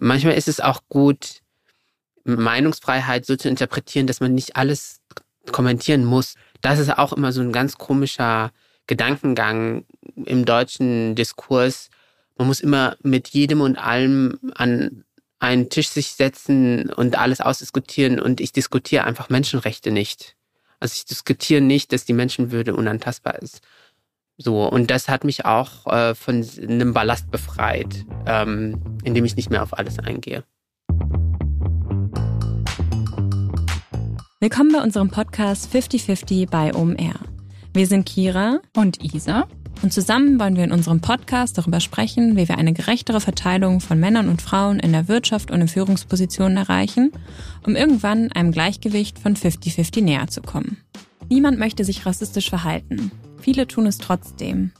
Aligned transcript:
manchmal 0.00 0.34
ist 0.34 0.48
es 0.48 0.60
auch 0.60 0.80
gut, 0.88 1.42
Meinungsfreiheit 2.24 3.24
so 3.24 3.36
zu 3.36 3.48
interpretieren, 3.48 4.06
dass 4.06 4.20
man 4.20 4.34
nicht 4.34 4.56
alles 4.56 5.00
kommentieren 5.52 6.04
muss. 6.04 6.34
Das 6.60 6.78
ist 6.78 6.96
auch 6.98 7.12
immer 7.12 7.32
so 7.32 7.40
ein 7.40 7.52
ganz 7.52 7.78
komischer 7.78 8.50
Gedankengang 8.86 9.84
im 10.26 10.44
deutschen 10.44 11.14
Diskurs. 11.14 11.88
Man 12.36 12.48
muss 12.48 12.60
immer 12.60 12.96
mit 13.02 13.28
jedem 13.28 13.60
und 13.60 13.76
allem 13.76 14.38
an 14.54 15.04
einen 15.38 15.70
Tisch 15.70 15.88
sich 15.88 16.08
setzen 16.08 16.92
und 16.92 17.16
alles 17.16 17.40
ausdiskutieren 17.40 18.20
und 18.20 18.40
ich 18.40 18.52
diskutiere 18.52 19.04
einfach 19.04 19.30
Menschenrechte 19.30 19.90
nicht. 19.90 20.36
Also 20.80 20.94
ich 20.96 21.04
diskutiere 21.06 21.60
nicht, 21.60 21.92
dass 21.92 22.04
die 22.04 22.12
Menschenwürde 22.12 22.74
unantastbar 22.74 23.40
ist. 23.40 23.60
So, 24.42 24.66
und 24.66 24.90
das 24.90 25.10
hat 25.10 25.24
mich 25.24 25.44
auch 25.44 25.86
äh, 25.86 26.14
von 26.14 26.42
einem 26.62 26.94
Ballast 26.94 27.30
befreit, 27.30 28.06
ähm, 28.24 28.80
indem 29.04 29.26
ich 29.26 29.36
nicht 29.36 29.50
mehr 29.50 29.62
auf 29.62 29.76
alles 29.76 29.98
eingehe. 29.98 30.44
Willkommen 34.40 34.72
bei 34.72 34.82
unserem 34.82 35.10
Podcast 35.10 35.70
50-50 35.74 36.48
bei 36.48 36.74
OMR. 36.74 37.16
Wir 37.74 37.86
sind 37.86 38.06
Kira 38.06 38.60
und 38.74 39.04
Isa 39.04 39.46
und 39.82 39.92
zusammen 39.92 40.40
wollen 40.40 40.56
wir 40.56 40.64
in 40.64 40.72
unserem 40.72 41.02
Podcast 41.02 41.58
darüber 41.58 41.80
sprechen, 41.80 42.38
wie 42.38 42.48
wir 42.48 42.56
eine 42.56 42.72
gerechtere 42.72 43.20
Verteilung 43.20 43.80
von 43.80 44.00
Männern 44.00 44.30
und 44.30 44.40
Frauen 44.40 44.78
in 44.78 44.92
der 44.92 45.06
Wirtschaft 45.06 45.50
und 45.50 45.60
in 45.60 45.68
Führungspositionen 45.68 46.56
erreichen, 46.56 47.12
um 47.66 47.76
irgendwann 47.76 48.32
einem 48.32 48.52
Gleichgewicht 48.52 49.18
von 49.18 49.36
50-50 49.36 50.02
näher 50.02 50.28
zu 50.28 50.40
kommen. 50.40 50.78
Niemand 51.28 51.58
möchte 51.58 51.84
sich 51.84 52.06
rassistisch 52.06 52.48
verhalten. 52.48 53.12
Viele 53.40 53.66
tun 53.66 53.86
es 53.86 53.98
trotzdem. 53.98 54.72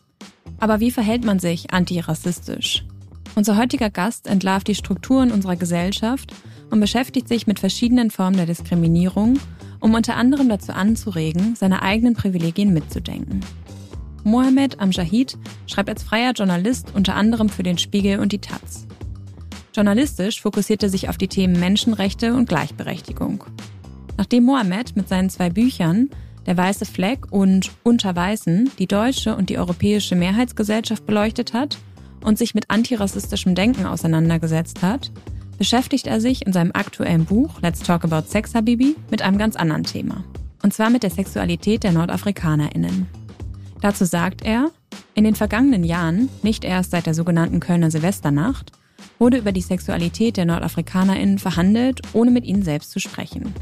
Aber 0.58 0.80
wie 0.80 0.90
verhält 0.90 1.24
man 1.24 1.38
sich 1.38 1.72
antirassistisch? 1.72 2.84
Unser 3.34 3.56
heutiger 3.56 3.90
Gast 3.90 4.26
entlarvt 4.26 4.68
die 4.68 4.74
Strukturen 4.74 5.30
unserer 5.30 5.56
Gesellschaft 5.56 6.34
und 6.70 6.80
beschäftigt 6.80 7.28
sich 7.28 7.46
mit 7.46 7.58
verschiedenen 7.58 8.10
Formen 8.10 8.36
der 8.36 8.46
Diskriminierung, 8.46 9.38
um 9.80 9.94
unter 9.94 10.16
anderem 10.16 10.48
dazu 10.48 10.72
anzuregen, 10.72 11.54
seine 11.56 11.82
eigenen 11.82 12.14
Privilegien 12.14 12.74
mitzudenken. 12.74 13.40
Mohamed 14.24 14.80
Amjahid 14.80 15.38
schreibt 15.66 15.88
als 15.88 16.02
freier 16.02 16.32
Journalist 16.32 16.88
unter 16.94 17.14
anderem 17.14 17.48
für 17.48 17.62
den 17.62 17.78
Spiegel 17.78 18.18
und 18.18 18.32
die 18.32 18.40
Taz. 18.40 18.86
Journalistisch 19.74 20.42
fokussiert 20.42 20.82
er 20.82 20.90
sich 20.90 21.08
auf 21.08 21.16
die 21.16 21.28
Themen 21.28 21.58
Menschenrechte 21.58 22.34
und 22.34 22.48
Gleichberechtigung. 22.48 23.44
Nachdem 24.18 24.44
Mohamed 24.44 24.96
mit 24.96 25.08
seinen 25.08 25.30
zwei 25.30 25.48
Büchern 25.48 26.10
Der 26.46 26.56
weiße 26.56 26.86
Fleck 26.86 27.30
und 27.30 27.70
Unter 27.82 28.16
Weißen 28.16 28.70
die 28.78 28.86
deutsche 28.86 29.36
und 29.36 29.50
die 29.50 29.58
europäische 29.58 30.16
Mehrheitsgesellschaft 30.16 31.06
beleuchtet 31.06 31.52
hat 31.52 31.78
und 32.24 32.38
sich 32.38 32.54
mit 32.54 32.70
antirassistischem 32.70 33.54
Denken 33.54 33.86
auseinandergesetzt 33.86 34.82
hat, 34.82 35.10
beschäftigt 35.58 36.06
er 36.06 36.20
sich 36.20 36.46
in 36.46 36.52
seinem 36.52 36.72
aktuellen 36.72 37.26
Buch 37.26 37.60
Let's 37.60 37.80
Talk 37.80 38.04
About 38.04 38.28
Sex 38.28 38.54
Habibi 38.54 38.96
mit 39.10 39.22
einem 39.22 39.38
ganz 39.38 39.56
anderen 39.56 39.84
Thema. 39.84 40.24
Und 40.62 40.72
zwar 40.72 40.90
mit 40.90 41.02
der 41.02 41.10
Sexualität 41.10 41.84
der 41.84 41.92
NordafrikanerInnen. 41.92 43.06
Dazu 43.80 44.04
sagt 44.04 44.42
er, 44.42 44.70
in 45.14 45.24
den 45.24 45.34
vergangenen 45.34 45.84
Jahren, 45.84 46.28
nicht 46.42 46.64
erst 46.64 46.90
seit 46.90 47.06
der 47.06 47.14
sogenannten 47.14 47.60
Kölner 47.60 47.90
Silvesternacht, 47.90 48.72
wurde 49.18 49.38
über 49.38 49.52
die 49.52 49.60
Sexualität 49.60 50.36
der 50.36 50.46
NordafrikanerInnen 50.46 51.38
verhandelt, 51.38 52.00
ohne 52.12 52.30
mit 52.30 52.44
ihnen 52.44 52.62
selbst 52.62 52.90
zu 52.90 53.00
sprechen. 53.00 53.54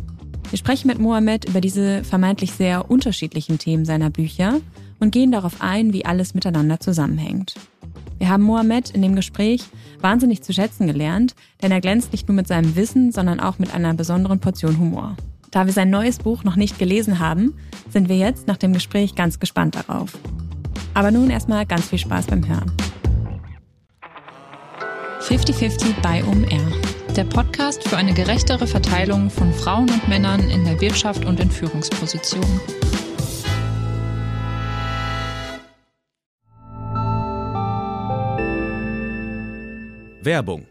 Wir 0.51 0.59
sprechen 0.59 0.89
mit 0.89 0.99
Mohammed 0.99 1.47
über 1.47 1.61
diese 1.61 2.03
vermeintlich 2.05 2.53
sehr 2.53 2.91
unterschiedlichen 2.91 3.59
Themen 3.59 3.85
seiner 3.85 4.09
Bücher 4.09 4.61
und 4.99 5.11
gehen 5.11 5.31
darauf 5.31 5.61
ein, 5.61 5.93
wie 5.93 6.07
alles 6.07 6.35
miteinander 6.35 6.81
zusammenhängt. 6.81 7.55
Wir 8.19 8.31
haben 8.31 8.43
Mohammed 8.43 8.91
in 8.91 9.03
dem 9.03 9.15
Gespräch 9.15 9.65
wahnsinnig 10.01 10.43
zu 10.43 10.53
schätzen 10.55 10.87
gelernt, 10.87 11.35
denn 11.63 11.71
er 11.71 11.83
glänzt 11.83 12.13
nicht 12.13 12.29
nur 12.29 12.35
mit 12.35 12.49
seinem 12.49 12.77
Wissen, 12.77 13.13
sondern 13.13 13.41
auch 13.41 13.59
mit 13.59 13.75
einer 13.75 13.93
besonderen 13.93 14.41
Portion 14.41 14.79
Humor. 14.79 15.17
Da 15.51 15.67
wir 15.67 15.73
sein 15.73 15.91
neues 15.91 16.19
Buch 16.19 16.45
noch 16.45 16.57
nicht 16.57 16.79
gelesen 16.79 17.19
haben, 17.19 17.55
sind 17.91 18.09
wir 18.09 18.17
jetzt 18.17 18.47
nach 18.47 18.57
dem 18.57 18.73
Gespräch 18.73 19.15
ganz 19.15 19.39
gespannt 19.39 19.77
darauf. 19.77 20.17
Aber 20.95 21.11
nun 21.11 21.31
erstmal 21.31 21.67
ganz 21.67 21.89
viel 21.89 21.99
Spaß 21.99 22.27
beim 22.27 22.47
Hören. 22.49 22.73
50-50 25.21 26.01
bei 26.03 26.25
OMR. 26.25 26.88
Der 27.19 27.25
Podcast 27.25 27.83
für 27.83 27.97
eine 27.97 28.15
gerechtere 28.15 28.69
Verteilung 28.69 29.29
von 29.29 29.53
Frauen 29.53 29.91
und 29.91 30.07
Männern 30.07 30.49
in 30.49 30.65
der 30.65 30.81
Wirtschaft 30.81 31.25
und 31.25 31.41
in 31.41 31.51
Führungspositionen. 31.51 32.61
Werbung. 40.23 40.69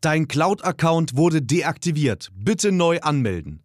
Dein 0.00 0.28
Cloud-Account 0.28 1.16
wurde 1.16 1.42
deaktiviert. 1.42 2.30
Bitte 2.36 2.70
neu 2.70 3.00
anmelden. 3.00 3.64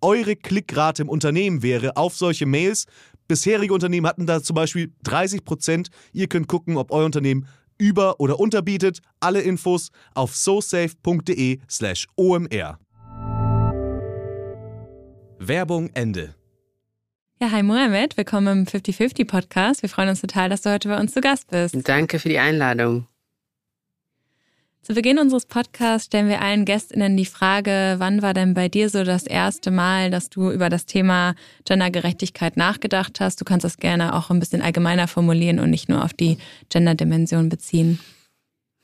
eure 0.00 0.36
Klickrate 0.36 1.02
im 1.02 1.08
Unternehmen 1.08 1.62
wäre 1.62 1.96
auf 1.96 2.16
solche 2.16 2.46
Mails. 2.46 2.86
Bisherige 3.26 3.74
Unternehmen 3.74 4.06
hatten 4.06 4.26
da 4.26 4.42
zum 4.42 4.54
Beispiel 4.54 4.92
30 5.04 5.44
Prozent. 5.44 5.88
Ihr 6.12 6.28
könnt 6.28 6.48
gucken, 6.48 6.76
ob 6.76 6.90
euer 6.90 7.04
Unternehmen 7.04 7.46
über- 7.78 8.18
oder 8.20 8.40
unterbietet. 8.40 9.00
Alle 9.20 9.40
Infos 9.40 9.90
auf 10.14 10.34
sosafe.de/slash 10.34 12.06
omr. 12.16 12.78
Werbung 15.38 15.90
Ende. 15.94 16.34
Ja, 17.40 17.52
hi 17.52 17.62
Mohamed, 17.62 18.16
willkommen 18.16 18.60
im 18.60 18.66
50-50 18.66 19.24
Podcast. 19.24 19.82
Wir 19.82 19.88
freuen 19.88 20.08
uns 20.08 20.20
total, 20.20 20.48
dass 20.48 20.62
du 20.62 20.72
heute 20.72 20.88
bei 20.88 20.98
uns 20.98 21.12
zu 21.14 21.20
Gast 21.20 21.46
bist. 21.48 21.76
Danke 21.88 22.18
für 22.18 22.28
die 22.28 22.38
Einladung. 22.40 23.06
Zu 24.88 24.94
Beginn 24.94 25.18
unseres 25.18 25.44
Podcasts 25.44 26.06
stellen 26.06 26.30
wir 26.30 26.40
allen 26.40 26.64
GästInnen 26.64 27.14
die 27.14 27.26
Frage, 27.26 27.96
wann 27.98 28.22
war 28.22 28.32
denn 28.32 28.54
bei 28.54 28.70
dir 28.70 28.88
so 28.88 29.04
das 29.04 29.26
erste 29.26 29.70
Mal, 29.70 30.10
dass 30.10 30.30
du 30.30 30.50
über 30.50 30.70
das 30.70 30.86
Thema 30.86 31.34
Gendergerechtigkeit 31.66 32.56
nachgedacht 32.56 33.20
hast? 33.20 33.38
Du 33.38 33.44
kannst 33.44 33.64
das 33.64 33.76
gerne 33.76 34.14
auch 34.14 34.30
ein 34.30 34.40
bisschen 34.40 34.62
allgemeiner 34.62 35.06
formulieren 35.06 35.60
und 35.60 35.68
nicht 35.68 35.90
nur 35.90 36.02
auf 36.02 36.14
die 36.14 36.38
Genderdimension 36.70 37.50
beziehen. 37.50 37.98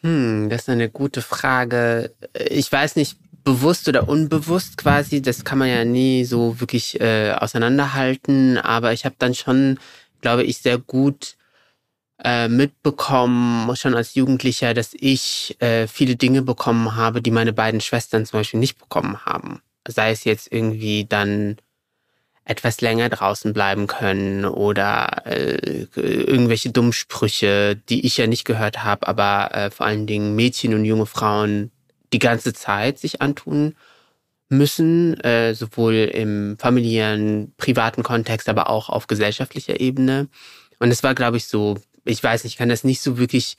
Hm, 0.03 0.51
das 0.51 0.65
ist 0.65 0.69
eine 0.69 0.91
gute 0.91 1.23
Frage. 1.23 2.13
Ich 2.51 2.71
weiß 2.71 2.97
nicht, 2.97 3.17
bewusst 3.43 3.89
oder 3.89 4.07
unbewusst 4.07 4.77
quasi, 4.77 5.23
das 5.23 5.43
kann 5.43 5.57
man 5.57 5.71
ja 5.71 5.87
nie 5.87 6.27
so 6.27 6.61
wirklich 6.61 7.01
äh, 7.01 7.33
auseinanderhalten, 7.33 8.59
aber 8.59 8.93
ich 8.93 9.07
habe 9.07 9.15
dann 9.19 9.33
schon, 9.33 9.79
glaube 10.21 10.45
ich, 10.45 10.59
sehr 10.59 10.77
gut 10.77 11.37
äh, 12.23 12.49
mitbekommen, 12.49 13.75
schon 13.77 13.95
als 13.95 14.15
Jugendlicher, 14.15 14.75
dass 14.75 14.95
ich 14.95 15.57
äh, 15.61 15.87
viele 15.87 16.17
Dinge 16.17 16.43
bekommen 16.43 16.97
habe, 16.97 17.21
die 17.21 17.31
meine 17.31 17.53
beiden 17.53 17.81
Schwestern 17.81 18.25
zum 18.27 18.41
Beispiel 18.41 18.61
nicht 18.61 18.79
bekommen 18.79 19.25
haben. 19.25 19.61
Sei 19.87 20.11
es 20.11 20.25
jetzt 20.25 20.53
irgendwie 20.53 21.07
dann 21.07 21.57
etwas 22.45 22.81
länger 22.81 23.09
draußen 23.09 23.53
bleiben 23.53 23.87
können 23.87 24.45
oder 24.45 25.27
äh, 25.27 25.87
irgendwelche 25.97 26.71
Dummsprüche, 26.71 27.77
die 27.89 28.07
ich 28.07 28.19
ja 28.19 28.27
nicht 28.27 28.45
gehört 28.45 28.85
habe, 28.85 29.09
aber 29.09 29.55
äh, 29.55 29.71
vor 29.71 29.87
allen 29.87 30.07
Dingen 30.07 30.37
Mädchen 30.37 30.75
und 30.75 30.85
junge 30.85 31.07
Frauen 31.07 31.71
die 32.13 32.19
ganze 32.19 32.53
Zeit 32.53 32.99
sich 32.99 33.23
antun 33.23 33.75
müssen, 34.51 35.19
äh, 35.21 35.55
sowohl 35.55 35.95
im 35.95 36.57
familiären, 36.59 37.55
privaten 37.57 38.03
Kontext, 38.03 38.49
aber 38.49 38.69
auch 38.69 38.91
auf 38.91 39.07
gesellschaftlicher 39.07 39.81
Ebene. 39.81 40.29
Und 40.79 40.91
es 40.91 41.03
war, 41.03 41.15
glaube 41.15 41.39
ich, 41.39 41.47
so 41.47 41.79
ich 42.05 42.23
weiß 42.23 42.45
nicht, 42.45 42.55
ich 42.55 42.59
kann 42.59 42.69
das 42.69 42.85
nicht 42.85 43.01
so 43.01 43.19
wirklich 43.19 43.57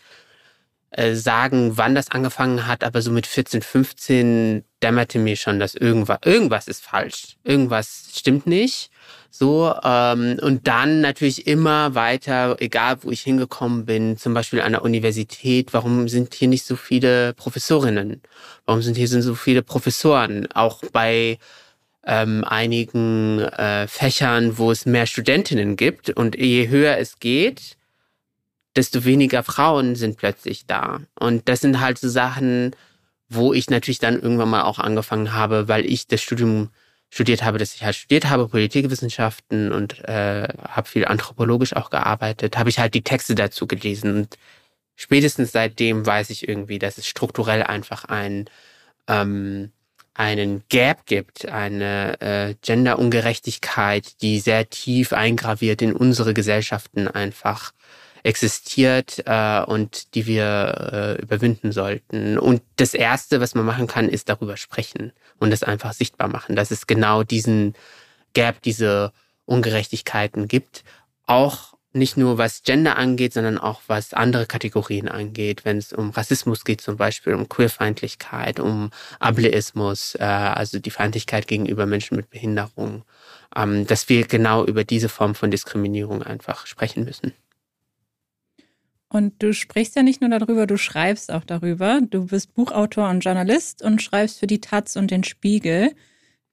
äh, 0.92 1.16
sagen, 1.16 1.78
wann 1.78 1.94
das 1.94 2.12
angefangen 2.12 2.68
hat, 2.68 2.84
aber 2.84 3.02
so 3.02 3.12
mit 3.12 3.28
14, 3.28 3.62
15 3.62 4.64
dämmerte 4.82 5.20
mir 5.20 5.36
schon, 5.36 5.60
dass 5.60 5.76
irgendwas, 5.76 6.20
irgendwas 6.24 6.68
ist 6.70 6.84
falsch. 6.86 7.36
Irgendwas 7.44 8.12
stimmt 8.14 8.48
nicht. 8.48 8.92
So, 9.30 9.74
ähm, 9.84 10.40
und 10.42 10.68
dann 10.68 11.02
natürlich 11.02 11.48
immer 11.48 11.96
weiter, 11.96 12.56
egal 12.60 13.00
wo 13.02 13.12
ich 13.12 13.22
hingekommen 13.22 13.86
bin, 13.86 14.18
zum 14.18 14.34
Beispiel 14.34 14.62
an 14.62 14.72
der 14.72 14.84
Universität, 14.84 15.74
warum 15.74 16.08
sind 16.08 16.34
hier 16.34 16.48
nicht 16.48 16.66
so 16.66 16.78
viele 16.78 17.34
Professorinnen? 17.34 18.22
Warum 18.66 18.82
sind 18.82 18.96
hier 18.96 19.10
so 19.10 19.36
viele 19.36 19.64
Professoren? 19.64 20.50
Auch 20.54 20.82
bei 20.94 21.40
ähm, 22.06 22.46
einigen 22.46 23.40
äh, 23.40 23.88
Fächern, 23.88 24.58
wo 24.58 24.72
es 24.72 24.86
mehr 24.86 25.08
Studentinnen 25.08 25.76
gibt 25.76 26.12
und 26.12 26.38
je 26.38 26.70
höher 26.70 26.98
es 26.98 27.20
geht, 27.20 27.76
desto 28.76 29.06
weniger 29.06 29.44
Frauen 29.44 29.96
sind 29.96 30.18
plötzlich 30.18 30.66
da. 30.66 31.00
Und 31.20 31.48
das 31.48 31.62
sind 31.62 31.80
halt 31.80 31.98
so 31.98 32.10
Sachen, 32.10 32.76
wo 33.30 33.54
ich 33.54 33.70
natürlich 33.70 34.00
dann 34.00 34.22
irgendwann 34.22 34.50
mal 34.50 34.64
auch 34.64 34.80
angefangen 34.80 35.34
habe, 35.34 35.68
weil 35.68 35.86
ich 35.86 36.08
das 36.08 36.22
Studium 36.22 36.70
studiert 37.10 37.44
habe, 37.44 37.58
dass 37.58 37.76
ich 37.76 37.84
halt 37.84 37.96
studiert 37.96 38.30
habe, 38.30 38.48
Politikwissenschaften 38.48 39.72
und 39.72 40.04
äh, 40.06 40.48
habe 40.68 40.88
viel 40.88 41.06
anthropologisch 41.06 41.76
auch 41.76 41.90
gearbeitet, 41.90 42.58
habe 42.58 42.70
ich 42.70 42.80
halt 42.80 42.94
die 42.94 43.04
Texte 43.04 43.36
dazu 43.36 43.68
gelesen. 43.68 44.16
Und 44.16 44.38
spätestens 44.96 45.52
seitdem 45.52 46.06
weiß 46.06 46.30
ich 46.30 46.48
irgendwie, 46.48 46.80
dass 46.80 46.98
es 46.98 47.08
strukturell 47.08 47.64
einfach 47.64 48.06
ein, 48.06 48.50
ähm, 49.08 49.72
einen 50.14 50.64
Gap 50.70 51.06
gibt, 51.06 51.48
eine 51.48 52.20
äh, 52.22 52.56
Genderungerechtigkeit, 52.62 54.22
die 54.22 54.40
sehr 54.40 54.70
tief 54.70 55.14
eingraviert 55.14 55.82
in 55.82 55.94
unsere 55.94 56.34
Gesellschaften 56.34 57.08
einfach 57.08 57.72
existiert 58.26 59.22
äh, 59.28 59.62
und 59.64 60.16
die 60.16 60.26
wir 60.26 61.18
äh, 61.20 61.22
überwinden 61.22 61.72
sollten. 61.72 62.40
Und 62.40 62.64
das 62.78 62.96
Erste, 62.96 63.40
was 63.40 63.54
man 63.54 63.66
machen 63.66 63.86
kann, 63.86 64.10
ist 64.10 64.30
darüber 64.30 64.58
sprechen 64.58 65.14
und 65.38 65.54
es 65.54 65.62
einfach 65.62 65.94
sichtbar 65.94 66.28
machen, 66.28 66.56
dass 66.56 66.72
es 66.72 66.88
genau 66.88 67.24
diesen 67.24 67.76
Gap, 68.34 68.64
diese 68.64 69.14
Ungerechtigkeiten 69.46 70.48
gibt. 70.48 70.84
Auch 71.28 71.76
nicht 71.94 72.18
nur 72.18 72.40
was 72.40 72.64
Gender 72.64 72.98
angeht, 72.98 73.34
sondern 73.34 73.60
auch 73.60 73.82
was 73.88 74.14
andere 74.14 74.48
Kategorien 74.48 75.08
angeht, 75.08 75.64
wenn 75.64 75.78
es 75.78 75.94
um 75.94 76.10
Rassismus 76.10 76.66
geht, 76.66 76.82
zum 76.82 76.98
Beispiel 76.98 77.36
um 77.36 77.48
Queerfeindlichkeit, 77.48 78.60
um 78.60 78.90
Ableismus, 79.20 80.16
äh, 80.16 80.24
also 80.24 80.80
die 80.80 80.92
Feindlichkeit 80.92 81.48
gegenüber 81.48 81.86
Menschen 81.86 82.18
mit 82.18 82.32
Behinderung, 82.32 83.04
ähm, 83.56 83.86
dass 83.86 84.10
wir 84.10 84.26
genau 84.26 84.66
über 84.66 84.84
diese 84.84 85.10
Form 85.10 85.36
von 85.36 85.52
Diskriminierung 85.52 86.24
einfach 86.24 86.66
sprechen 86.66 87.06
müssen. 87.06 87.34
Und 89.16 89.42
du 89.42 89.54
sprichst 89.54 89.96
ja 89.96 90.04
nicht 90.04 90.20
nur 90.20 90.30
darüber, 90.30 90.68
du 90.68 90.76
schreibst 90.76 91.32
auch 91.32 91.46
darüber. 91.46 92.02
Du 92.02 92.26
bist 92.26 92.54
Buchautor 92.54 93.08
und 93.08 93.22
Journalist 93.22 93.82
und 93.82 94.02
schreibst 94.02 94.40
für 94.40 94.46
die 94.46 94.60
Taz 94.60 94.98
und 94.98 95.10
den 95.10 95.24
Spiegel. 95.24 95.96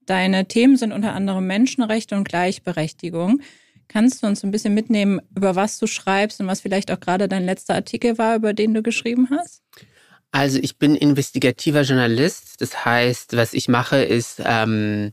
Deine 0.06 0.46
Themen 0.46 0.76
sind 0.76 0.92
unter 0.92 1.12
anderem 1.12 1.44
Menschenrechte 1.48 2.14
und 2.14 2.22
Gleichberechtigung. 2.22 3.40
Kannst 3.88 4.22
du 4.22 4.28
uns 4.28 4.44
ein 4.44 4.52
bisschen 4.52 4.74
mitnehmen, 4.74 5.20
über 5.36 5.56
was 5.56 5.80
du 5.80 5.88
schreibst 5.88 6.40
und 6.40 6.46
was 6.46 6.60
vielleicht 6.60 6.92
auch 6.92 7.00
gerade 7.00 7.26
dein 7.26 7.44
letzter 7.44 7.74
Artikel 7.74 8.16
war, 8.16 8.36
über 8.36 8.52
den 8.52 8.74
du 8.74 8.82
geschrieben 8.84 9.26
hast? 9.32 9.64
Also 10.30 10.60
ich 10.62 10.78
bin 10.78 10.94
investigativer 10.94 11.82
Journalist. 11.82 12.60
Das 12.60 12.84
heißt, 12.84 13.36
was 13.36 13.54
ich 13.54 13.66
mache, 13.66 14.04
ist 14.04 14.40
ähm, 14.44 15.10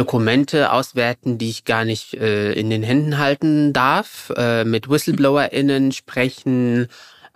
Dokumente 0.00 0.72
auswerten, 0.72 1.36
die 1.36 1.50
ich 1.50 1.66
gar 1.66 1.84
nicht 1.84 2.14
äh, 2.14 2.52
in 2.54 2.70
den 2.70 2.82
Händen 2.82 3.18
halten 3.18 3.74
darf, 3.74 4.32
äh, 4.34 4.64
mit 4.64 4.88
WhistleblowerInnen 4.88 5.92
sprechen, 5.92 6.88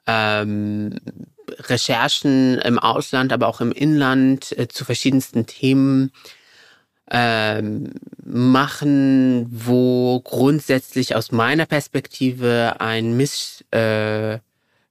ähm, 0.07 0.99
Recherchen 1.69 2.57
im 2.57 2.79
Ausland, 2.79 3.35
aber 3.35 3.49
auch 3.49 3.61
im 3.61 3.71
Inland 3.71 4.57
äh, 4.57 4.67
zu 4.67 4.87
verschiedensten 4.87 5.45
Themen 5.45 6.11
ähm, 7.11 7.93
machen, 8.25 9.47
wo 9.51 10.21
grundsätzlich 10.21 11.15
aus 11.15 11.33
meiner 11.33 11.67
Perspektive 11.67 12.77
ein 12.79 13.15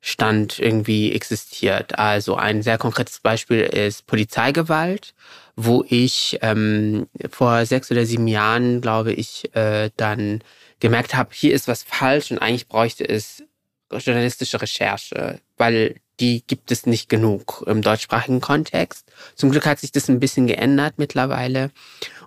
Missstand 0.04 0.60
irgendwie 0.60 1.14
existiert. 1.14 1.98
Also 1.98 2.36
ein 2.36 2.62
sehr 2.62 2.78
konkretes 2.78 3.22
Beispiel 3.22 3.62
ist 3.62 4.06
Polizeigewalt 4.06 5.14
wo 5.56 5.86
ich 5.88 6.40
ähm, 6.42 7.08
vor 7.30 7.66
sechs 7.66 7.92
oder 7.92 8.06
sieben 8.06 8.28
Jahren, 8.28 8.82
glaube 8.82 9.14
ich, 9.14 9.56
äh, 9.56 9.92
dann 9.98 10.42
gemerkt 10.80 11.16
habe, 11.16 11.30
hier 11.34 11.54
ist 11.54 11.68
was 11.68 11.84
falsch 11.84 12.32
und 12.32 12.40
eigentlich 12.40 12.68
bräuchte 12.68 13.08
es 13.08 13.44
journalistische 13.92 14.60
Recherche, 14.60 15.40
weil 15.58 15.96
die 16.20 16.44
gibt 16.46 16.72
es 16.72 16.86
nicht 16.86 17.10
genug 17.10 17.64
im 17.68 17.82
deutschsprachigen 17.82 18.42
Kontext. 18.42 19.12
Zum 19.36 19.52
Glück 19.52 19.66
hat 19.66 19.80
sich 19.80 19.92
das 19.92 20.10
ein 20.10 20.20
bisschen 20.20 20.48
geändert 20.48 20.96
mittlerweile. 20.98 21.70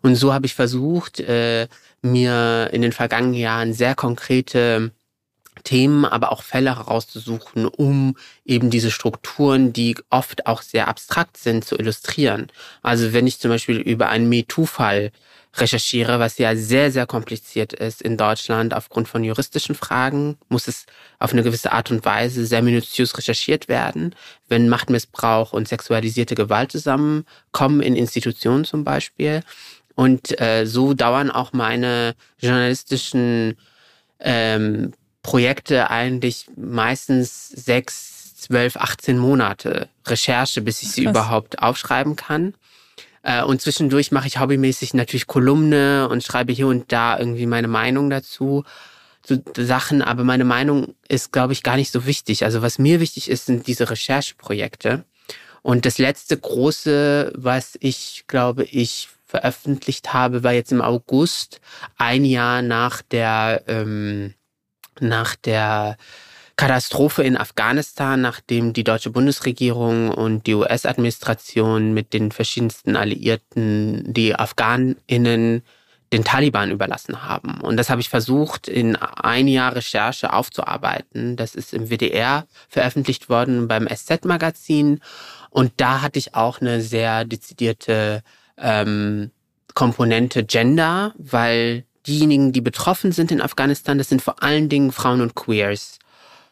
Und 0.02 0.14
so 0.14 0.32
habe 0.32 0.46
ich 0.46 0.55
versucht, 0.55 1.19
äh, 1.20 1.67
mir 2.02 2.70
in 2.72 2.82
den 2.82 2.93
vergangenen 2.93 3.34
Jahren 3.34 3.72
sehr 3.72 3.96
konkrete 3.96 4.93
Themen, 5.64 6.05
aber 6.05 6.32
auch 6.32 6.43
Fälle 6.43 6.76
herauszusuchen, 6.76 7.67
um 7.67 8.17
eben 8.44 8.70
diese 8.70 8.91
Strukturen, 8.91 9.73
die 9.73 9.97
oft 10.11 10.47
auch 10.47 10.62
sehr 10.62 10.88
abstrakt 10.88 11.37
sind, 11.37 11.64
zu 11.64 11.76
illustrieren. 11.76 12.49
Also 12.82 13.12
wenn 13.12 13.26
ich 13.26 13.38
zum 13.38 13.50
Beispiel 13.50 13.79
über 13.79 14.08
einen 14.08 14.29
MeToo-Fall 14.29 15.12
recherchiere, 15.58 16.19
was 16.19 16.38
ja 16.38 16.55
sehr, 16.55 16.91
sehr 16.93 17.06
kompliziert 17.06 17.73
ist 17.73 18.03
in 18.03 18.17
Deutschland 18.17 18.75
aufgrund 18.75 19.08
von 19.08 19.25
juristischen 19.25 19.75
Fragen, 19.75 20.37
muss 20.49 20.69
es 20.69 20.87
auf 21.19 21.32
eine 21.32 21.43
gewisse 21.43 21.73
Art 21.73 21.91
und 21.91 22.05
Weise 22.05 22.47
sehr 22.47 22.62
minutiös 22.62 23.17
recherchiert 23.17 23.69
werden. 23.69 24.14
Wenn 24.49 24.69
Machtmissbrauch 24.69 25.53
und 25.53 25.69
sexualisierte 25.69 26.35
Gewalt 26.35 26.73
zusammenkommen, 26.73 27.81
in 27.81 27.97
Institutionen 27.97 28.64
zum 28.64 28.85
Beispiel. 28.85 29.43
Und 29.94 30.38
äh, 30.41 30.67
so 30.67 30.93
dauern 30.93 31.31
auch 31.31 31.53
meine 31.53 32.14
journalistischen 32.38 33.56
ähm, 34.20 34.93
Projekte 35.26 35.90
eigentlich 35.90 36.46
meistens 36.55 37.49
sechs, 37.49 38.37
zwölf, 38.37 38.76
18 38.76 39.19
Monate 39.19 39.88
Recherche, 40.06 40.61
bis 40.61 40.82
ich 40.82 40.93
sie 40.93 41.02
Krass. 41.02 41.11
überhaupt 41.11 41.58
aufschreiben 41.61 42.14
kann. 42.14 42.55
Äh, 43.25 43.43
und 43.43 43.61
zwischendurch 43.61 44.12
mache 44.12 44.28
ich 44.28 44.38
hobbymäßig 44.38 44.94
natürlich 44.94 45.26
Kolumne 45.26 46.08
und 46.08 46.23
schreibe 46.23 46.52
hier 46.52 46.69
und 46.69 46.93
da 46.93 47.19
irgendwie 47.19 47.46
meine 47.46 47.67
Meinung 47.67 48.08
dazu 48.08 48.62
zu 49.25 49.43
Sachen, 49.58 50.00
aber 50.00 50.23
meine 50.23 50.44
Meinung 50.44 50.94
ist, 51.08 51.32
glaube 51.32 51.55
ich, 51.55 51.64
gar 51.64 51.75
nicht 51.75 51.90
so 51.90 52.06
wichtig. 52.06 52.44
Also 52.44 52.62
was 52.62 52.79
mir 52.79 53.00
wichtig 53.00 53.29
ist, 53.29 53.46
sind 53.46 53.67
diese 53.67 53.90
Rechercheprojekte. 53.90 55.05
Und 55.62 55.87
das 55.87 55.99
letzte 55.99 56.37
große, 56.38 57.32
was 57.34 57.76
ich, 57.81 58.22
glaube 58.29 58.62
ich, 58.62 59.08
veröffentlicht 59.26 60.12
habe, 60.12 60.44
war 60.44 60.52
jetzt 60.52 60.70
im 60.70 60.82
August, 60.82 61.61
ein 61.96 62.25
Jahr 62.25 62.62
nach 62.62 63.03
der 63.03 63.65
ähm, 63.67 64.34
nach 65.00 65.36
der 65.36 65.96
Katastrophe 66.56 67.22
in 67.22 67.36
Afghanistan, 67.36 68.20
nachdem 68.20 68.72
die 68.72 68.84
deutsche 68.84 69.10
Bundesregierung 69.10 70.10
und 70.10 70.46
die 70.46 70.55
US-Administration 70.55 71.93
mit 71.93 72.15
den 72.15 72.32
verschiedensten 72.32 72.96
Alliierten 72.96 74.03
die 74.12 74.34
Afghaninnen 74.34 75.62
den 76.12 76.24
Taliban 76.24 76.70
überlassen 76.70 77.24
haben. 77.24 77.60
Und 77.60 77.76
das 77.76 77.91
habe 77.91 78.00
ich 78.00 78.08
versucht, 78.08 78.69
in 78.69 78.96
ein 78.96 79.48
Jahr 79.48 79.74
Recherche 79.74 80.32
aufzuarbeiten. 80.32 81.36
Das 81.36 81.55
ist 81.55 81.74
im 81.74 81.91
WDR 81.91 82.46
veröffentlicht 82.69 83.29
worden 83.29 83.69
beim 83.69 83.88
SZ-Magazin. 83.88 85.00
Und 85.50 85.72
da 85.79 86.03
hatte 86.03 86.19
ich 86.19 86.34
auch 86.34 86.60
eine 86.60 86.81
sehr 86.81 87.24
dezidierte 87.24 88.22
ähm, 88.56 89.31
Komponente 89.74 90.44
Gender, 90.44 91.12
weil 91.19 91.84
diejenigen, 92.06 92.53
die 92.53 92.60
betroffen 92.60 93.13
sind 93.13 93.31
in 93.31 93.41
Afghanistan, 93.41 93.98
das 93.98 94.08
sind 94.08 94.22
vor 94.22 94.43
allen 94.43 94.69
Dingen 94.69 94.93
Frauen 94.93 95.20
und 95.20 95.34
Queers. 95.34 95.98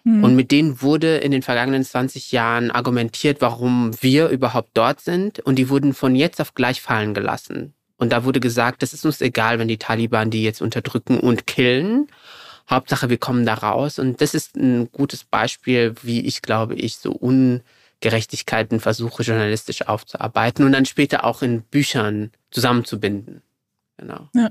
Mhm. 0.04 0.23
Und 0.23 0.37
mit 0.37 0.50
denen 0.50 0.82
wurde 0.82 1.16
in 1.16 1.32
den 1.32 1.42
vergangenen 1.42 1.84
20 1.84 2.30
Jahren 2.32 2.70
argumentiert, 2.70 3.40
warum 3.40 3.90
wir 4.00 4.28
überhaupt 4.28 4.70
dort 4.75 5.00
sind. 5.00 5.40
Und 5.40 5.56
die 5.56 5.68
wurden 5.68 5.94
von 5.94 6.14
jetzt 6.14 6.40
auf 6.40 6.54
gleich 6.54 6.80
fallen 6.80 7.14
gelassen. 7.14 7.75
Und 7.96 8.12
da 8.12 8.25
wurde 8.25 8.40
gesagt, 8.40 8.82
das 8.82 8.92
ist 8.92 9.06
uns 9.06 9.20
egal, 9.20 9.58
wenn 9.58 9.68
die 9.68 9.78
Taliban 9.78 10.30
die 10.30 10.42
jetzt 10.42 10.61
unterdrücken 10.61 11.18
und 11.18 11.46
killen. 11.46 12.08
Hauptsache, 12.68 13.08
wir 13.08 13.18
kommen 13.18 13.46
da 13.46 13.54
raus. 13.54 13.99
Und 13.99 14.20
das 14.20 14.34
ist 14.34 14.56
ein 14.56 14.90
gutes 14.92 15.25
Beispiel, 15.25 15.94
wie 16.02 16.20
ich 16.20 16.42
glaube, 16.42 16.75
ich 16.75 16.96
so 16.96 17.12
Ungerechtigkeiten 17.12 18.80
versuche 18.80 19.23
journalistisch 19.23 19.87
aufzuarbeiten 19.87 20.64
und 20.64 20.73
dann 20.73 20.87
später 20.87 21.25
auch 21.25 21.42
in 21.42 21.62
Büchern 21.62 22.30
zusammenzubinden. 22.50 23.42
Genau. 23.96 24.28
Ja. 24.34 24.50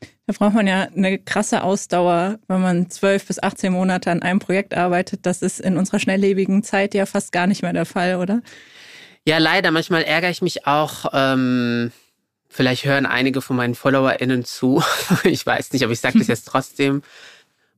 Da 0.00 0.32
braucht 0.32 0.54
man 0.54 0.66
ja 0.66 0.88
eine 0.94 1.18
krasse 1.18 1.62
Ausdauer, 1.62 2.38
wenn 2.48 2.60
man 2.60 2.90
zwölf 2.90 3.26
bis 3.26 3.40
18 3.40 3.72
Monate 3.72 4.10
an 4.10 4.22
einem 4.22 4.40
Projekt 4.40 4.74
arbeitet. 4.74 5.24
Das 5.24 5.40
ist 5.40 5.60
in 5.60 5.76
unserer 5.76 6.00
schnelllebigen 6.00 6.64
Zeit 6.64 6.94
ja 6.94 7.06
fast 7.06 7.30
gar 7.30 7.46
nicht 7.46 7.62
mehr 7.62 7.72
der 7.72 7.86
Fall, 7.86 8.16
oder? 8.16 8.42
Ja, 9.24 9.38
leider. 9.38 9.70
Manchmal 9.70 10.02
ärgere 10.02 10.30
ich 10.30 10.42
mich 10.42 10.66
auch. 10.66 11.06
Ähm, 11.12 11.92
vielleicht 12.48 12.84
hören 12.84 13.06
einige 13.06 13.40
von 13.40 13.56
meinen 13.56 13.76
FollowerInnen 13.76 14.44
zu. 14.44 14.82
ich 15.24 15.46
weiß 15.46 15.72
nicht, 15.72 15.84
aber 15.84 15.92
ich 15.92 16.00
sage 16.00 16.18
das 16.18 16.26
jetzt 16.28 16.48
trotzdem. 16.48 17.02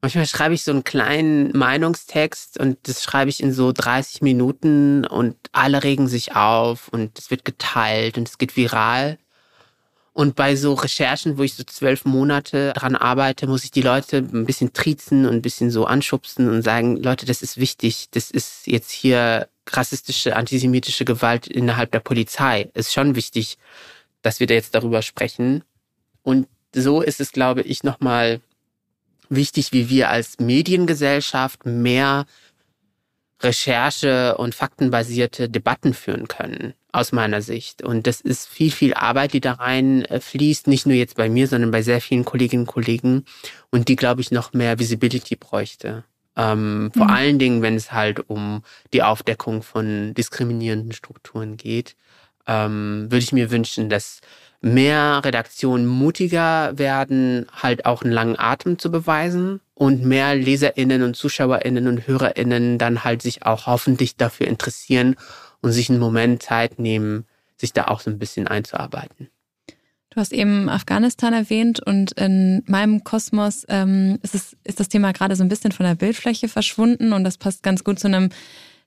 Manchmal 0.00 0.26
schreibe 0.26 0.54
ich 0.54 0.62
so 0.62 0.70
einen 0.70 0.84
kleinen 0.84 1.56
Meinungstext 1.56 2.58
und 2.58 2.78
das 2.84 3.02
schreibe 3.02 3.30
ich 3.30 3.42
in 3.42 3.52
so 3.52 3.72
30 3.72 4.22
Minuten 4.22 5.04
und 5.04 5.36
alle 5.52 5.82
regen 5.82 6.06
sich 6.06 6.36
auf 6.36 6.88
und 6.88 7.18
es 7.18 7.30
wird 7.30 7.44
geteilt 7.44 8.16
und 8.16 8.28
es 8.28 8.38
geht 8.38 8.56
viral. 8.56 9.18
Und 10.18 10.34
bei 10.34 10.56
so 10.56 10.74
Recherchen, 10.74 11.38
wo 11.38 11.44
ich 11.44 11.54
so 11.54 11.62
zwölf 11.62 12.04
Monate 12.04 12.72
dran 12.74 12.96
arbeite, 12.96 13.46
muss 13.46 13.62
ich 13.62 13.70
die 13.70 13.82
Leute 13.82 14.16
ein 14.16 14.46
bisschen 14.46 14.72
triezen 14.72 15.26
und 15.26 15.32
ein 15.32 15.42
bisschen 15.42 15.70
so 15.70 15.84
anschubsen 15.84 16.48
und 16.48 16.62
sagen, 16.62 16.96
Leute, 16.96 17.24
das 17.24 17.40
ist 17.40 17.56
wichtig. 17.56 18.08
Das 18.10 18.32
ist 18.32 18.66
jetzt 18.66 18.90
hier 18.90 19.46
rassistische, 19.68 20.34
antisemitische 20.34 21.04
Gewalt 21.04 21.46
innerhalb 21.46 21.92
der 21.92 22.00
Polizei. 22.00 22.68
Ist 22.74 22.92
schon 22.92 23.14
wichtig, 23.14 23.58
dass 24.22 24.40
wir 24.40 24.48
da 24.48 24.54
jetzt 24.54 24.74
darüber 24.74 25.02
sprechen. 25.02 25.62
Und 26.24 26.48
so 26.74 27.00
ist 27.00 27.20
es, 27.20 27.30
glaube 27.30 27.62
ich, 27.62 27.84
nochmal 27.84 28.40
wichtig, 29.28 29.70
wie 29.70 29.88
wir 29.88 30.10
als 30.10 30.40
Mediengesellschaft 30.40 31.64
mehr 31.64 32.26
Recherche 33.40 34.36
und 34.36 34.56
faktenbasierte 34.56 35.48
Debatten 35.48 35.94
führen 35.94 36.26
können, 36.26 36.74
aus 36.98 37.12
meiner 37.12 37.42
Sicht. 37.42 37.82
Und 37.82 38.06
das 38.06 38.20
ist 38.20 38.48
viel, 38.48 38.70
viel 38.70 38.94
Arbeit, 38.94 39.32
die 39.32 39.40
da 39.40 39.52
rein 39.52 40.04
äh, 40.06 40.20
fließt, 40.20 40.66
nicht 40.66 40.86
nur 40.86 40.96
jetzt 40.96 41.16
bei 41.16 41.28
mir, 41.28 41.46
sondern 41.46 41.70
bei 41.70 41.82
sehr 41.82 42.00
vielen 42.00 42.24
Kolleginnen 42.24 42.62
und 42.62 42.72
Kollegen 42.72 43.24
und 43.70 43.88
die, 43.88 43.96
glaube 43.96 44.20
ich, 44.20 44.30
noch 44.30 44.52
mehr 44.52 44.78
Visibility 44.78 45.36
bräuchte. 45.36 46.04
Ähm, 46.36 46.90
vor 46.96 47.06
mhm. 47.06 47.12
allen 47.12 47.38
Dingen, 47.38 47.62
wenn 47.62 47.74
es 47.74 47.92
halt 47.92 48.30
um 48.30 48.62
die 48.92 49.02
Aufdeckung 49.02 49.62
von 49.62 50.14
diskriminierenden 50.14 50.92
Strukturen 50.92 51.56
geht, 51.56 51.96
ähm, 52.46 53.06
würde 53.10 53.24
ich 53.24 53.32
mir 53.32 53.50
wünschen, 53.50 53.88
dass 53.88 54.20
mehr 54.60 55.20
Redaktionen 55.24 55.86
mutiger 55.86 56.76
werden, 56.78 57.46
halt 57.52 57.86
auch 57.86 58.02
einen 58.02 58.12
langen 58.12 58.38
Atem 58.38 58.78
zu 58.78 58.90
beweisen 58.90 59.60
und 59.74 60.04
mehr 60.04 60.34
LeserInnen 60.34 61.02
und 61.02 61.14
ZuschauerInnen 61.14 61.86
und 61.86 62.06
HörerInnen 62.06 62.78
dann 62.78 63.04
halt 63.04 63.22
sich 63.22 63.44
auch 63.44 63.66
hoffentlich 63.66 64.16
dafür 64.16 64.48
interessieren 64.48 65.16
und 65.62 65.72
sich 65.72 65.90
einen 65.90 66.00
Moment 66.00 66.42
Zeit 66.42 66.78
nehmen, 66.78 67.26
sich 67.56 67.72
da 67.72 67.86
auch 67.88 68.00
so 68.00 68.10
ein 68.10 68.18
bisschen 68.18 68.46
einzuarbeiten. 68.46 69.28
Du 70.10 70.20
hast 70.20 70.32
eben 70.32 70.68
Afghanistan 70.68 71.32
erwähnt 71.32 71.80
und 71.80 72.12
in 72.12 72.62
meinem 72.66 73.04
Kosmos 73.04 73.66
ähm, 73.68 74.18
ist, 74.22 74.34
es, 74.34 74.56
ist 74.64 74.80
das 74.80 74.88
Thema 74.88 75.12
gerade 75.12 75.36
so 75.36 75.44
ein 75.44 75.48
bisschen 75.48 75.72
von 75.72 75.84
der 75.84 75.94
Bildfläche 75.94 76.48
verschwunden 76.48 77.12
und 77.12 77.24
das 77.24 77.36
passt 77.36 77.62
ganz 77.62 77.84
gut 77.84 77.98
zu 77.98 78.08
einem 78.08 78.30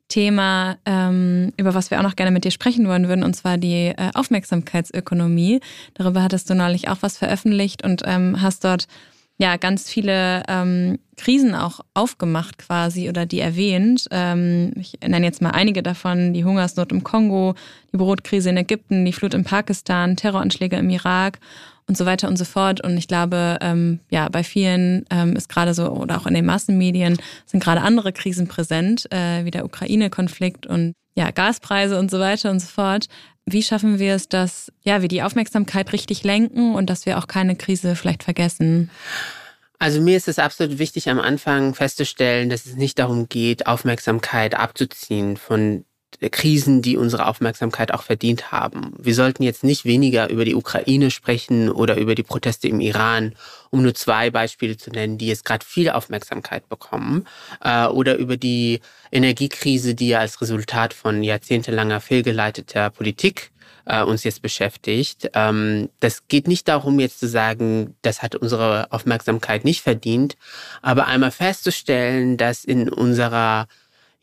Thema, 0.08 0.78
ähm, 0.86 1.54
über 1.58 1.74
was 1.74 1.90
wir 1.90 2.00
auch 2.00 2.04
noch 2.04 2.18
gerne 2.18 2.32
mit 2.32 2.44
dir 2.44 2.52
sprechen 2.52 2.88
wollen 2.88 3.08
würden, 3.08 3.24
und 3.24 3.34
zwar 3.34 3.58
die 3.58 3.94
äh, 3.96 4.12
Aufmerksamkeitsökonomie. 4.14 5.62
Darüber 5.94 6.22
hattest 6.22 6.50
du 6.50 6.54
neulich 6.54 6.90
auch 6.90 6.98
was 7.00 7.18
veröffentlicht 7.18 7.84
und 7.84 8.02
ähm, 8.06 8.42
hast 8.42 8.66
dort 8.66 8.88
ja 9.38 9.58
ganz 9.58 9.90
viele 9.90 10.44
ähm, 10.48 11.00
Krisen 11.18 11.56
auch 11.56 11.82
aufgemacht 11.94 12.58
quasi 12.58 13.10
oder 13.10 13.26
die 13.26 13.40
erwähnt. 13.40 14.08
Ähm, 14.12 14.74
ich 14.76 15.00
nenne 15.02 15.26
jetzt 15.26 15.42
mal 15.42 15.52
einige 15.52 15.84
davon: 15.84 16.34
die 16.34 16.46
Hungersnot 16.46 16.92
im 16.92 17.04
Kongo, 17.04 17.56
die 17.92 17.98
Brotkrise 17.98 18.50
in 18.50 18.58
Ägypten, 18.58 19.06
die 19.06 19.14
Flut 19.14 19.34
in 19.34 19.44
Pakistan, 19.44 20.16
Terroranschläge 20.16 20.78
im 20.78 20.90
Irak 20.90 21.40
und 21.88 21.98
so 21.98 22.06
weiter 22.06 22.28
und 22.28 22.38
so 22.38 22.46
fort. 22.46 22.82
Und 22.82 22.98
ich 22.98 23.08
glaube, 23.08 23.58
ähm, 23.62 24.00
ja, 24.10 24.30
bei 24.30 24.44
vielen 24.44 25.06
ähm, 25.10 25.36
ist 25.36 25.50
gerade 25.50 25.74
so, 25.74 25.90
oder 25.90 26.18
auch 26.18 26.26
in 26.26 26.34
den 26.34 26.46
Massenmedien 26.46 27.18
sind 27.46 27.62
gerade 27.62 27.82
andere 27.82 28.14
Krisen 28.14 28.48
präsent, 28.48 29.12
äh, 29.12 29.44
wie 29.44 29.52
der 29.52 29.66
Ukraine-Konflikt 29.66 30.66
und 30.66 30.94
ja, 31.16 31.32
Gaspreise 31.32 32.00
und 32.00 32.10
so 32.10 32.20
weiter 32.20 32.50
und 32.52 32.62
so 32.62 32.68
fort. 32.68 33.08
Wie 33.46 33.64
schaffen 33.64 34.00
wir 34.00 34.16
es, 34.16 34.30
dass 34.30 34.72
ja, 34.84 35.02
wir 35.02 35.08
die 35.08 35.24
Aufmerksamkeit 35.24 35.92
richtig 35.94 36.24
lenken 36.24 36.76
und 36.76 36.90
dass 36.90 37.06
wir 37.06 37.18
auch 37.18 37.28
keine 37.28 37.56
Krise 37.56 37.96
vielleicht 37.96 38.24
vergessen? 38.24 38.90
Also 39.80 40.00
mir 40.00 40.16
ist 40.16 40.28
es 40.28 40.38
absolut 40.38 40.78
wichtig, 40.78 41.10
am 41.10 41.20
Anfang 41.20 41.74
festzustellen, 41.74 42.50
dass 42.50 42.68
es 42.68 42.76
nicht 42.76 43.00
darum 43.00 43.30
geht, 43.30 43.66
Aufmerksamkeit 43.66 44.54
abzuziehen 44.54 45.38
von 45.38 45.86
Krisen, 46.30 46.82
die 46.82 46.98
unsere 46.98 47.28
Aufmerksamkeit 47.28 47.94
auch 47.94 48.04
verdient 48.04 48.52
haben. 48.52 48.94
Wir 48.98 49.16
sollten 49.16 49.44
jetzt 49.44 49.64
nicht 49.64 49.86
weniger 49.86 50.30
über 50.30 50.46
die 50.46 50.56
Ukraine 50.56 51.10
sprechen 51.10 51.70
oder 51.70 51.98
über 51.98 52.14
die 52.14 52.24
Proteste 52.24 52.68
im 52.68 52.80
Iran, 52.80 53.34
um 53.72 53.82
nur 53.82 53.96
zwei 53.96 54.30
Beispiele 54.30 54.78
zu 54.78 54.92
nennen, 54.92 55.18
die 55.18 55.28
jetzt 55.28 55.46
gerade 55.46 55.66
viel 55.66 55.90
Aufmerksamkeit 55.90 56.70
bekommen, 56.70 57.26
äh, 57.64 57.86
oder 57.88 58.18
über 58.18 58.38
die 58.38 58.82
Energiekrise, 59.12 59.96
die 59.96 60.10
ja 60.10 60.20
als 60.20 60.42
Resultat 60.42 60.94
von 60.94 61.24
jahrzehntelanger 61.24 62.02
fehlgeleiteter 62.02 62.90
Politik 62.92 63.52
äh, 63.86 64.04
uns 64.04 64.24
jetzt 64.24 64.42
beschäftigt. 64.42 65.30
Ähm, 65.34 65.90
das 66.00 66.28
geht 66.28 66.48
nicht 66.48 66.68
darum, 66.68 67.00
jetzt 67.00 67.20
zu 67.20 67.28
sagen, 67.28 67.96
das 68.02 68.22
hat 68.22 68.36
unsere 68.36 68.92
Aufmerksamkeit 68.92 69.66
nicht 69.66 69.82
verdient, 69.82 70.38
aber 70.82 71.08
einmal 71.08 71.32
festzustellen, 71.32 72.38
dass 72.38 72.64
in 72.64 72.90
unserer 72.90 73.68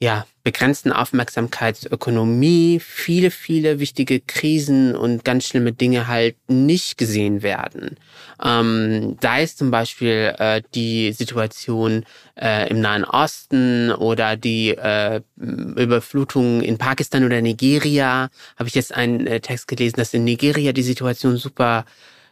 ja, 0.00 0.26
begrenzten 0.44 0.92
Aufmerksamkeitsökonomie 0.92 2.78
viele, 2.80 3.32
viele 3.32 3.80
wichtige 3.80 4.20
Krisen 4.20 4.94
und 4.94 5.24
ganz 5.24 5.46
schlimme 5.46 5.72
Dinge 5.72 6.06
halt 6.06 6.36
nicht 6.48 6.96
gesehen 6.98 7.42
werden. 7.42 7.96
Ähm, 8.42 9.18
sei 9.20 9.42
es 9.42 9.56
zum 9.56 9.72
Beispiel 9.72 10.34
äh, 10.38 10.62
die 10.74 11.12
Situation 11.12 12.04
äh, 12.40 12.70
im 12.70 12.80
Nahen 12.80 13.04
Osten 13.04 13.90
oder 13.90 14.36
die 14.36 14.70
äh, 14.70 15.20
Überflutung 15.36 16.62
in 16.62 16.78
Pakistan 16.78 17.24
oder 17.24 17.42
Nigeria. 17.42 18.30
Habe 18.56 18.68
ich 18.68 18.76
jetzt 18.76 18.94
einen 18.94 19.26
äh, 19.26 19.40
Text 19.40 19.66
gelesen, 19.66 19.96
dass 19.96 20.14
in 20.14 20.22
Nigeria 20.22 20.72
die 20.72 20.82
Situation 20.82 21.36
super 21.36 21.84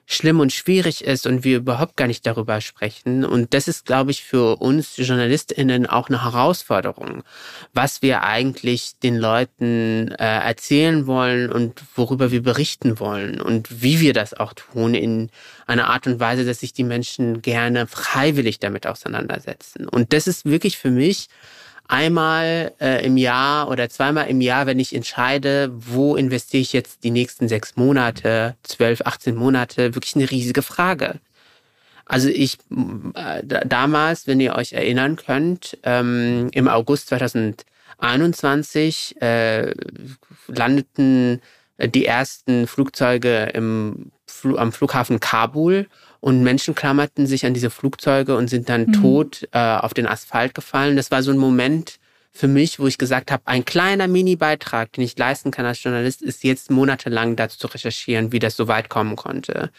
schlimm 0.06 0.38
und 0.38 0.52
schwierig 0.52 1.04
ist 1.04 1.26
und 1.26 1.42
wir 1.42 1.58
überhaupt 1.58 1.96
gar 1.96 2.06
nicht 2.06 2.24
darüber 2.26 2.60
sprechen. 2.60 3.24
Und 3.24 3.52
das 3.52 3.66
ist, 3.66 3.86
glaube 3.86 4.12
ich, 4.12 4.22
für 4.22 4.56
uns 4.56 4.96
JournalistInnen 4.96 5.86
auch 5.86 6.08
eine 6.08 6.22
Herausforderung, 6.22 7.24
was 7.74 8.02
wir 8.02 8.22
eigentlich 8.22 8.92
den 9.02 9.16
Leuten 9.16 10.12
äh, 10.12 10.24
erzählen 10.24 11.08
wollen 11.08 11.50
und 11.50 11.82
worüber 11.96 12.30
wir 12.30 12.42
berichten 12.42 13.00
wollen 13.00 13.40
und 13.40 13.82
wie 13.82 14.00
wir 14.00 14.12
das 14.12 14.32
auch 14.32 14.52
tun 14.52 14.94
in 14.94 15.30
einer 15.66 15.88
Art 15.88 16.06
und 16.06 16.20
Weise, 16.20 16.44
dass 16.44 16.60
sich 16.60 16.72
die 16.72 16.84
Menschen 16.84 17.42
gerne 17.42 17.88
freiwillig 17.88 18.60
damit 18.60 18.86
auseinandersetzen. 18.86 19.88
Und 19.88 20.12
das 20.12 20.28
ist 20.28 20.44
wirklich 20.44 20.78
für 20.78 20.92
mich 20.92 21.28
einmal 21.88 22.72
äh, 22.80 23.04
im 23.04 23.16
Jahr 23.16 23.68
oder 23.68 23.88
zweimal 23.88 24.28
im 24.28 24.40
Jahr, 24.40 24.66
wenn 24.66 24.78
ich 24.78 24.94
entscheide, 24.94 25.70
wo 25.72 26.16
investiere 26.16 26.60
ich 26.60 26.72
jetzt 26.72 27.04
die 27.04 27.10
nächsten 27.10 27.48
sechs 27.48 27.76
Monate, 27.76 28.56
zwölf, 28.62 29.02
18 29.04 29.34
Monate, 29.34 29.94
wirklich 29.94 30.16
eine 30.16 30.30
riesige 30.30 30.62
Frage. 30.62 31.20
Also 32.04 32.28
ich 32.28 32.58
äh, 33.14 33.42
damals, 33.44 34.26
wenn 34.26 34.40
ihr 34.40 34.54
euch 34.54 34.72
erinnern 34.72 35.16
könnt, 35.16 35.78
ähm, 35.82 36.48
im 36.52 36.68
August 36.68 37.08
2021 37.08 39.20
äh, 39.20 39.72
landeten 40.46 41.40
die 41.78 42.06
ersten 42.06 42.66
Flugzeuge 42.66 43.50
im, 43.54 44.12
am 44.56 44.72
Flughafen 44.72 45.20
Kabul 45.20 45.88
und 46.26 46.42
Menschen 46.42 46.74
klammerten 46.74 47.28
sich 47.28 47.46
an 47.46 47.54
diese 47.54 47.70
Flugzeuge 47.70 48.36
und 48.36 48.48
sind 48.48 48.68
dann 48.68 48.86
mhm. 48.86 48.92
tot 48.94 49.48
äh, 49.52 49.60
auf 49.60 49.94
den 49.94 50.08
Asphalt 50.08 50.56
gefallen. 50.56 50.96
Das 50.96 51.12
war 51.12 51.22
so 51.22 51.30
ein 51.30 51.38
Moment 51.38 52.00
für 52.32 52.48
mich, 52.48 52.80
wo 52.80 52.88
ich 52.88 52.98
gesagt 52.98 53.30
habe, 53.30 53.44
ein 53.46 53.64
kleiner 53.64 54.08
Mini-Beitrag, 54.08 54.90
den 54.90 55.04
ich 55.04 55.16
leisten 55.16 55.52
kann 55.52 55.66
als 55.66 55.80
Journalist, 55.84 56.22
ist 56.22 56.42
jetzt 56.42 56.68
monatelang 56.68 57.36
dazu 57.36 57.58
zu 57.58 57.68
recherchieren, 57.68 58.32
wie 58.32 58.40
das 58.40 58.56
so 58.56 58.66
weit 58.66 58.88
kommen 58.88 59.14
konnte. 59.14 59.70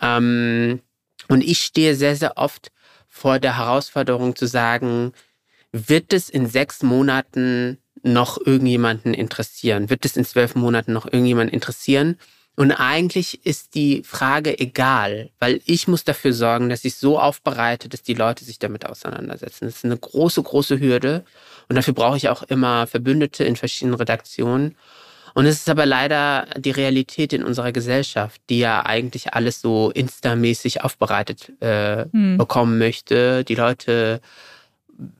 Ähm, 0.00 0.80
und 1.28 1.44
ich 1.44 1.60
stehe 1.60 1.94
sehr, 1.94 2.16
sehr 2.16 2.38
oft 2.38 2.72
vor 3.06 3.38
der 3.38 3.58
Herausforderung 3.58 4.36
zu 4.36 4.46
sagen, 4.46 5.12
wird 5.70 6.14
es 6.14 6.30
in 6.30 6.46
sechs 6.46 6.82
Monaten 6.82 7.76
noch 8.02 8.38
irgendjemanden 8.38 9.12
interessieren? 9.12 9.90
Wird 9.90 10.06
es 10.06 10.16
in 10.16 10.24
zwölf 10.24 10.54
Monaten 10.54 10.94
noch 10.94 11.04
irgendjemanden 11.04 11.52
interessieren? 11.52 12.16
Und 12.56 12.72
eigentlich 12.72 13.46
ist 13.46 13.74
die 13.74 14.02
Frage 14.04 14.58
egal, 14.58 15.30
weil 15.38 15.60
ich 15.64 15.88
muss 15.88 16.04
dafür 16.04 16.32
sorgen, 16.32 16.68
dass 16.68 16.84
ich 16.84 16.96
so 16.96 17.18
aufbereite, 17.18 17.88
dass 17.88 18.02
die 18.02 18.14
Leute 18.14 18.44
sich 18.44 18.58
damit 18.58 18.84
auseinandersetzen. 18.86 19.64
Das 19.64 19.76
ist 19.76 19.84
eine 19.84 19.96
große, 19.96 20.42
große 20.42 20.78
Hürde. 20.78 21.24
Und 21.68 21.76
dafür 21.76 21.94
brauche 21.94 22.16
ich 22.16 22.28
auch 22.28 22.42
immer 22.42 22.86
Verbündete 22.86 23.44
in 23.44 23.56
verschiedenen 23.56 23.94
Redaktionen. 23.94 24.76
Und 25.34 25.46
es 25.46 25.56
ist 25.56 25.70
aber 25.70 25.86
leider 25.86 26.46
die 26.56 26.72
Realität 26.72 27.32
in 27.32 27.44
unserer 27.44 27.72
Gesellschaft, 27.72 28.40
die 28.50 28.58
ja 28.58 28.84
eigentlich 28.84 29.34
alles 29.34 29.60
so 29.60 29.90
instamäßig 29.90 30.82
aufbereitet 30.82 31.52
äh, 31.62 32.06
hm. 32.10 32.36
bekommen 32.36 32.78
möchte. 32.78 33.44
Die 33.44 33.54
Leute 33.54 34.20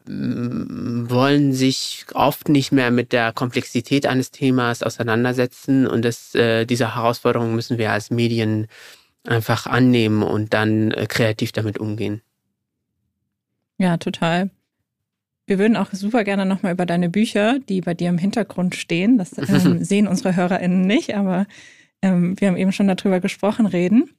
wollen 0.07 1.53
sich 1.53 2.07
oft 2.15 2.49
nicht 2.49 2.73
mehr 2.73 2.91
mit 2.91 3.13
der 3.13 3.33
Komplexität 3.33 4.07
eines 4.07 4.31
Themas 4.31 4.83
auseinandersetzen 4.83 5.87
und 5.87 6.05
das, 6.05 6.35
äh, 6.35 6.67
diese 6.67 6.95
Herausforderung 6.95 7.55
müssen 7.55 7.79
wir 7.79 7.93
als 7.93 8.11
Medien 8.11 8.67
einfach 9.25 9.67
annehmen 9.67 10.23
und 10.23 10.55
dann 10.55 10.91
äh, 10.93 11.07
kreativ 11.07 11.53
damit 11.53 11.79
umgehen. 11.79 12.21
Ja, 13.79 13.97
total. 13.97 14.51
Wir 15.47 15.59
würden 15.59 15.77
auch 15.77 15.93
super 15.93 16.25
gerne 16.25 16.47
nochmal 16.47 16.73
über 16.73 16.87
deine 16.87 17.09
Bücher, 17.09 17.59
die 17.69 17.81
bei 17.81 17.95
dir 17.95 18.09
im 18.09 18.19
Hintergrund 18.19 18.77
stehen, 18.77 19.19
das 19.19 19.37
ähm, 19.49 19.83
sehen 19.83 20.07
unsere 20.07 20.37
HörerInnen 20.37 20.83
nicht, 20.83 21.15
aber 21.15 21.47
ähm, 22.03 22.39
wir 22.41 22.49
haben 22.49 22.57
eben 22.57 22.73
schon 22.73 22.89
darüber 22.89 23.21
gesprochen, 23.21 23.67
reden. 23.67 24.11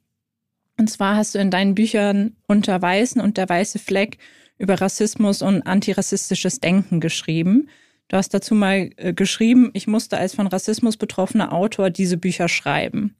Und 0.78 0.88
zwar 0.90 1.16
hast 1.16 1.34
du 1.34 1.38
in 1.38 1.50
deinen 1.50 1.74
Büchern 1.74 2.36
unter 2.46 2.80
Weißen 2.80 3.20
und 3.20 3.36
der 3.36 3.48
weiße 3.48 3.78
Fleck 3.78 4.18
über 4.58 4.80
Rassismus 4.80 5.42
und 5.42 5.62
antirassistisches 5.62 6.60
Denken 6.60 7.00
geschrieben. 7.00 7.68
Du 8.08 8.16
hast 8.16 8.34
dazu 8.34 8.54
mal 8.54 8.90
äh, 8.96 9.14
geschrieben, 9.14 9.70
ich 9.72 9.86
musste 9.86 10.18
als 10.18 10.34
von 10.34 10.46
Rassismus 10.46 10.96
betroffener 10.96 11.52
Autor 11.52 11.90
diese 11.90 12.16
Bücher 12.16 12.48
schreiben. 12.48 13.16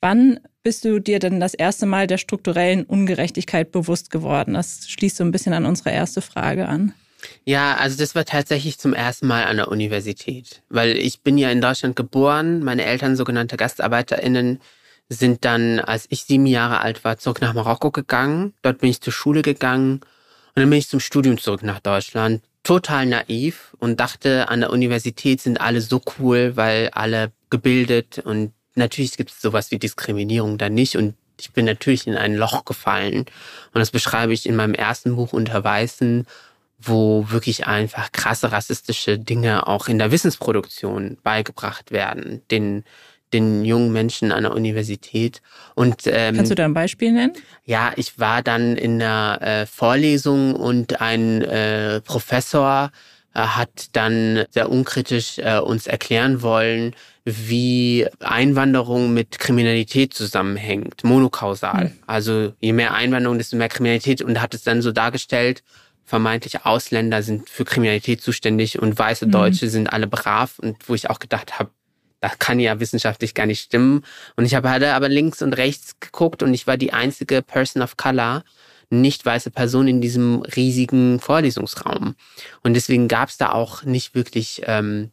Wann 0.00 0.40
bist 0.62 0.84
du 0.84 1.00
dir 1.00 1.18
denn 1.18 1.40
das 1.40 1.54
erste 1.54 1.86
Mal 1.86 2.06
der 2.06 2.18
strukturellen 2.18 2.84
Ungerechtigkeit 2.84 3.72
bewusst 3.72 4.10
geworden? 4.10 4.54
Das 4.54 4.88
schließt 4.88 5.16
so 5.16 5.24
ein 5.24 5.32
bisschen 5.32 5.52
an 5.52 5.66
unsere 5.66 5.90
erste 5.90 6.22
Frage 6.22 6.68
an. 6.68 6.94
Ja, 7.44 7.76
also 7.76 7.98
das 7.98 8.14
war 8.14 8.24
tatsächlich 8.24 8.78
zum 8.78 8.94
ersten 8.94 9.26
Mal 9.26 9.44
an 9.44 9.56
der 9.56 9.68
Universität, 9.68 10.62
weil 10.68 10.96
ich 10.96 11.22
bin 11.22 11.36
ja 11.36 11.50
in 11.50 11.60
Deutschland 11.60 11.96
geboren, 11.96 12.62
meine 12.62 12.84
Eltern 12.84 13.16
sogenannte 13.16 13.56
GastarbeiterInnen 13.56 14.60
sind 15.08 15.44
dann, 15.44 15.80
als 15.80 16.06
ich 16.10 16.24
sieben 16.24 16.46
Jahre 16.46 16.80
alt 16.80 17.02
war, 17.02 17.18
zurück 17.18 17.40
nach 17.40 17.54
Marokko 17.54 17.90
gegangen. 17.90 18.52
Dort 18.62 18.78
bin 18.78 18.90
ich 18.90 19.00
zur 19.00 19.12
Schule 19.12 19.42
gegangen 19.42 20.00
und 20.58 20.62
dann 20.62 20.70
bin 20.70 20.80
ich 20.80 20.88
zum 20.88 20.98
Studium 20.98 21.38
zurück 21.38 21.62
nach 21.62 21.78
Deutschland. 21.78 22.42
Total 22.64 23.06
naiv 23.06 23.76
und 23.78 24.00
dachte, 24.00 24.48
an 24.48 24.58
der 24.58 24.70
Universität 24.70 25.40
sind 25.40 25.60
alle 25.60 25.80
so 25.80 26.02
cool, 26.18 26.56
weil 26.56 26.90
alle 26.94 27.30
gebildet 27.48 28.18
und 28.24 28.52
natürlich 28.74 29.16
gibt 29.16 29.30
es 29.30 29.40
sowas 29.40 29.70
wie 29.70 29.78
Diskriminierung 29.78 30.58
da 30.58 30.68
nicht 30.68 30.96
und 30.96 31.14
ich 31.38 31.52
bin 31.52 31.64
natürlich 31.64 32.08
in 32.08 32.16
ein 32.16 32.34
Loch 32.34 32.64
gefallen. 32.64 33.18
Und 33.18 33.78
das 33.78 33.92
beschreibe 33.92 34.32
ich 34.32 34.46
in 34.46 34.56
meinem 34.56 34.74
ersten 34.74 35.14
Buch 35.14 35.32
unter 35.32 35.62
Weißen, 35.62 36.26
wo 36.80 37.30
wirklich 37.30 37.68
einfach 37.68 38.10
krasse 38.10 38.50
rassistische 38.50 39.16
Dinge 39.16 39.68
auch 39.68 39.86
in 39.86 40.00
der 40.00 40.10
Wissensproduktion 40.10 41.18
beigebracht 41.22 41.92
werden. 41.92 42.42
Den 42.50 42.82
den 43.32 43.64
jungen 43.64 43.92
Menschen 43.92 44.32
an 44.32 44.44
der 44.44 44.54
Universität. 44.54 45.42
Und 45.74 46.02
ähm, 46.06 46.36
kannst 46.36 46.50
du 46.50 46.54
da 46.54 46.64
ein 46.64 46.74
Beispiel 46.74 47.12
nennen? 47.12 47.32
Ja, 47.64 47.92
ich 47.96 48.18
war 48.18 48.42
dann 48.42 48.76
in 48.76 49.02
einer 49.02 49.40
äh, 49.42 49.66
Vorlesung 49.66 50.54
und 50.54 51.00
ein 51.00 51.42
äh, 51.42 52.00
Professor 52.00 52.90
äh, 53.34 53.40
hat 53.40 53.88
dann 53.92 54.44
sehr 54.50 54.70
unkritisch 54.70 55.38
äh, 55.38 55.58
uns 55.58 55.86
erklären 55.86 56.42
wollen, 56.42 56.94
wie 57.24 58.06
Einwanderung 58.20 59.12
mit 59.12 59.38
Kriminalität 59.38 60.14
zusammenhängt, 60.14 61.04
monokausal. 61.04 61.90
Hm. 61.90 61.92
Also 62.06 62.54
je 62.60 62.72
mehr 62.72 62.94
Einwanderung, 62.94 63.38
desto 63.38 63.56
mehr 63.56 63.68
Kriminalität 63.68 64.22
und 64.22 64.40
hat 64.40 64.54
es 64.54 64.62
dann 64.62 64.80
so 64.80 64.92
dargestellt, 64.92 65.62
vermeintliche 66.04 66.64
Ausländer 66.64 67.22
sind 67.22 67.50
für 67.50 67.66
Kriminalität 67.66 68.22
zuständig 68.22 68.80
und 68.80 68.98
weiße 68.98 69.26
hm. 69.26 69.32
Deutsche 69.32 69.68
sind 69.68 69.92
alle 69.92 70.06
brav 70.06 70.58
und 70.58 70.88
wo 70.88 70.94
ich 70.94 71.10
auch 71.10 71.18
gedacht 71.18 71.58
habe, 71.58 71.70
das 72.20 72.38
kann 72.38 72.60
ja 72.60 72.80
wissenschaftlich 72.80 73.34
gar 73.34 73.46
nicht 73.46 73.62
stimmen. 73.62 74.04
Und 74.36 74.44
ich 74.44 74.54
habe 74.54 74.70
hatte 74.70 74.92
aber 74.94 75.08
links 75.08 75.42
und 75.42 75.52
rechts 75.54 76.00
geguckt 76.00 76.42
und 76.42 76.52
ich 76.54 76.66
war 76.66 76.76
die 76.76 76.92
einzige 76.92 77.42
Person 77.42 77.82
of 77.82 77.96
Color, 77.96 78.44
nicht 78.90 79.24
weiße 79.24 79.50
Person 79.50 79.86
in 79.86 80.00
diesem 80.00 80.42
riesigen 80.42 81.20
Vorlesungsraum. 81.20 82.14
Und 82.62 82.74
deswegen 82.74 83.08
gab 83.08 83.28
es 83.28 83.36
da 83.36 83.52
auch 83.52 83.82
nicht 83.84 84.14
wirklich, 84.14 84.62
ähm, 84.66 85.10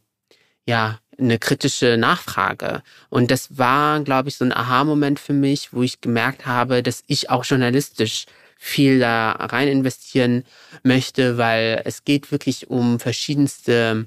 ja, 0.66 0.98
eine 1.18 1.38
kritische 1.38 1.96
Nachfrage. 1.96 2.82
Und 3.08 3.30
das 3.30 3.56
war, 3.56 4.00
glaube 4.00 4.28
ich, 4.28 4.36
so 4.36 4.44
ein 4.44 4.52
Aha-Moment 4.52 5.18
für 5.18 5.32
mich, 5.32 5.72
wo 5.72 5.82
ich 5.82 6.00
gemerkt 6.00 6.44
habe, 6.44 6.82
dass 6.82 7.04
ich 7.06 7.30
auch 7.30 7.44
journalistisch 7.44 8.26
viel 8.58 8.98
da 8.98 9.32
rein 9.32 9.68
investieren 9.68 10.44
möchte, 10.82 11.38
weil 11.38 11.82
es 11.84 12.04
geht 12.04 12.32
wirklich 12.32 12.68
um 12.68 13.00
verschiedenste 13.00 14.06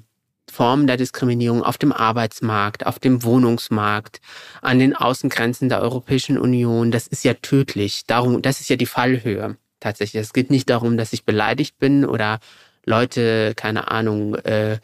Formen 0.50 0.86
der 0.86 0.96
Diskriminierung 0.96 1.62
auf 1.62 1.78
dem 1.78 1.92
Arbeitsmarkt, 1.92 2.86
auf 2.86 2.98
dem 2.98 3.22
Wohnungsmarkt, 3.22 4.20
an 4.60 4.78
den 4.78 4.94
Außengrenzen 4.94 5.68
der 5.68 5.80
Europäischen 5.80 6.38
Union. 6.38 6.90
Das 6.90 7.06
ist 7.06 7.24
ja 7.24 7.34
tödlich. 7.34 8.04
Darum, 8.06 8.42
das 8.42 8.60
ist 8.60 8.68
ja 8.68 8.76
die 8.76 8.86
Fallhöhe 8.86 9.56
tatsächlich. 9.80 10.22
Es 10.22 10.32
geht 10.32 10.50
nicht 10.50 10.68
darum, 10.68 10.96
dass 10.96 11.12
ich 11.12 11.24
beleidigt 11.24 11.78
bin 11.78 12.04
oder 12.04 12.38
Leute, 12.84 13.54
keine 13.56 13.90
Ahnung, 13.90 14.34
äh, 14.34 14.78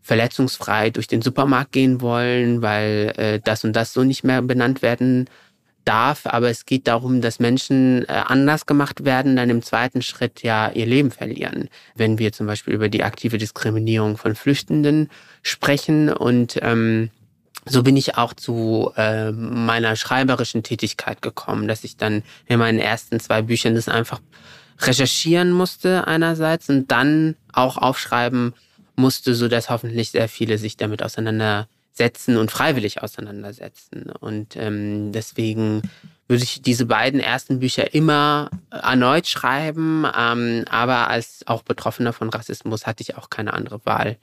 verletzungsfrei 0.00 0.90
durch 0.90 1.06
den 1.06 1.22
Supermarkt 1.22 1.72
gehen 1.72 2.00
wollen, 2.00 2.60
weil 2.60 3.12
äh, 3.16 3.40
das 3.42 3.64
und 3.64 3.74
das 3.74 3.92
so 3.92 4.02
nicht 4.04 4.24
mehr 4.24 4.42
benannt 4.42 4.82
werden 4.82 5.28
darf, 5.84 6.26
aber 6.26 6.50
es 6.50 6.66
geht 6.66 6.86
darum, 6.86 7.20
dass 7.20 7.38
Menschen 7.38 8.04
äh, 8.08 8.12
anders 8.26 8.66
gemacht 8.66 9.04
werden, 9.04 9.36
dann 9.36 9.50
im 9.50 9.62
zweiten 9.62 10.02
Schritt 10.02 10.42
ja 10.42 10.70
ihr 10.70 10.86
Leben 10.86 11.10
verlieren. 11.10 11.68
Wenn 11.94 12.18
wir 12.18 12.32
zum 12.32 12.46
Beispiel 12.46 12.74
über 12.74 12.88
die 12.88 13.02
aktive 13.02 13.38
Diskriminierung 13.38 14.16
von 14.16 14.34
Flüchtenden 14.34 15.10
sprechen 15.42 16.12
und 16.12 16.58
ähm, 16.62 17.10
so 17.64 17.82
bin 17.82 17.96
ich 17.96 18.16
auch 18.16 18.34
zu 18.34 18.92
äh, 18.96 19.30
meiner 19.30 19.96
schreiberischen 19.96 20.62
Tätigkeit 20.62 21.22
gekommen, 21.22 21.68
dass 21.68 21.84
ich 21.84 21.96
dann 21.96 22.22
in 22.46 22.58
meinen 22.58 22.78
ersten 22.78 23.20
zwei 23.20 23.42
Büchern 23.42 23.74
das 23.74 23.88
einfach 23.88 24.20
recherchieren 24.80 25.52
musste 25.52 26.06
einerseits 26.06 26.68
und 26.68 26.90
dann 26.90 27.36
auch 27.52 27.76
aufschreiben 27.76 28.54
musste, 28.96 29.34
so 29.34 29.48
dass 29.48 29.70
hoffentlich 29.70 30.10
sehr 30.10 30.28
viele 30.28 30.58
sich 30.58 30.76
damit 30.76 31.02
auseinander 31.02 31.68
setzen 31.92 32.36
und 32.36 32.50
freiwillig 32.50 33.02
auseinandersetzen. 33.02 34.10
Und 34.20 34.56
ähm, 34.56 35.12
deswegen 35.12 35.82
würde 36.28 36.44
ich 36.44 36.62
diese 36.62 36.86
beiden 36.86 37.20
ersten 37.20 37.60
Bücher 37.60 37.94
immer 37.94 38.50
erneut 38.70 39.26
schreiben. 39.26 40.06
Ähm, 40.16 40.64
aber 40.70 41.08
als 41.08 41.46
auch 41.46 41.62
Betroffener 41.62 42.12
von 42.12 42.30
Rassismus 42.30 42.86
hatte 42.86 43.02
ich 43.02 43.16
auch 43.16 43.30
keine 43.30 43.52
andere 43.52 43.84
Wahl. 43.84 44.16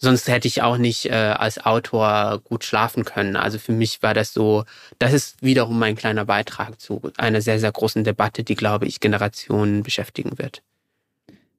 Sonst 0.00 0.28
hätte 0.28 0.46
ich 0.46 0.62
auch 0.62 0.76
nicht 0.76 1.06
äh, 1.06 1.14
als 1.14 1.64
Autor 1.64 2.40
gut 2.44 2.62
schlafen 2.62 3.04
können. 3.04 3.34
Also 3.34 3.58
für 3.58 3.72
mich 3.72 4.00
war 4.02 4.14
das 4.14 4.32
so, 4.32 4.64
das 5.00 5.12
ist 5.12 5.42
wiederum 5.42 5.78
mein 5.78 5.96
kleiner 5.96 6.24
Beitrag 6.24 6.80
zu 6.80 7.10
einer 7.16 7.40
sehr, 7.40 7.58
sehr 7.58 7.72
großen 7.72 8.04
Debatte, 8.04 8.44
die, 8.44 8.54
glaube 8.54 8.86
ich, 8.86 9.00
Generationen 9.00 9.82
beschäftigen 9.82 10.38
wird. 10.38 10.62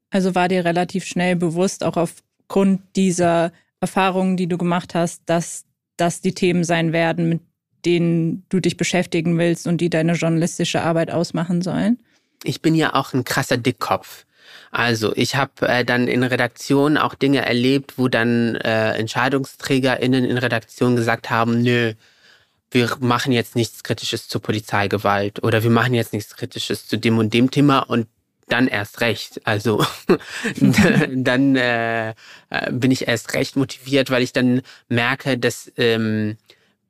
Also 0.09 0.35
war 0.35 0.47
dir 0.47 0.63
relativ 0.63 1.05
schnell 1.05 1.35
bewusst, 1.35 1.83
auch 1.83 1.97
aufgrund 1.97 2.81
dieser 2.95 3.51
Erfahrungen, 3.81 4.37
die 4.37 4.47
du 4.47 4.57
gemacht 4.57 4.95
hast, 4.95 5.23
dass 5.25 5.65
das 5.97 6.21
die 6.21 6.33
Themen 6.33 6.63
sein 6.63 6.93
werden, 6.93 7.29
mit 7.29 7.41
denen 7.85 8.45
du 8.49 8.59
dich 8.59 8.77
beschäftigen 8.77 9.37
willst 9.37 9.67
und 9.67 9.79
die 9.79 9.89
deine 9.89 10.13
journalistische 10.13 10.81
Arbeit 10.81 11.11
ausmachen 11.11 11.61
sollen? 11.61 11.99
Ich 12.43 12.61
bin 12.61 12.75
ja 12.75 12.93
auch 12.93 13.13
ein 13.13 13.23
krasser 13.23 13.57
Dickkopf. 13.57 14.25
Also 14.71 15.15
ich 15.15 15.35
habe 15.35 15.67
äh, 15.67 15.85
dann 15.85 16.07
in 16.07 16.23
Redaktionen 16.23 16.97
auch 16.97 17.15
Dinge 17.15 17.45
erlebt, 17.45 17.97
wo 17.97 18.07
dann 18.07 18.55
äh, 18.55 18.93
EntscheidungsträgerInnen 18.93 20.25
in 20.25 20.37
Redaktionen 20.37 20.95
gesagt 20.95 21.29
haben, 21.29 21.61
nö, 21.61 21.93
wir 22.71 22.97
machen 22.99 23.31
jetzt 23.31 23.55
nichts 23.55 23.83
Kritisches 23.83 24.27
zur 24.27 24.41
Polizeigewalt 24.41 25.43
oder 25.43 25.63
wir 25.63 25.71
machen 25.71 25.93
jetzt 25.93 26.13
nichts 26.13 26.35
Kritisches 26.35 26.87
zu 26.87 26.97
dem 26.97 27.17
und 27.17 27.33
dem 27.33 27.49
Thema 27.49 27.79
und 27.79 28.07
dann 28.49 28.67
erst 28.67 29.01
recht. 29.01 29.41
Also 29.45 29.85
dann 30.59 31.55
äh, 31.55 32.13
bin 32.71 32.91
ich 32.91 33.07
erst 33.07 33.33
recht 33.33 33.55
motiviert, 33.55 34.09
weil 34.11 34.23
ich 34.23 34.33
dann 34.33 34.61
merke, 34.87 35.37
dass 35.37 35.71
ähm, 35.77 36.37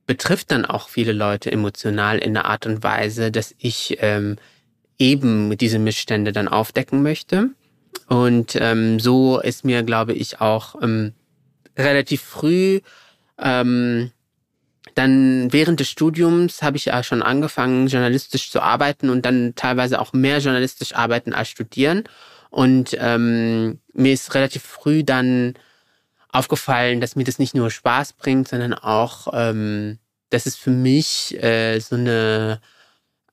betrifft 0.06 0.52
dann 0.52 0.66
auch 0.66 0.90
viele 0.90 1.14
Leute 1.14 1.52
emotional 1.52 2.18
in 2.18 2.36
einer 2.36 2.46
Art 2.46 2.66
und 2.66 2.82
Weise, 2.82 3.32
dass 3.32 3.54
ich 3.60 3.98
ähm, 4.02 4.38
eben 4.98 5.56
diese 5.58 5.78
Missstände 5.78 6.32
dann 6.32 6.48
aufdecken 6.48 7.04
möchte. 7.04 7.50
Und 8.08 8.58
ähm, 8.60 9.00
so 9.00 9.40
ist 9.40 9.64
mir, 9.64 9.84
glaube 9.84 10.14
ich, 10.14 10.42
auch 10.42 10.82
ähm, 10.82 11.14
relativ 11.78 12.22
früh 12.22 12.82
ähm, 13.38 14.12
dann 15.00 15.54
während 15.54 15.80
des 15.80 15.90
Studiums 15.90 16.62
habe 16.62 16.76
ich 16.76 16.86
ja 16.86 17.04
schon 17.04 17.24
angefangen, 17.24 17.88
journalistisch 17.88 18.52
zu 18.52 18.62
arbeiten 18.62 19.10
und 19.10 19.26
dann 19.26 19.54
teilweise 19.56 20.02
auch 20.02 20.12
mehr 20.12 20.40
journalistisch 20.40 20.94
arbeiten 20.94 21.34
als 21.34 21.48
studieren. 21.48 22.04
Und 22.50 22.98
ähm, 23.00 23.80
mir 23.94 24.12
ist 24.12 24.36
relativ 24.36 24.62
früh 24.64 25.06
dann 25.06 25.54
aufgefallen, 26.34 27.00
dass 27.00 27.16
mir 27.16 27.24
das 27.24 27.40
nicht 27.40 27.56
nur 27.56 27.72
Spaß 27.72 28.14
bringt, 28.14 28.50
sondern 28.50 28.74
auch, 28.74 29.30
ähm, 29.32 30.00
dass 30.32 30.46
es 30.46 30.58
für 30.58 30.70
mich 30.70 31.42
äh, 31.42 31.80
so 31.80 31.96
eine 31.96 32.60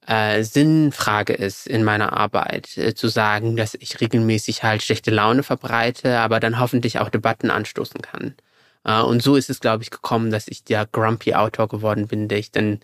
äh, 0.06 0.44
Sinnfrage 0.44 1.32
ist 1.32 1.66
in 1.66 1.82
meiner 1.82 2.12
Arbeit, 2.12 2.78
äh, 2.78 2.94
zu 2.94 3.08
sagen, 3.08 3.56
dass 3.56 3.74
ich 3.74 4.00
regelmäßig 4.00 4.62
halt 4.62 4.84
schlechte 4.84 5.10
Laune 5.10 5.42
verbreite, 5.42 6.20
aber 6.20 6.38
dann 6.38 6.60
hoffentlich 6.60 7.00
auch 7.00 7.10
Debatten 7.10 7.50
anstoßen 7.50 8.02
kann. 8.02 8.36
Äh, 8.86 9.02
und 9.02 9.22
so 9.22 9.36
ist 9.36 9.50
es, 9.50 9.60
glaube 9.60 9.82
ich, 9.82 9.90
gekommen, 9.90 10.30
dass 10.30 10.48
ich 10.48 10.64
der 10.64 10.86
Grumpy 10.86 11.34
Autor 11.34 11.68
geworden 11.68 12.06
bin, 12.06 12.28
der 12.28 12.38
ich 12.38 12.52
dann 12.52 12.80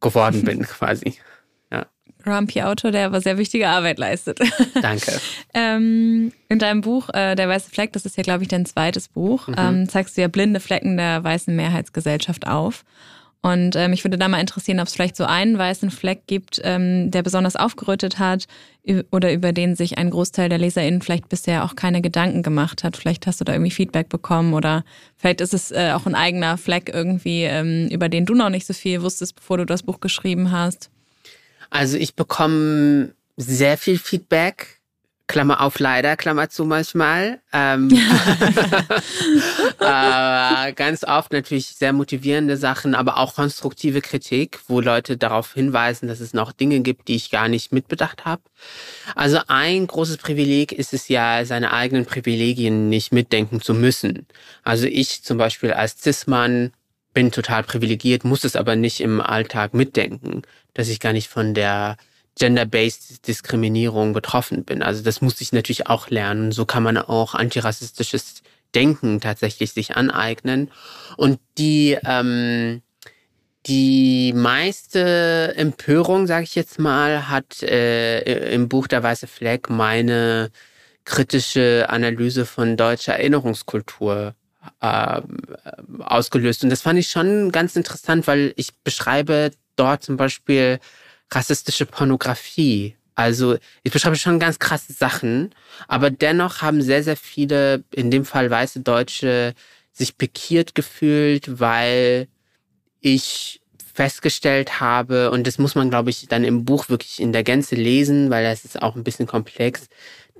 geworden 0.00 0.44
bin, 0.44 0.62
quasi. 0.62 1.14
Ja. 1.70 1.86
Grumpy 2.22 2.62
Autor, 2.62 2.92
der 2.92 3.06
aber 3.06 3.20
sehr 3.20 3.36
wichtige 3.36 3.68
Arbeit 3.68 3.98
leistet. 3.98 4.38
Danke. 4.80 5.20
ähm, 5.52 6.32
in 6.48 6.58
deinem 6.58 6.80
Buch 6.80 7.08
äh, 7.12 7.34
Der 7.34 7.48
weiße 7.48 7.70
Fleck, 7.70 7.92
das 7.92 8.06
ist 8.06 8.16
ja, 8.16 8.22
glaube 8.22 8.44
ich, 8.44 8.48
dein 8.48 8.66
zweites 8.66 9.08
Buch, 9.08 9.48
mhm. 9.48 9.54
ähm, 9.58 9.88
zeigst 9.88 10.16
du 10.16 10.22
ja 10.22 10.28
blinde 10.28 10.60
Flecken 10.60 10.96
der 10.96 11.22
weißen 11.24 11.54
Mehrheitsgesellschaft 11.54 12.46
auf. 12.46 12.84
Und 13.42 13.76
äh, 13.76 13.86
mich 13.88 14.02
würde 14.02 14.18
da 14.18 14.26
mal 14.26 14.40
interessieren, 14.40 14.80
ob 14.80 14.88
es 14.88 14.94
vielleicht 14.94 15.16
so 15.16 15.24
einen 15.24 15.56
weißen 15.56 15.90
Fleck 15.90 16.26
gibt, 16.26 16.60
ähm, 16.64 17.10
der 17.10 17.22
besonders 17.22 17.54
aufgerüttet 17.54 18.18
hat 18.18 18.46
oder 19.10 19.32
über 19.32 19.52
den 19.52 19.74
sich 19.74 19.98
ein 19.98 20.10
Großteil 20.10 20.48
der 20.48 20.58
LeserInnen 20.58 21.02
vielleicht 21.02 21.28
bisher 21.28 21.64
auch 21.64 21.74
keine 21.74 22.02
Gedanken 22.02 22.42
gemacht 22.42 22.84
hat. 22.84 22.96
Vielleicht 22.96 23.26
hast 23.26 23.40
du 23.40 23.44
da 23.44 23.52
irgendwie 23.52 23.70
Feedback 23.70 24.08
bekommen 24.08 24.54
oder 24.54 24.84
vielleicht 25.16 25.40
ist 25.40 25.54
es 25.54 25.72
äh, 25.72 25.92
auch 25.92 26.06
ein 26.06 26.14
eigener 26.14 26.56
Fleck 26.56 26.90
irgendwie, 26.92 27.42
ähm, 27.42 27.88
über 27.90 28.08
den 28.08 28.26
du 28.26 28.34
noch 28.34 28.50
nicht 28.50 28.66
so 28.66 28.74
viel 28.74 29.02
wusstest, 29.02 29.36
bevor 29.36 29.58
du 29.58 29.66
das 29.66 29.82
Buch 29.82 30.00
geschrieben 30.00 30.52
hast. 30.52 30.90
Also 31.70 31.96
ich 31.96 32.14
bekomme 32.14 33.12
sehr 33.36 33.76
viel 33.76 33.98
Feedback 33.98 34.75
Klammer 35.28 35.60
auf 35.60 35.78
leider, 35.80 36.16
Klammer 36.16 36.48
zu 36.48 36.64
manchmal. 36.64 37.40
Ähm, 37.52 37.88
äh, 39.80 40.72
ganz 40.72 41.02
oft 41.02 41.32
natürlich 41.32 41.66
sehr 41.68 41.92
motivierende 41.92 42.56
Sachen, 42.56 42.94
aber 42.94 43.18
auch 43.18 43.34
konstruktive 43.34 44.00
Kritik, 44.02 44.60
wo 44.68 44.80
Leute 44.80 45.16
darauf 45.16 45.54
hinweisen, 45.54 46.06
dass 46.06 46.20
es 46.20 46.32
noch 46.32 46.52
Dinge 46.52 46.80
gibt, 46.80 47.08
die 47.08 47.16
ich 47.16 47.30
gar 47.30 47.48
nicht 47.48 47.72
mitbedacht 47.72 48.24
habe. 48.24 48.42
Also 49.16 49.40
ein 49.48 49.86
großes 49.86 50.18
Privileg 50.18 50.70
ist 50.72 50.94
es 50.94 51.08
ja, 51.08 51.44
seine 51.44 51.72
eigenen 51.72 52.06
Privilegien 52.06 52.88
nicht 52.88 53.12
mitdenken 53.12 53.60
zu 53.60 53.74
müssen. 53.74 54.26
Also 54.62 54.86
ich 54.86 55.24
zum 55.24 55.38
Beispiel 55.38 55.72
als 55.72 56.00
Cis-Mann 56.00 56.72
bin 57.14 57.32
total 57.32 57.62
privilegiert, 57.64 58.24
muss 58.24 58.44
es 58.44 58.56
aber 58.56 58.76
nicht 58.76 59.00
im 59.00 59.20
Alltag 59.20 59.74
mitdenken, 59.74 60.42
dass 60.74 60.88
ich 60.88 61.00
gar 61.00 61.12
nicht 61.12 61.28
von 61.28 61.54
der 61.54 61.96
gender-based 62.38 63.26
Diskriminierung 63.26 64.12
betroffen 64.12 64.64
bin. 64.64 64.82
Also 64.82 65.02
das 65.02 65.20
musste 65.20 65.42
ich 65.42 65.52
natürlich 65.52 65.86
auch 65.86 66.10
lernen. 66.10 66.52
So 66.52 66.66
kann 66.66 66.82
man 66.82 66.98
auch 66.98 67.34
antirassistisches 67.34 68.42
Denken 68.74 69.20
tatsächlich 69.20 69.72
sich 69.72 69.96
aneignen. 69.96 70.70
Und 71.16 71.40
die, 71.56 71.96
ähm, 72.04 72.82
die 73.66 74.32
meiste 74.34 75.54
Empörung, 75.56 76.26
sage 76.26 76.44
ich 76.44 76.54
jetzt 76.54 76.78
mal, 76.78 77.28
hat 77.28 77.62
äh, 77.62 78.52
im 78.52 78.68
Buch 78.68 78.86
Der 78.86 79.02
Weiße 79.02 79.26
Fleck 79.26 79.70
meine 79.70 80.50
kritische 81.04 81.86
Analyse 81.88 82.44
von 82.44 82.76
deutscher 82.76 83.14
Erinnerungskultur 83.14 84.34
äh, 84.80 85.20
ausgelöst. 86.00 86.64
Und 86.64 86.70
das 86.70 86.82
fand 86.82 86.98
ich 86.98 87.08
schon 87.08 87.50
ganz 87.50 87.76
interessant, 87.76 88.26
weil 88.26 88.52
ich 88.56 88.74
beschreibe 88.84 89.52
dort 89.76 90.02
zum 90.02 90.16
Beispiel 90.16 90.80
rassistische 91.30 91.86
Pornografie. 91.86 92.96
Also 93.14 93.56
ich 93.82 93.92
beschreibe 93.92 94.16
schon 94.16 94.38
ganz 94.38 94.58
krasse 94.58 94.92
Sachen, 94.92 95.54
aber 95.88 96.10
dennoch 96.10 96.60
haben 96.60 96.82
sehr, 96.82 97.02
sehr 97.02 97.16
viele, 97.16 97.82
in 97.92 98.10
dem 98.10 98.24
Fall 98.24 98.50
weiße 98.50 98.80
Deutsche, 98.80 99.54
sich 99.92 100.18
pikiert 100.18 100.74
gefühlt, 100.74 101.58
weil 101.58 102.28
ich 103.00 103.62
festgestellt 103.94 104.80
habe, 104.80 105.30
und 105.30 105.46
das 105.46 105.56
muss 105.58 105.74
man, 105.74 105.88
glaube 105.88 106.10
ich, 106.10 106.28
dann 106.28 106.44
im 106.44 106.66
Buch 106.66 106.90
wirklich 106.90 107.18
in 107.18 107.32
der 107.32 107.42
Gänze 107.42 107.74
lesen, 107.76 108.28
weil 108.28 108.44
das 108.44 108.66
ist 108.66 108.82
auch 108.82 108.94
ein 108.94 109.04
bisschen 109.04 109.26
komplex, 109.26 109.88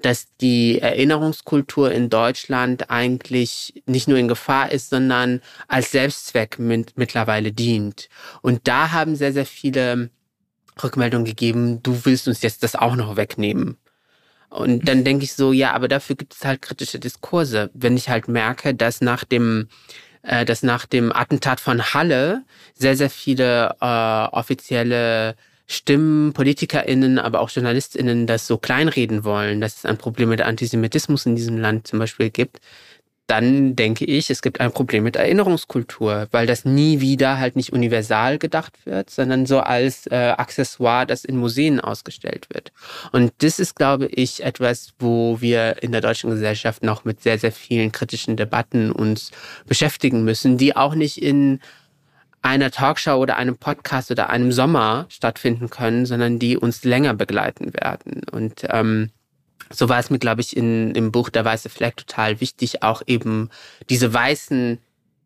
dass 0.03 0.27
die 0.43 0.79
Erinnerungskultur 0.79 1.91
in 1.91 2.11
Deutschland 2.11 2.91
eigentlich 2.91 3.83
nicht 3.87 4.09
nur 4.09 4.19
in 4.19 4.29
Gefahr 4.29 4.71
ist, 4.71 4.91
sondern 4.91 5.41
als 5.69 5.91
Selbstzweck 5.91 6.59
mittlerweile 6.59 7.53
dient. 7.53 8.11
Und 8.43 8.69
da 8.69 8.93
haben 8.93 9.17
sehr, 9.17 9.33
sehr 9.33 9.47
viele 9.47 10.11
Rückmeldung 10.83 11.25
gegeben, 11.25 11.83
du 11.83 12.05
willst 12.05 12.29
uns 12.29 12.43
jetzt 12.43 12.63
das 12.63 12.75
auch 12.75 12.97
noch 12.97 13.17
wegnehmen. 13.17 13.77
Und 14.49 14.89
dann 14.89 15.05
denke 15.05 15.25
ich 15.25 15.35
so, 15.35 15.53
ja, 15.53 15.73
aber 15.73 15.89
dafür 15.89 16.17
gibt 16.17 16.35
es 16.35 16.45
halt 16.45 16.63
kritische 16.63 16.99
Diskurse. 16.99 17.71
Wenn 17.75 17.97
ich 17.97 18.09
halt 18.09 18.29
merke, 18.29 18.75
dass 18.75 19.01
nach 19.01 19.25
dem, 19.25 19.69
äh, 20.23 20.45
dass 20.45 20.63
nach 20.63 20.87
dem 20.87 21.13
Attentat 21.13 21.61
von 21.61 21.83
Halle 21.95 22.45
sehr, 22.75 22.97
sehr 22.97 23.11
viele 23.11 23.77
äh, 23.81 24.37
offizielle 24.37 25.37
Stimmen, 25.67 26.33
PolitikerInnen, 26.33 27.19
aber 27.19 27.41
auch 27.41 27.51
JournalistInnen 27.51 28.27
das 28.29 28.47
so 28.47 28.57
kleinreden 28.57 29.25
wollen, 29.25 29.61
dass 29.61 29.79
es 29.79 29.85
ein 29.85 29.99
Problem 29.99 30.29
mit 30.29 30.41
Antisemitismus 30.41 31.27
in 31.27 31.35
diesem 31.35 31.59
Land 31.59 31.89
zum 31.89 31.99
Beispiel 31.99 32.31
gibt, 32.31 32.61
dann 33.27 33.75
denke 33.75 34.05
ich, 34.05 34.31
es 34.31 34.41
gibt 34.41 34.61
ein 34.61 34.71
Problem 34.73 35.03
mit 35.03 35.17
Erinnerungskultur, 35.17 36.29
weil 36.31 36.47
das 36.47 36.65
nie 36.65 37.01
wieder 37.01 37.39
halt 37.39 37.57
nicht 37.57 37.73
universal 37.73 38.39
gedacht 38.39 38.75
wird, 38.85 39.11
sondern 39.11 39.47
so 39.47 39.61
als 39.61 40.07
äh, 40.07 40.35
Accessoire, 40.37 41.07
das 41.07 41.25
in 41.25 41.37
Museen 41.37 41.81
ausgestellt 41.81 42.47
wird. 42.53 42.73
Und 43.13 43.33
das 43.39 43.59
ist, 43.59 43.75
glaube 43.75 44.07
ich, 44.07 44.45
etwas, 44.45 44.93
wo 44.99 45.41
wir 45.41 45.83
in 45.83 45.93
der 45.93 46.01
deutschen 46.01 46.31
Gesellschaft 46.31 46.85
noch 46.85 47.05
mit 47.05 47.21
sehr, 47.23 47.39
sehr 47.39 47.53
vielen 47.53 47.91
kritischen 47.91 48.37
Debatten 48.37 48.93
uns 48.93 49.33
beschäftigen 49.67 50.25
müssen, 50.25 50.57
die 50.57 50.77
auch 50.77 50.95
nicht 50.95 51.21
in 51.21 51.61
einer 52.43 52.71
Talkshow 52.71 53.17
oder 53.17 53.37
einem 53.37 53.57
Podcast 53.57 54.13
oder 54.13 54.31
einem 54.31 54.53
Sommer 54.53 55.07
stattfinden 55.09 55.69
können, 55.69 56.07
sondern 56.07 56.39
die 56.39 56.57
uns 56.57 56.85
länger 56.85 57.15
begleiten 57.15 57.75
werden. 57.75 58.23
Und 58.31 58.65
ähm, 58.71 59.11
so 59.71 59.89
war 59.89 59.99
es 59.99 60.11
mir, 60.11 60.19
glaube 60.19 60.41
ich, 60.41 60.57
in, 60.57 60.95
im 60.95 61.13
Buch 61.13 61.29
Der 61.29 61.45
Weiße 61.45 61.69
Fleck 61.69 61.97
total 61.97 62.41
wichtig, 62.41 62.83
auch 62.83 63.03
eben 63.07 63.51
diese 63.89 64.13
weißen 64.13 64.79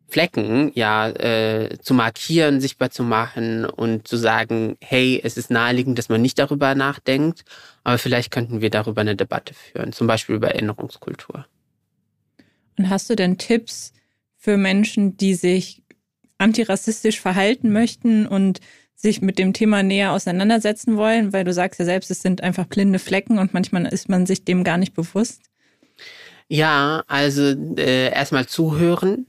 Flecken 0.07 0.71
ja 0.75 1.09
äh, 1.09 1.77
zu 1.81 1.93
markieren, 1.93 2.59
sichtbar 2.59 2.91
zu 2.91 3.03
machen 3.03 3.65
und 3.65 4.07
zu 4.07 4.17
sagen, 4.17 4.75
hey, 4.81 5.21
es 5.23 5.37
ist 5.37 5.49
naheliegend, 5.49 5.97
dass 5.97 6.09
man 6.09 6.21
nicht 6.21 6.37
darüber 6.37 6.75
nachdenkt, 6.75 7.45
aber 7.85 7.97
vielleicht 7.97 8.29
könnten 8.29 8.61
wir 8.61 8.69
darüber 8.69 9.01
eine 9.01 9.15
Debatte 9.15 9.53
führen, 9.53 9.93
zum 9.93 10.07
Beispiel 10.07 10.35
über 10.35 10.49
Erinnerungskultur. 10.49 11.45
Und 12.77 12.89
hast 12.89 13.09
du 13.09 13.15
denn 13.15 13.37
Tipps 13.37 13.93
für 14.35 14.57
Menschen, 14.57 15.15
die 15.15 15.33
sich 15.33 15.81
antirassistisch 16.37 17.21
verhalten 17.21 17.71
möchten 17.71 18.27
und 18.27 18.59
sich 19.01 19.21
mit 19.21 19.39
dem 19.39 19.53
Thema 19.53 19.83
näher 19.83 20.11
auseinandersetzen 20.11 20.95
wollen, 20.95 21.33
weil 21.33 21.43
du 21.43 21.53
sagst 21.53 21.79
ja 21.79 21.85
selbst, 21.85 22.11
es 22.11 22.21
sind 22.21 22.41
einfach 22.41 22.65
blinde 22.65 22.99
Flecken 22.99 23.39
und 23.39 23.53
manchmal 23.53 23.85
ist 23.87 24.09
man 24.09 24.25
sich 24.25 24.45
dem 24.45 24.63
gar 24.63 24.77
nicht 24.77 24.93
bewusst. 24.93 25.41
Ja, 26.47 27.03
also 27.07 27.43
äh, 27.77 28.11
erstmal 28.11 28.45
zuhören, 28.45 29.25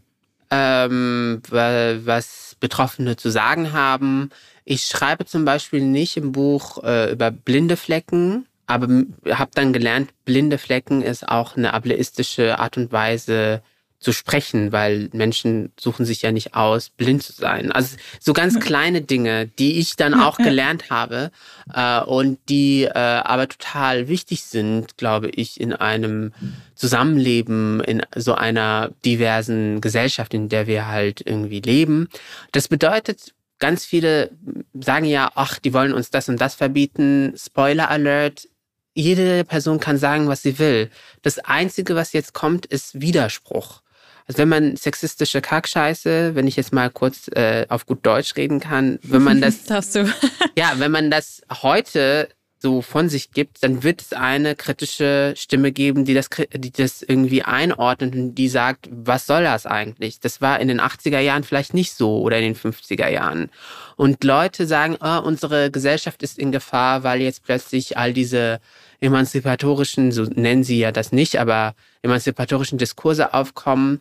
ähm, 0.50 1.40
was 1.48 2.56
Betroffene 2.60 3.16
zu 3.16 3.30
sagen 3.30 3.72
haben. 3.72 4.30
Ich 4.64 4.84
schreibe 4.84 5.24
zum 5.24 5.44
Beispiel 5.44 5.80
nicht 5.80 6.16
im 6.16 6.32
Buch 6.32 6.82
äh, 6.84 7.12
über 7.12 7.30
blinde 7.30 7.76
Flecken, 7.76 8.46
aber 8.66 8.88
habe 9.30 9.50
dann 9.54 9.72
gelernt, 9.72 10.10
blinde 10.24 10.58
Flecken 10.58 11.02
ist 11.02 11.28
auch 11.28 11.56
eine 11.56 11.74
ableistische 11.74 12.58
Art 12.58 12.76
und 12.76 12.92
Weise, 12.92 13.62
zu 14.02 14.12
sprechen, 14.12 14.72
weil 14.72 15.08
Menschen 15.12 15.72
suchen 15.78 16.04
sich 16.04 16.22
ja 16.22 16.32
nicht 16.32 16.54
aus, 16.54 16.90
blind 16.90 17.22
zu 17.22 17.32
sein. 17.32 17.72
Also 17.72 17.96
so 18.20 18.32
ganz 18.32 18.58
kleine 18.60 19.00
Dinge, 19.00 19.46
die 19.46 19.78
ich 19.78 19.96
dann 19.96 20.14
auch 20.14 20.36
gelernt 20.38 20.90
habe 20.90 21.30
äh, 21.72 22.00
und 22.00 22.38
die 22.48 22.84
äh, 22.84 22.92
aber 22.92 23.48
total 23.48 24.08
wichtig 24.08 24.42
sind, 24.42 24.98
glaube 24.98 25.28
ich, 25.28 25.60
in 25.60 25.72
einem 25.72 26.32
Zusammenleben, 26.74 27.80
in 27.80 28.02
so 28.16 28.34
einer 28.34 28.90
diversen 29.04 29.80
Gesellschaft, 29.80 30.34
in 30.34 30.48
der 30.48 30.66
wir 30.66 30.88
halt 30.88 31.22
irgendwie 31.24 31.60
leben. 31.60 32.08
Das 32.50 32.68
bedeutet, 32.68 33.34
ganz 33.60 33.84
viele 33.84 34.30
sagen 34.74 35.04
ja, 35.04 35.30
ach, 35.36 35.60
die 35.60 35.72
wollen 35.72 35.92
uns 35.92 36.10
das 36.10 36.28
und 36.28 36.40
das 36.40 36.56
verbieten. 36.56 37.34
Spoiler 37.36 37.88
Alert, 37.88 38.48
jede 38.94 39.44
Person 39.44 39.80
kann 39.80 39.98
sagen, 39.98 40.28
was 40.28 40.42
sie 40.42 40.58
will. 40.58 40.90
Das 41.22 41.38
Einzige, 41.38 41.94
was 41.94 42.12
jetzt 42.12 42.34
kommt, 42.34 42.66
ist 42.66 43.00
Widerspruch. 43.00 43.82
Also 44.26 44.38
wenn 44.38 44.48
man 44.48 44.76
sexistische 44.76 45.40
Kackscheiße, 45.40 46.34
wenn 46.34 46.46
ich 46.46 46.56
jetzt 46.56 46.72
mal 46.72 46.90
kurz 46.90 47.28
äh, 47.28 47.66
auf 47.68 47.86
gut 47.86 48.04
Deutsch 48.06 48.36
reden 48.36 48.60
kann, 48.60 48.98
wenn 49.02 49.22
man 49.22 49.40
das, 49.40 49.64
du. 49.92 50.12
ja, 50.56 50.74
wenn 50.76 50.90
man 50.90 51.10
das 51.10 51.42
heute 51.62 52.28
so 52.62 52.80
von 52.80 53.08
sich 53.08 53.32
gibt, 53.32 53.62
dann 53.64 53.82
wird 53.82 54.00
es 54.00 54.12
eine 54.12 54.54
kritische 54.54 55.34
Stimme 55.36 55.72
geben, 55.72 56.04
die 56.04 56.14
das, 56.14 56.30
die 56.54 56.70
das 56.70 57.02
irgendwie 57.02 57.42
einordnet 57.42 58.14
und 58.14 58.36
die 58.36 58.48
sagt, 58.48 58.88
was 58.90 59.26
soll 59.26 59.42
das 59.42 59.66
eigentlich? 59.66 60.20
Das 60.20 60.40
war 60.40 60.60
in 60.60 60.68
den 60.68 60.80
80er 60.80 61.18
Jahren 61.18 61.42
vielleicht 61.42 61.74
nicht 61.74 61.92
so 61.92 62.20
oder 62.20 62.38
in 62.38 62.44
den 62.44 62.56
50er 62.56 63.08
Jahren. 63.08 63.50
Und 63.96 64.22
Leute 64.22 64.68
sagen, 64.68 64.96
oh, 65.00 65.18
unsere 65.24 65.72
Gesellschaft 65.72 66.22
ist 66.22 66.38
in 66.38 66.52
Gefahr, 66.52 67.02
weil 67.02 67.20
jetzt 67.20 67.42
plötzlich 67.42 67.98
all 67.98 68.12
diese 68.12 68.60
emanzipatorischen, 69.00 70.12
so 70.12 70.22
nennen 70.22 70.62
sie 70.62 70.78
ja 70.78 70.92
das 70.92 71.10
nicht, 71.10 71.40
aber 71.40 71.74
emanzipatorischen 72.02 72.78
Diskurse 72.78 73.34
aufkommen 73.34 74.00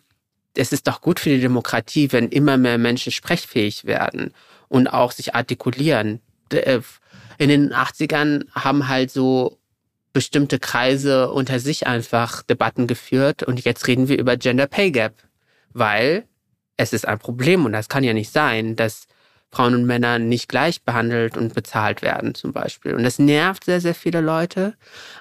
es 0.55 0.71
ist 0.71 0.87
doch 0.87 1.01
gut 1.01 1.19
für 1.19 1.29
die 1.29 1.41
Demokratie, 1.41 2.11
wenn 2.11 2.29
immer 2.29 2.57
mehr 2.57 2.77
Menschen 2.77 3.11
sprechfähig 3.11 3.85
werden 3.85 4.33
und 4.67 4.87
auch 4.87 5.11
sich 5.11 5.35
artikulieren. 5.35 6.21
Äh, 6.51 6.81
in 7.37 7.49
den 7.49 7.73
80ern 7.73 8.45
haben 8.53 8.87
halt 8.87 9.11
so 9.11 9.57
bestimmte 10.13 10.59
Kreise 10.59 11.31
unter 11.31 11.59
sich 11.59 11.87
einfach 11.87 12.43
Debatten 12.43 12.87
geführt 12.87 13.43
und 13.43 13.63
jetzt 13.63 13.87
reden 13.87 14.07
wir 14.07 14.19
über 14.19 14.35
Gender 14.37 14.67
Pay 14.67 14.91
Gap, 14.91 15.13
weil 15.73 16.25
es 16.77 16.93
ist 16.93 17.07
ein 17.07 17.19
Problem 17.19 17.65
und 17.65 17.71
das 17.71 17.87
kann 17.87 18.03
ja 18.03 18.13
nicht 18.13 18.31
sein, 18.31 18.75
dass 18.75 19.07
Frauen 19.49 19.75
und 19.75 19.85
Männer 19.85 20.19
nicht 20.19 20.47
gleich 20.49 20.83
behandelt 20.83 21.37
und 21.37 21.53
bezahlt 21.53 22.01
werden 22.01 22.35
zum 22.35 22.53
Beispiel. 22.53 22.93
Und 22.93 23.03
das 23.03 23.19
nervt 23.19 23.65
sehr, 23.65 23.81
sehr 23.81 23.95
viele 23.95 24.21
Leute, 24.21 24.75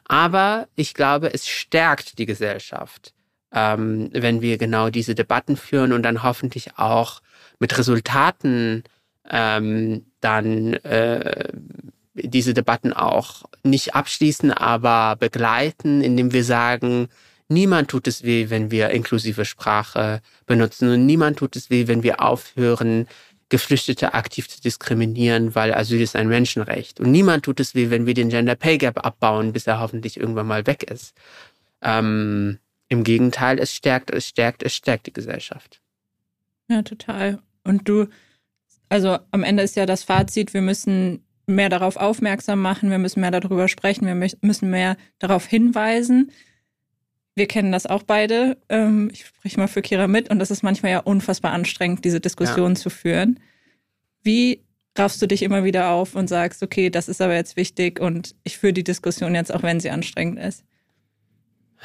aber 0.05 0.69
ich 0.77 0.95
glaube, 0.95 1.33
es 1.33 1.49
stärkt 1.49 2.19
die 2.19 2.27
Gesellschaft 2.27 3.13
ähm, 3.53 4.11
wenn 4.13 4.41
wir 4.41 4.59
genau 4.59 4.91
diese 4.91 5.15
Debatten 5.15 5.57
führen 5.57 5.93
und 5.93 6.03
dann 6.03 6.23
hoffentlich 6.23 6.79
auch 6.79 7.21
mit 7.59 7.77
Resultaten 7.77 8.85
ähm, 9.29 10.07
dann 10.21 10.75
äh, 10.75 11.49
diese 12.15 12.55
Debatten 12.55 12.93
auch 12.93 13.45
nicht 13.63 13.95
abschließen, 13.95 14.53
aber 14.53 15.17
begleiten, 15.17 16.03
indem 16.03 16.33
wir 16.33 16.45
sagen, 16.45 17.09
niemand 17.49 17.89
tut 17.89 18.07
es 18.07 18.23
weh, 18.23 18.51
wenn 18.51 18.71
wir 18.71 18.91
inklusive 18.91 19.45
Sprache 19.45 20.21
benutzen 20.47 20.91
und 20.91 21.07
niemand 21.07 21.39
tut 21.39 21.57
es 21.57 21.71
weh, 21.71 21.87
wenn 21.87 22.03
wir 22.03 22.21
aufhören, 22.23 23.07
Geflüchtete 23.49 24.15
aktiv 24.15 24.49
zu 24.49 24.61
diskriminieren, 24.61 25.57
weil 25.57 25.75
Asyl 25.75 26.01
ist 26.01 26.15
ein 26.15 26.29
Menschenrecht. 26.29 27.01
Und 27.01 27.11
niemand 27.11 27.45
tut 27.45 27.59
es 27.59 27.75
wie, 27.75 27.91
wenn 27.91 28.07
wir 28.07 28.15
den 28.15 28.29
Gender 28.29 28.55
Pay 28.55 28.79
Gap 28.79 29.05
abbauen, 29.05 29.53
bis 29.53 29.67
er 29.67 29.81
hoffentlich 29.81 30.19
irgendwann 30.19 30.47
mal 30.47 30.69
weg 30.69 30.85
ist. 30.85 31.15
Ähm, 31.83 32.61
Im 32.91 33.05
Gegenteil, 33.05 33.59
es 33.59 33.73
stärkt, 33.73 34.11
es 34.11 34.27
stärkt, 34.27 34.63
es 34.63 34.75
stärkt 34.75 35.07
die 35.07 35.13
Gesellschaft. 35.13 35.81
Ja, 36.69 36.83
total. 36.83 37.39
Und 37.65 37.89
du, 37.89 38.09
also 38.89 39.19
am 39.31 39.45
Ende 39.45 39.63
ist 39.63 39.77
ja 39.77 39.87
das 39.87 40.03
Fazit, 40.03 40.53
wir 40.55 40.61
müssen 40.61 41.25
mehr 41.47 41.69
darauf 41.69 41.97
aufmerksam 41.97 42.61
machen, 42.61 42.91
wir 42.91 42.99
müssen 42.99 43.21
mehr 43.21 43.31
darüber 43.31 43.69
sprechen, 43.69 44.07
wir 44.07 44.15
müssen 44.15 44.71
mehr 44.71 44.97
darauf 45.21 45.47
hinweisen. 45.47 46.33
Wir 47.37 47.47
kennen 47.47 47.71
das 47.71 47.87
auch 47.87 48.03
beide. 48.03 48.59
Ähm, 48.69 49.09
ich 49.13 49.25
spreche 49.25 49.59
mal 49.59 49.69
für 49.69 49.83
Kira 49.83 50.09
mit 50.09 50.29
und 50.29 50.41
das 50.41 50.51
ist 50.51 50.63
manchmal 50.65 50.91
ja 50.91 50.99
unfassbar 50.99 51.53
anstrengend, 51.53 52.05
diese 52.05 52.21
Diskussion 52.21 52.73
ja. 52.73 52.75
zu 52.75 52.91
führen. 52.91 53.39
Wie 54.23 54.65
raffst 54.99 55.23
du 55.23 55.27
dich 55.27 55.43
immer 55.43 55.63
wieder 55.63 55.91
auf 55.91 56.17
und 56.17 56.29
sagst, 56.29 56.63
okay, 56.63 56.91
das 56.91 57.09
ist 57.09 57.21
aber 57.21 57.35
jetzt 57.35 57.57
wichtig 57.57 58.01
und 58.01 58.35
ich 58.43 58.59
führe 58.59 58.73
die 58.73 58.85
Diskussion 58.85 59.37
jetzt, 59.37 59.55
auch 59.55 59.63
wenn 59.63 59.79
sie 59.79 59.91
anstrengend 59.91 60.41
ist? 60.41 60.65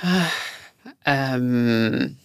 Ähm, 1.06 2.18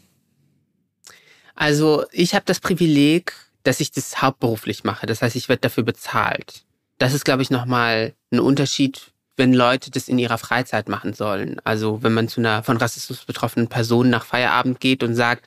also 1.55 2.05
ich 2.13 2.35
habe 2.35 2.45
das 2.47 2.61
Privileg, 2.61 3.35
dass 3.63 3.81
ich 3.81 3.91
das 3.91 4.23
hauptberuflich 4.23 4.85
mache. 4.85 5.07
Das 5.07 5.23
heißt, 5.23 5.37
ich 5.37 5.49
werde 5.49 5.61
dafür 5.61 5.85
bezahlt. 5.85 6.65
Das 6.99 7.15
ist, 7.15 7.25
glaube 7.25 7.43
ich, 7.43 7.51
nochmal 7.51 8.15
ein 8.31 8.41
Unterschied, 8.41 9.13
wenn 9.37 9.53
Leute 9.53 9.91
das 9.91 10.09
in 10.09 10.19
ihrer 10.19 10.39
Freizeit 10.39 10.89
machen 10.89 11.15
sollen. 11.15 11.61
Also 11.65 12.03
wenn 12.03 12.13
man 12.13 12.29
zu 12.29 12.41
einer 12.41 12.63
von 12.63 12.77
Rassismus 12.77 13.25
betroffenen 13.25 13.69
Person 13.69 14.11
nach 14.11 14.25
Feierabend 14.25 14.81
geht 14.81 15.03
und 15.03 15.15
sagt, 15.15 15.47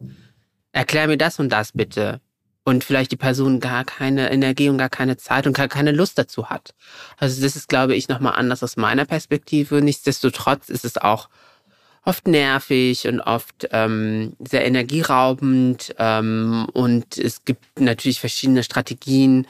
erklär 0.71 1.07
mir 1.07 1.17
das 1.17 1.39
und 1.39 1.49
das 1.49 1.71
bitte. 1.71 2.19
Und 2.65 2.83
vielleicht 2.83 3.11
die 3.11 3.17
Person 3.17 3.59
gar 3.59 3.83
keine 3.83 4.31
Energie 4.31 4.69
und 4.69 4.77
gar 4.77 4.89
keine 4.89 5.17
Zeit 5.17 5.47
und 5.47 5.53
gar 5.53 5.67
keine 5.67 5.91
Lust 5.91 6.17
dazu 6.17 6.49
hat. 6.49 6.73
Also 7.17 7.41
das 7.41 7.55
ist, 7.55 7.67
glaube 7.67 7.95
ich, 7.95 8.07
nochmal 8.07 8.33
anders 8.35 8.63
aus 8.63 8.77
meiner 8.77 9.05
Perspektive. 9.05 9.81
Nichtsdestotrotz 9.81 10.69
ist 10.69 10.85
es 10.85 10.97
auch 10.97 11.27
oft 12.05 12.27
nervig 12.27 13.07
und 13.07 13.21
oft 13.21 13.67
ähm, 13.71 14.35
sehr 14.39 14.65
energieraubend. 14.65 15.95
Ähm, 15.97 16.67
und 16.73 17.17
es 17.17 17.45
gibt 17.45 17.79
natürlich 17.79 18.19
verschiedene 18.19 18.63
Strategien, 18.63 19.47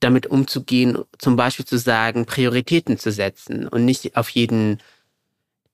damit 0.00 0.26
umzugehen, 0.26 0.98
zum 1.18 1.36
Beispiel 1.36 1.66
zu 1.66 1.78
sagen, 1.78 2.24
Prioritäten 2.24 2.98
zu 2.98 3.12
setzen 3.12 3.68
und 3.68 3.84
nicht 3.84 4.16
auf 4.16 4.30
jeden 4.30 4.78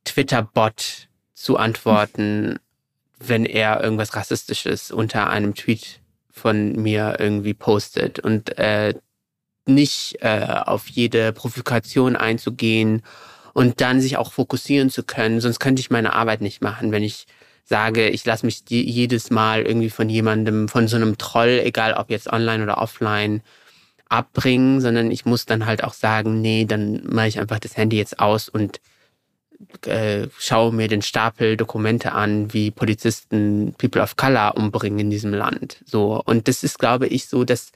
Twitter-Bot 0.05 1.09
zu 1.33 1.57
antworten, 1.57 2.59
wenn 3.19 3.47
er 3.47 3.83
irgendwas 3.83 4.17
Rassistisches 4.17 4.91
unter 4.91 5.31
einem 5.31 5.55
Tweet 5.55 6.01
von 6.31 6.73
mir 6.73 7.17
irgendwie 7.19 7.55
postet 7.55 8.19
und 8.19 8.59
äh, 8.59 8.95
nicht 9.65 10.19
äh, 10.21 10.47
auf 10.65 10.89
jede 10.89 11.33
Provokation 11.33 12.17
einzugehen 12.17 13.03
und 13.57 13.81
dann 13.81 14.03
sich 14.03 14.19
auch 14.19 14.33
fokussieren 14.35 14.91
zu 14.91 15.03
können. 15.03 15.41
Sonst 15.41 15.61
könnte 15.61 15.81
ich 15.81 15.89
meine 15.89 16.13
Arbeit 16.13 16.43
nicht 16.43 16.61
machen, 16.61 16.93
wenn 16.93 17.03
ich 17.03 17.27
sage, 17.65 18.11
ich 18.11 18.23
lasse 18.27 18.45
mich 18.45 18.65
jedes 18.69 19.31
Mal 19.31 19.63
irgendwie 19.63 19.89
von 19.89 20.11
jemandem, 20.11 20.69
von 20.69 20.89
so 20.89 20.97
einem 20.97 21.17
Troll, 21.17 21.63
egal 21.65 21.95
ob 21.95 22.11
jetzt 22.11 22.31
online 22.31 22.63
oder 22.63 22.77
offline, 22.77 23.41
abbringen, 24.11 24.83
sondern 24.83 25.11
ich 25.11 25.25
muss 25.25 25.47
dann 25.47 25.65
halt 25.65 25.83
auch 25.85 25.95
sagen, 25.95 26.43
nee, 26.43 26.67
dann 26.67 27.03
mache 27.07 27.29
ich 27.29 27.41
einfach 27.41 27.59
das 27.59 27.79
Handy 27.79 27.97
jetzt 27.97 28.19
aus 28.21 28.51
und 28.51 28.79
äh, 29.87 30.29
schaue 30.39 30.75
mir 30.75 30.89
den 30.89 31.01
Stapel 31.01 31.57
Dokumente 31.57 32.13
an, 32.13 32.53
wie 32.53 32.71
Polizisten 32.71 33.75
People 33.79 34.03
of 34.03 34.17
Color 34.17 34.55
umbringen 34.59 34.99
in 34.99 35.11
diesem 35.11 35.33
Land. 35.33 35.79
So 35.87 36.23
und 36.23 36.47
das 36.47 36.63
ist, 36.63 36.79
glaube 36.79 37.07
ich, 37.07 37.27
so, 37.27 37.45
dass 37.45 37.73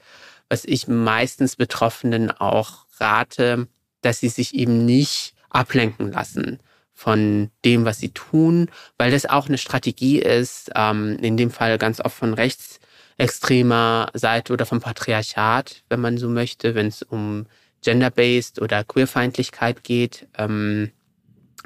was 0.47 0.63
ich 0.63 0.87
meistens 0.87 1.55
Betroffenen 1.55 2.29
auch 2.29 2.85
rate, 2.99 3.67
dass 4.01 4.19
sie 4.19 4.29
sich 4.29 4.53
eben 4.53 4.85
nicht 4.85 5.33
ablenken 5.51 6.11
lassen 6.11 6.59
von 6.93 7.49
dem, 7.65 7.85
was 7.85 7.99
sie 7.99 8.09
tun, 8.09 8.69
weil 8.97 9.11
das 9.11 9.25
auch 9.25 9.47
eine 9.47 9.57
Strategie 9.57 10.19
ist, 10.19 10.71
ähm, 10.75 11.17
in 11.21 11.37
dem 11.37 11.51
Fall 11.51 11.77
ganz 11.77 11.99
oft 11.99 12.15
von 12.15 12.33
rechtsextremer 12.33 14.09
Seite 14.13 14.53
oder 14.53 14.65
vom 14.65 14.81
Patriarchat, 14.81 15.83
wenn 15.89 15.99
man 15.99 16.17
so 16.17 16.29
möchte, 16.29 16.75
wenn 16.75 16.87
es 16.87 17.01
um 17.01 17.47
Gender-based 17.81 18.61
oder 18.61 18.83
Queerfeindlichkeit 18.83 19.83
geht, 19.83 20.27
ähm, 20.37 20.91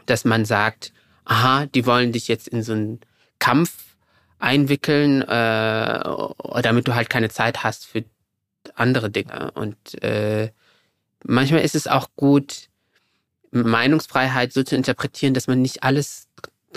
dass 0.05 0.23
man 0.23 0.45
sagt, 0.45 0.93
aha, 1.25 1.65
die 1.65 1.85
wollen 1.85 2.11
dich 2.11 2.27
jetzt 2.27 2.47
in 2.47 2.63
so 2.63 2.73
einen 2.73 3.01
Kampf 3.39 3.97
einwickeln, 4.39 5.21
äh, 5.21 6.03
damit 6.61 6.87
du 6.87 6.95
halt 6.95 7.09
keine 7.09 7.29
Zeit 7.29 7.63
hast 7.63 7.85
für 7.85 8.05
andere 8.75 9.09
Dinge. 9.09 9.51
Und 9.51 10.01
äh, 10.03 10.51
manchmal 11.23 11.61
ist 11.61 11.75
es 11.75 11.87
auch 11.87 12.09
gut, 12.15 12.69
Meinungsfreiheit 13.55 14.53
so 14.53 14.63
zu 14.63 14.75
interpretieren, 14.75 15.33
dass 15.33 15.47
man 15.47 15.61
nicht 15.61 15.83
alles 15.83 16.27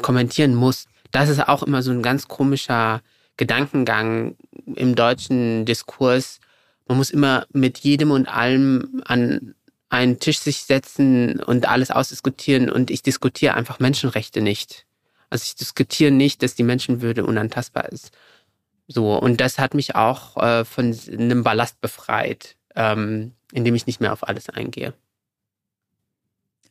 kommentieren 0.00 0.54
muss. 0.54 0.86
Das 1.10 1.28
ist 1.28 1.46
auch 1.48 1.62
immer 1.62 1.82
so 1.82 1.90
ein 1.90 2.02
ganz 2.02 2.28
komischer 2.28 3.02
Gedankengang 3.36 4.36
im 4.74 4.94
deutschen 4.94 5.64
Diskurs. 5.64 6.40
Man 6.86 6.98
muss 6.98 7.10
immer 7.10 7.46
mit 7.52 7.78
jedem 7.78 8.10
und 8.10 8.28
allem 8.28 9.02
an 9.04 9.54
einen 9.90 10.18
Tisch 10.20 10.38
sich 10.38 10.58
setzen 10.58 11.40
und 11.40 11.68
alles 11.68 11.90
ausdiskutieren 11.90 12.70
und 12.70 12.90
ich 12.90 13.02
diskutiere 13.02 13.54
einfach 13.54 13.78
Menschenrechte 13.78 14.42
nicht. 14.42 14.86
Also 15.30 15.44
ich 15.46 15.54
diskutiere 15.54 16.10
nicht, 16.10 16.42
dass 16.42 16.54
die 16.54 16.62
Menschenwürde 16.62 17.24
unantastbar 17.24 17.88
ist. 17.90 18.12
So, 18.86 19.18
und 19.18 19.40
das 19.40 19.58
hat 19.58 19.74
mich 19.74 19.94
auch 19.94 20.36
äh, 20.38 20.64
von 20.64 20.98
einem 21.10 21.42
Ballast 21.42 21.80
befreit, 21.80 22.56
ähm, 22.74 23.32
indem 23.52 23.74
ich 23.74 23.86
nicht 23.86 24.00
mehr 24.00 24.12
auf 24.12 24.26
alles 24.26 24.48
eingehe. 24.48 24.94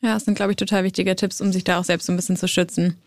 Ja, 0.01 0.13
das 0.13 0.25
sind, 0.25 0.35
glaube 0.35 0.51
ich, 0.51 0.57
total 0.57 0.83
wichtige 0.83 1.15
Tipps, 1.15 1.41
um 1.41 1.51
sich 1.51 1.63
da 1.63 1.79
auch 1.79 1.83
selbst 1.83 2.05
so 2.05 2.13
ein 2.13 2.15
bisschen 2.15 2.37
zu 2.37 2.47
schützen. 2.47 2.97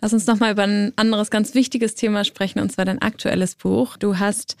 Lass 0.00 0.12
uns 0.12 0.26
nochmal 0.26 0.52
über 0.52 0.64
ein 0.64 0.92
anderes 0.96 1.30
ganz 1.30 1.54
wichtiges 1.54 1.94
Thema 1.94 2.24
sprechen, 2.24 2.58
und 2.58 2.72
zwar 2.72 2.84
dein 2.84 3.00
aktuelles 3.00 3.54
Buch. 3.54 3.96
Du 3.96 4.18
hast 4.18 4.56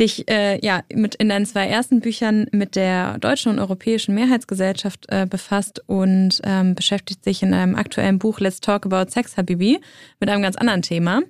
dich 0.00 0.28
äh, 0.28 0.58
ja 0.64 0.82
mit 0.92 1.14
in 1.14 1.28
deinen 1.28 1.46
zwei 1.46 1.66
ersten 1.66 2.00
Büchern 2.00 2.46
mit 2.52 2.74
der 2.74 3.18
deutschen 3.18 3.52
und 3.52 3.58
europäischen 3.58 4.14
Mehrheitsgesellschaft 4.14 5.06
äh, 5.08 5.26
befasst 5.28 5.82
und 5.86 6.40
ähm, 6.44 6.74
beschäftigt 6.74 7.22
sich 7.22 7.42
in 7.42 7.54
einem 7.54 7.76
aktuellen 7.76 8.18
Buch 8.18 8.40
Let's 8.40 8.60
Talk 8.60 8.86
About 8.86 9.10
Sex 9.10 9.36
Habibi 9.36 9.80
mit 10.18 10.28
einem 10.28 10.42
ganz 10.42 10.56
anderen 10.56 10.82
Thema. 10.82 11.20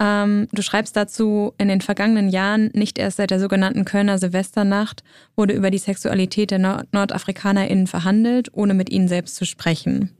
Ähm, 0.00 0.48
du 0.52 0.62
schreibst 0.62 0.96
dazu, 0.96 1.54
in 1.58 1.68
den 1.68 1.80
vergangenen 1.80 2.28
Jahren, 2.28 2.70
nicht 2.72 2.98
erst 2.98 3.16
seit 3.16 3.30
der 3.30 3.40
sogenannten 3.40 3.84
Kölner 3.84 4.18
Silvesternacht, 4.18 5.02
wurde 5.34 5.54
über 5.54 5.70
die 5.70 5.78
Sexualität 5.78 6.50
der 6.50 6.60
Nord 6.60 6.92
NordafrikanerInnen 6.92 7.86
verhandelt, 7.86 8.48
ohne 8.52 8.74
mit 8.74 8.90
ihnen 8.90 9.08
selbst 9.08 9.34
zu 9.36 9.44
sprechen. 9.44 10.10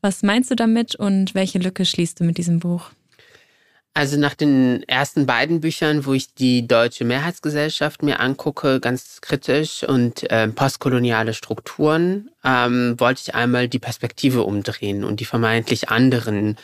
Was 0.00 0.22
meinst 0.22 0.50
du 0.50 0.56
damit 0.56 0.94
und 0.94 1.34
welche 1.34 1.58
Lücke 1.58 1.84
schließt 1.84 2.20
du 2.20 2.24
mit 2.24 2.38
diesem 2.38 2.58
Buch? 2.58 2.90
Also 3.94 4.18
nach 4.18 4.34
den 4.34 4.82
ersten 4.84 5.26
beiden 5.26 5.60
Büchern, 5.60 6.06
wo 6.06 6.14
ich 6.14 6.34
die 6.34 6.66
deutsche 6.66 7.04
Mehrheitsgesellschaft 7.04 8.02
mir 8.02 8.20
angucke, 8.20 8.80
ganz 8.80 9.20
kritisch 9.20 9.84
und 9.84 10.30
äh, 10.30 10.48
postkoloniale 10.48 11.34
Strukturen, 11.34 12.30
ähm, 12.42 12.98
wollte 12.98 13.20
ich 13.26 13.34
einmal 13.34 13.68
die 13.68 13.78
Perspektive 13.78 14.44
umdrehen 14.44 15.04
und 15.04 15.20
die 15.20 15.26
vermeintlich 15.26 15.90
anderen 15.90 16.56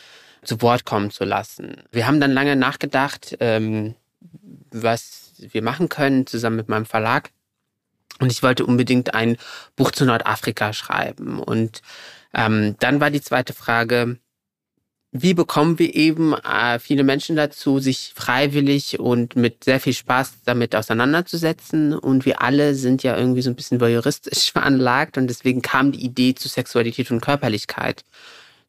zu 0.43 0.61
Wort 0.61 0.85
kommen 0.85 1.11
zu 1.11 1.25
lassen. 1.25 1.83
Wir 1.91 2.07
haben 2.07 2.19
dann 2.19 2.31
lange 2.31 2.55
nachgedacht, 2.55 3.37
ähm, 3.39 3.95
was 4.71 5.33
wir 5.37 5.61
machen 5.61 5.89
können, 5.89 6.27
zusammen 6.27 6.57
mit 6.57 6.69
meinem 6.69 6.85
Verlag. 6.85 7.31
Und 8.19 8.31
ich 8.31 8.43
wollte 8.43 8.65
unbedingt 8.65 9.13
ein 9.13 9.37
Buch 9.75 9.91
zu 9.91 10.05
Nordafrika 10.05 10.73
schreiben. 10.73 11.39
Und 11.39 11.81
ähm, 12.33 12.75
dann 12.79 12.99
war 12.99 13.11
die 13.11 13.21
zweite 13.21 13.53
Frage, 13.53 14.17
wie 15.11 15.33
bekommen 15.33 15.79
wir 15.79 15.95
eben 15.95 16.33
äh, 16.33 16.77
viele 16.77 17.03
Menschen 17.03 17.35
dazu, 17.35 17.79
sich 17.79 18.13
freiwillig 18.15 18.99
und 18.99 19.35
mit 19.35 19.63
sehr 19.63 19.79
viel 19.79 19.93
Spaß 19.93 20.33
damit 20.45 20.75
auseinanderzusetzen? 20.75 21.97
Und 21.97 22.25
wir 22.25 22.41
alle 22.41 22.75
sind 22.75 23.01
ja 23.01 23.17
irgendwie 23.17 23.41
so 23.41 23.49
ein 23.49 23.55
bisschen 23.55 23.81
voyeuristisch 23.81 24.51
veranlagt 24.53 25.17
und 25.17 25.27
deswegen 25.27 25.61
kam 25.61 25.91
die 25.91 26.03
Idee 26.03 26.35
zu 26.35 26.47
Sexualität 26.47 27.09
und 27.09 27.21
Körperlichkeit 27.21 28.03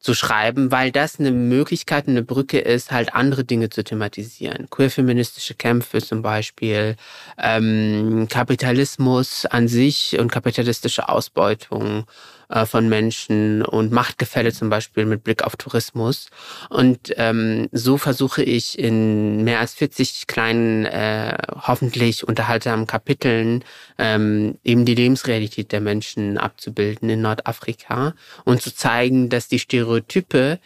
zu 0.00 0.14
schreiben, 0.14 0.72
weil 0.72 0.90
das 0.90 1.20
eine 1.20 1.30
Möglichkeit, 1.30 2.08
eine 2.08 2.22
Brücke 2.22 2.58
ist, 2.58 2.90
halt 2.90 3.14
andere 3.14 3.44
Dinge 3.44 3.68
zu 3.68 3.84
thematisieren. 3.84 4.68
Queerfeministische 4.70 5.54
Kämpfe 5.54 6.00
zum 6.00 6.22
Beispiel, 6.22 6.96
ähm, 7.38 8.26
Kapitalismus 8.30 9.44
an 9.44 9.68
sich 9.68 10.18
und 10.18 10.32
kapitalistische 10.32 11.08
Ausbeutung 11.08 12.06
äh, 12.50 12.66
von 12.66 12.88
Menschen 12.88 13.62
und 13.62 13.92
Machtgefälle 13.92 14.52
zum 14.52 14.70
Beispiel 14.70 15.06
mit 15.06 15.24
Blick 15.24 15.42
auf 15.44 15.56
Tourismus. 15.56 16.30
Und 16.68 17.14
ähm, 17.16 17.68
so 17.72 17.96
versuche 17.96 18.42
ich 18.42 18.78
in 18.78 19.44
mehr 19.44 19.60
als 19.60 19.74
40 19.74 20.26
kleinen, 20.26 20.84
äh, 20.84 21.38
hoffentlich 21.62 22.26
unterhaltsamen 22.26 22.86
Kapiteln 22.86 23.64
ähm, 23.98 24.58
eben 24.64 24.84
die 24.84 24.94
Lebensrealität 24.94 25.72
der 25.72 25.80
Menschen 25.80 26.38
abzubilden 26.38 27.08
in 27.08 27.22
Nordafrika 27.22 28.14
und 28.44 28.60
zu 28.60 28.74
zeigen, 28.74 29.28
dass 29.28 29.48
die 29.48 29.58
Stereotype, 29.58 30.58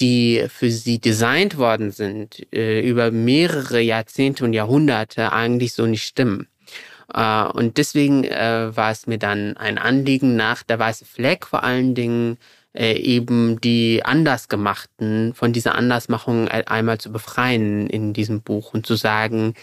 die 0.00 0.44
für 0.48 0.70
sie 0.70 1.00
designt 1.00 1.58
worden 1.58 1.90
sind, 1.90 2.46
äh, 2.52 2.80
über 2.80 3.10
mehrere 3.10 3.80
Jahrzehnte 3.80 4.44
und 4.44 4.52
Jahrhunderte 4.52 5.32
eigentlich 5.32 5.74
so 5.74 5.86
nicht 5.86 6.04
stimmen. 6.04 6.48
Äh, 7.12 7.44
und 7.44 7.78
deswegen 7.78 8.24
äh, 8.24 8.74
war 8.74 8.90
es 8.90 9.06
mir 9.06 9.18
dann 9.18 9.56
ein 9.56 9.78
Anliegen, 9.78 10.36
nach 10.36 10.62
der 10.62 10.78
weiße 10.78 11.04
Fleck 11.04 11.46
vor 11.46 11.62
allen 11.62 11.94
Dingen 11.94 12.38
äh, 12.74 12.94
eben 12.94 13.60
die 13.60 14.04
Andersgemachten 14.04 15.34
von 15.34 15.52
dieser 15.52 15.74
Andersmachung 15.74 16.48
einmal 16.48 16.98
zu 16.98 17.12
befreien 17.12 17.86
in 17.86 18.12
diesem 18.12 18.42
Buch 18.42 18.72
und 18.74 18.86
zu 18.86 18.94
sagen, 18.94 19.54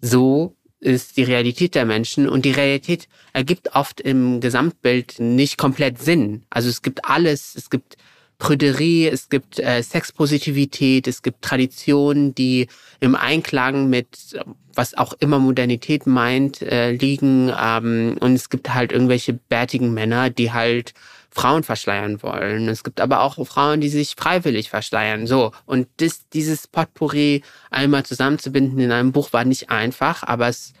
so 0.00 0.56
ist 0.78 1.16
die 1.16 1.22
Realität 1.22 1.74
der 1.76 1.84
Menschen 1.84 2.28
und 2.28 2.44
die 2.44 2.50
Realität 2.50 3.08
ergibt 3.32 3.74
oft 3.74 4.00
im 4.00 4.40
Gesamtbild 4.40 5.20
nicht 5.20 5.56
komplett 5.56 6.00
Sinn. 6.00 6.42
Also 6.50 6.68
es 6.68 6.82
gibt 6.82 7.04
alles, 7.04 7.54
es 7.54 7.70
gibt 7.70 7.96
Prüderie, 8.42 9.06
es 9.06 9.28
gibt 9.28 9.60
äh, 9.60 9.84
Sexpositivität, 9.84 11.06
es 11.06 11.22
gibt 11.22 11.42
Traditionen, 11.42 12.34
die 12.34 12.66
im 12.98 13.14
Einklang 13.14 13.88
mit, 13.88 14.36
was 14.74 14.98
auch 14.98 15.12
immer 15.20 15.38
Modernität 15.38 16.08
meint, 16.08 16.60
äh, 16.60 16.90
liegen. 16.90 17.52
Ähm, 17.56 18.16
und 18.18 18.34
es 18.34 18.50
gibt 18.50 18.74
halt 18.74 18.90
irgendwelche 18.90 19.32
bärtigen 19.34 19.94
Männer, 19.94 20.28
die 20.28 20.50
halt 20.50 20.92
Frauen 21.30 21.62
verschleiern 21.62 22.20
wollen. 22.24 22.68
Es 22.68 22.82
gibt 22.82 23.00
aber 23.00 23.20
auch 23.20 23.46
Frauen, 23.46 23.80
die 23.80 23.88
sich 23.88 24.16
freiwillig 24.18 24.70
verschleiern. 24.70 25.28
So. 25.28 25.52
Und 25.64 25.86
das, 25.98 26.28
dieses 26.30 26.66
Potpourri 26.66 27.44
einmal 27.70 28.04
zusammenzubinden 28.04 28.80
in 28.80 28.90
einem 28.90 29.12
Buch 29.12 29.32
war 29.32 29.44
nicht 29.44 29.70
einfach, 29.70 30.24
aber 30.24 30.48
es 30.48 30.72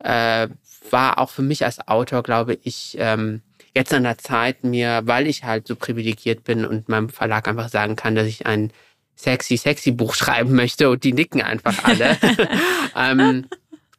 äh, 0.00 0.48
war 0.90 1.18
auch 1.18 1.30
für 1.30 1.40
mich 1.40 1.64
als 1.64 1.88
Autor, 1.88 2.22
glaube 2.22 2.58
ich, 2.62 2.94
ähm, 3.00 3.40
jetzt 3.76 3.94
an 3.94 4.02
der 4.02 4.18
Zeit, 4.18 4.64
mir, 4.64 5.02
weil 5.04 5.26
ich 5.26 5.44
halt 5.44 5.68
so 5.68 5.76
privilegiert 5.76 6.42
bin 6.42 6.64
und 6.64 6.88
meinem 6.88 7.10
Verlag 7.10 7.46
einfach 7.46 7.68
sagen 7.68 7.94
kann, 7.94 8.16
dass 8.16 8.26
ich 8.26 8.46
ein 8.46 8.72
sexy, 9.14 9.56
sexy 9.56 9.92
Buch 9.92 10.14
schreiben 10.20 10.54
möchte 10.54 10.90
und 10.90 11.04
die 11.04 11.12
nicken 11.12 11.42
einfach 11.42 11.84
alle, 11.84 12.18
ähm, 12.96 13.46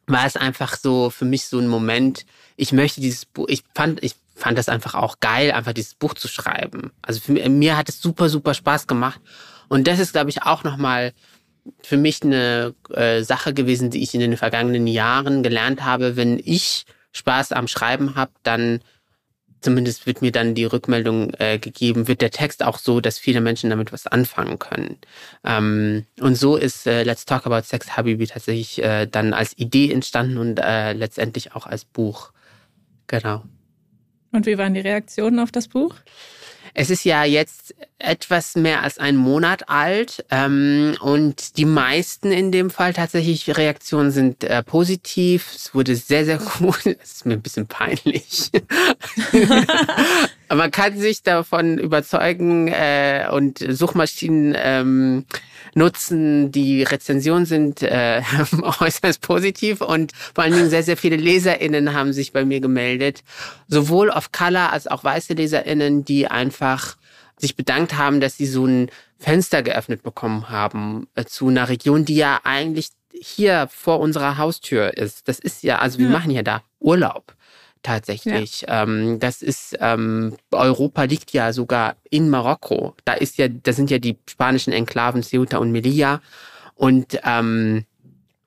war 0.06 0.26
es 0.26 0.36
einfach 0.36 0.76
so 0.76 1.10
für 1.10 1.24
mich 1.24 1.46
so 1.46 1.58
ein 1.58 1.68
Moment, 1.68 2.26
ich 2.56 2.72
möchte 2.72 3.00
dieses 3.00 3.24
Buch, 3.24 3.46
ich 3.48 3.62
fand, 3.74 4.02
ich 4.02 4.14
fand 4.34 4.58
das 4.58 4.68
einfach 4.68 4.94
auch 4.94 5.20
geil, 5.20 5.52
einfach 5.52 5.72
dieses 5.72 5.94
Buch 5.94 6.14
zu 6.14 6.28
schreiben. 6.28 6.90
Also 7.02 7.20
für 7.20 7.32
mich, 7.32 7.48
mir 7.48 7.76
hat 7.76 7.88
es 7.88 8.00
super, 8.00 8.28
super 8.28 8.54
Spaß 8.54 8.86
gemacht. 8.86 9.20
Und 9.68 9.86
das 9.86 9.98
ist, 9.98 10.12
glaube 10.12 10.30
ich, 10.30 10.42
auch 10.42 10.64
nochmal 10.64 11.12
für 11.82 11.98
mich 11.98 12.22
eine 12.22 12.74
äh, 12.90 13.22
Sache 13.22 13.52
gewesen, 13.52 13.90
die 13.90 14.02
ich 14.02 14.14
in 14.14 14.20
den 14.20 14.36
vergangenen 14.36 14.86
Jahren 14.86 15.42
gelernt 15.42 15.84
habe. 15.84 16.16
Wenn 16.16 16.40
ich 16.42 16.86
Spaß 17.12 17.52
am 17.52 17.68
Schreiben 17.68 18.14
habe, 18.14 18.32
dann 18.42 18.80
zumindest 19.60 20.06
wird 20.06 20.22
mir 20.22 20.32
dann 20.32 20.54
die 20.54 20.64
Rückmeldung 20.64 21.32
äh, 21.38 21.58
gegeben, 21.58 22.08
wird 22.08 22.20
der 22.20 22.30
Text 22.30 22.62
auch 22.62 22.78
so, 22.78 23.00
dass 23.00 23.18
viele 23.18 23.40
Menschen 23.40 23.70
damit 23.70 23.92
was 23.92 24.06
anfangen 24.06 24.58
können. 24.58 24.98
Ähm, 25.44 26.06
und 26.20 26.36
so 26.36 26.56
ist 26.56 26.86
äh, 26.86 27.02
Let's 27.02 27.24
Talk 27.24 27.46
About 27.46 27.62
Sex 27.62 27.96
Habibi 27.96 28.26
tatsächlich 28.26 28.82
äh, 28.82 29.06
dann 29.06 29.32
als 29.32 29.56
Idee 29.58 29.92
entstanden 29.92 30.38
und 30.38 30.58
äh, 30.58 30.92
letztendlich 30.92 31.54
auch 31.54 31.66
als 31.66 31.84
Buch. 31.84 32.32
Genau. 33.06 33.44
Und 34.32 34.46
wie 34.46 34.58
waren 34.58 34.74
die 34.74 34.80
Reaktionen 34.80 35.40
auf 35.40 35.50
das 35.50 35.68
Buch? 35.68 35.94
Es 36.80 36.90
ist 36.90 37.02
ja 37.02 37.24
jetzt 37.24 37.74
etwas 37.98 38.54
mehr 38.54 38.84
als 38.84 38.98
ein 38.98 39.16
Monat 39.16 39.68
alt 39.68 40.24
ähm, 40.30 40.96
und 41.00 41.56
die 41.56 41.64
meisten 41.64 42.30
in 42.30 42.52
dem 42.52 42.70
Fall 42.70 42.92
tatsächlich 42.92 43.56
Reaktionen 43.56 44.12
sind 44.12 44.44
äh, 44.44 44.62
positiv. 44.62 45.52
Es 45.56 45.74
wurde 45.74 45.96
sehr, 45.96 46.24
sehr 46.24 46.38
gut. 46.58 46.86
Es 46.86 47.14
ist 47.14 47.26
mir 47.26 47.32
ein 47.32 47.42
bisschen 47.42 47.66
peinlich. 47.66 48.52
Man 50.50 50.70
kann 50.70 50.98
sich 50.98 51.22
davon 51.22 51.78
überzeugen 51.78 52.68
äh, 52.68 53.28
und 53.30 53.58
Suchmaschinen 53.58 54.56
ähm, 54.56 55.26
nutzen. 55.74 56.50
Die 56.52 56.82
Rezensionen 56.82 57.44
sind 57.44 57.82
äh, 57.82 58.22
äußerst 58.80 59.20
positiv 59.20 59.80
und 59.82 60.12
vor 60.34 60.44
allen 60.44 60.54
Dingen 60.54 60.70
sehr, 60.70 60.82
sehr 60.82 60.96
viele 60.96 61.16
LeserInnen 61.16 61.92
haben 61.92 62.12
sich 62.12 62.32
bei 62.32 62.44
mir 62.44 62.60
gemeldet. 62.60 63.22
Sowohl 63.68 64.10
auf 64.10 64.32
Color 64.32 64.72
als 64.72 64.86
auch 64.86 65.04
weiße 65.04 65.34
LeserInnen, 65.34 66.04
die 66.04 66.28
einfach 66.28 66.96
sich 67.36 67.54
bedankt 67.54 67.96
haben, 67.96 68.20
dass 68.20 68.36
sie 68.36 68.46
so 68.46 68.66
ein 68.66 68.90
Fenster 69.18 69.62
geöffnet 69.62 70.02
bekommen 70.02 70.48
haben 70.48 71.08
äh, 71.14 71.24
zu 71.24 71.48
einer 71.48 71.68
Region, 71.68 72.04
die 72.04 72.16
ja 72.16 72.40
eigentlich 72.44 72.88
hier 73.12 73.68
vor 73.70 74.00
unserer 74.00 74.38
Haustür 74.38 74.96
ist. 74.96 75.28
Das 75.28 75.38
ist 75.38 75.62
ja, 75.62 75.78
also 75.78 75.98
wir 75.98 76.06
ja. 76.06 76.12
machen 76.12 76.30
ja 76.30 76.42
da 76.42 76.62
Urlaub 76.80 77.34
tatsächlich. 77.82 78.62
Ja. 78.62 78.82
Ähm, 78.82 79.18
das 79.18 79.42
ist, 79.42 79.76
ähm, 79.80 80.36
Europa 80.50 81.04
liegt 81.04 81.32
ja 81.32 81.52
sogar 81.52 81.96
in 82.10 82.30
Marokko. 82.30 82.94
Da 83.04 83.14
ist 83.14 83.38
ja, 83.38 83.48
da 83.48 83.72
sind 83.72 83.90
ja 83.90 83.98
die 83.98 84.18
spanischen 84.28 84.72
Enklaven 84.72 85.22
Ceuta 85.22 85.58
und 85.58 85.72
Melilla. 85.72 86.20
Und 86.74 87.18
ähm, 87.24 87.84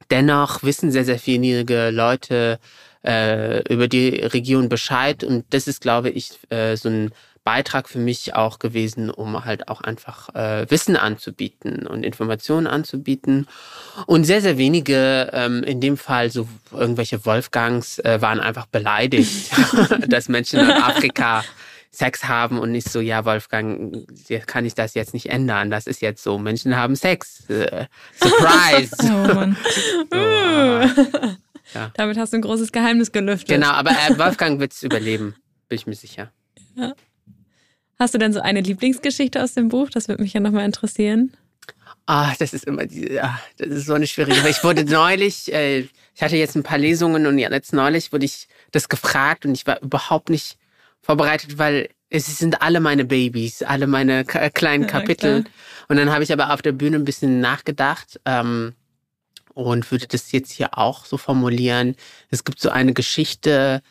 dennoch 0.09 0.63
wissen 0.63 0.91
sehr, 0.91 1.05
sehr 1.05 1.19
viele 1.19 1.91
Leute 1.91 2.59
äh, 3.05 3.61
über 3.73 3.87
die 3.87 4.09
Region 4.09 4.69
Bescheid. 4.69 5.23
Und 5.23 5.45
das 5.49 5.67
ist, 5.67 5.81
glaube 5.81 6.09
ich, 6.09 6.31
äh, 6.49 6.75
so 6.75 6.89
ein 6.89 7.11
Beitrag 7.43 7.89
für 7.89 7.97
mich 7.97 8.35
auch 8.35 8.59
gewesen, 8.59 9.09
um 9.09 9.45
halt 9.45 9.67
auch 9.67 9.81
einfach 9.81 10.33
äh, 10.35 10.69
Wissen 10.69 10.95
anzubieten 10.95 11.87
und 11.87 12.03
Informationen 12.03 12.67
anzubieten. 12.67 13.47
Und 14.05 14.25
sehr, 14.25 14.41
sehr 14.41 14.57
wenige, 14.57 15.29
ähm, 15.33 15.63
in 15.63 15.81
dem 15.81 15.97
Fall 15.97 16.29
so 16.29 16.47
irgendwelche 16.71 17.25
Wolfgangs, 17.25 17.99
äh, 17.99 18.21
waren 18.21 18.39
einfach 18.39 18.67
beleidigt, 18.67 19.51
dass 20.07 20.29
Menschen 20.29 20.59
in 20.59 20.69
Afrika 20.69 21.43
Sex 21.93 22.25
haben 22.29 22.57
und 22.57 22.71
nicht 22.71 22.89
so, 22.89 23.01
ja, 23.01 23.25
Wolfgang, 23.25 24.07
kann 24.47 24.65
ich 24.65 24.75
das 24.75 24.93
jetzt 24.93 25.13
nicht 25.13 25.29
ändern. 25.29 25.69
Das 25.69 25.87
ist 25.87 26.01
jetzt 26.01 26.23
so, 26.23 26.37
Menschen 26.37 26.77
haben 26.77 26.95
Sex. 26.95 27.49
Äh, 27.49 27.87
surprise! 28.15 28.95
Oh 29.03 29.33
Mann. 29.33 29.57
so, 30.11 30.17
aber, 30.17 31.37
ja. 31.73 31.91
Damit 31.95 32.17
hast 32.17 32.31
du 32.33 32.37
ein 32.37 32.41
großes 32.41 32.71
Geheimnis 32.71 33.11
gelüftet. 33.11 33.49
Genau, 33.49 33.71
aber 33.71 33.91
äh, 33.91 34.17
Wolfgang 34.17 34.59
wird 34.59 34.71
es 34.71 34.83
überleben, 34.83 35.35
bin 35.67 35.75
ich 35.77 35.87
mir 35.87 35.95
sicher. 35.95 36.31
Ja. 36.75 36.93
Hast 38.01 38.15
du 38.15 38.17
denn 38.17 38.33
so 38.33 38.41
eine 38.41 38.61
Lieblingsgeschichte 38.61 39.43
aus 39.43 39.53
dem 39.53 39.69
Buch? 39.69 39.91
Das 39.91 40.07
würde 40.07 40.23
mich 40.23 40.33
ja 40.33 40.39
nochmal 40.39 40.65
interessieren. 40.65 41.33
Ah, 42.07 42.33
das 42.39 42.51
ist 42.51 42.65
immer 42.65 42.87
die, 42.87 43.11
ja, 43.11 43.39
das 43.57 43.67
ist 43.67 43.85
so 43.85 43.93
eine 43.93 44.07
schwierige. 44.07 44.49
Ich 44.49 44.63
wurde 44.63 44.83
neulich, 44.91 45.53
äh, 45.53 45.81
ich 46.15 46.23
hatte 46.23 46.35
jetzt 46.35 46.55
ein 46.55 46.63
paar 46.63 46.79
Lesungen 46.79 47.27
und 47.27 47.37
jetzt 47.37 47.73
neulich 47.73 48.11
wurde 48.11 48.25
ich 48.25 48.47
das 48.71 48.89
gefragt 48.89 49.45
und 49.45 49.53
ich 49.53 49.67
war 49.67 49.79
überhaupt 49.83 50.31
nicht 50.31 50.57
vorbereitet, 50.99 51.59
weil 51.59 51.89
es 52.09 52.39
sind 52.39 52.63
alle 52.63 52.79
meine 52.79 53.05
Babys, 53.05 53.61
alle 53.61 53.85
meine 53.85 54.25
kleinen 54.25 54.87
Kapitel. 54.87 55.43
Ja, 55.45 55.51
und 55.87 55.97
dann 55.97 56.11
habe 56.11 56.23
ich 56.23 56.33
aber 56.33 56.55
auf 56.55 56.63
der 56.63 56.71
Bühne 56.71 56.95
ein 56.95 57.05
bisschen 57.05 57.39
nachgedacht 57.39 58.19
ähm, 58.25 58.73
und 59.53 59.91
würde 59.91 60.07
das 60.07 60.31
jetzt 60.31 60.51
hier 60.51 60.75
auch 60.75 61.05
so 61.05 61.17
formulieren. 61.17 61.95
Es 62.31 62.45
gibt 62.45 62.61
so 62.61 62.71
eine 62.71 62.93
Geschichte, 62.93 63.83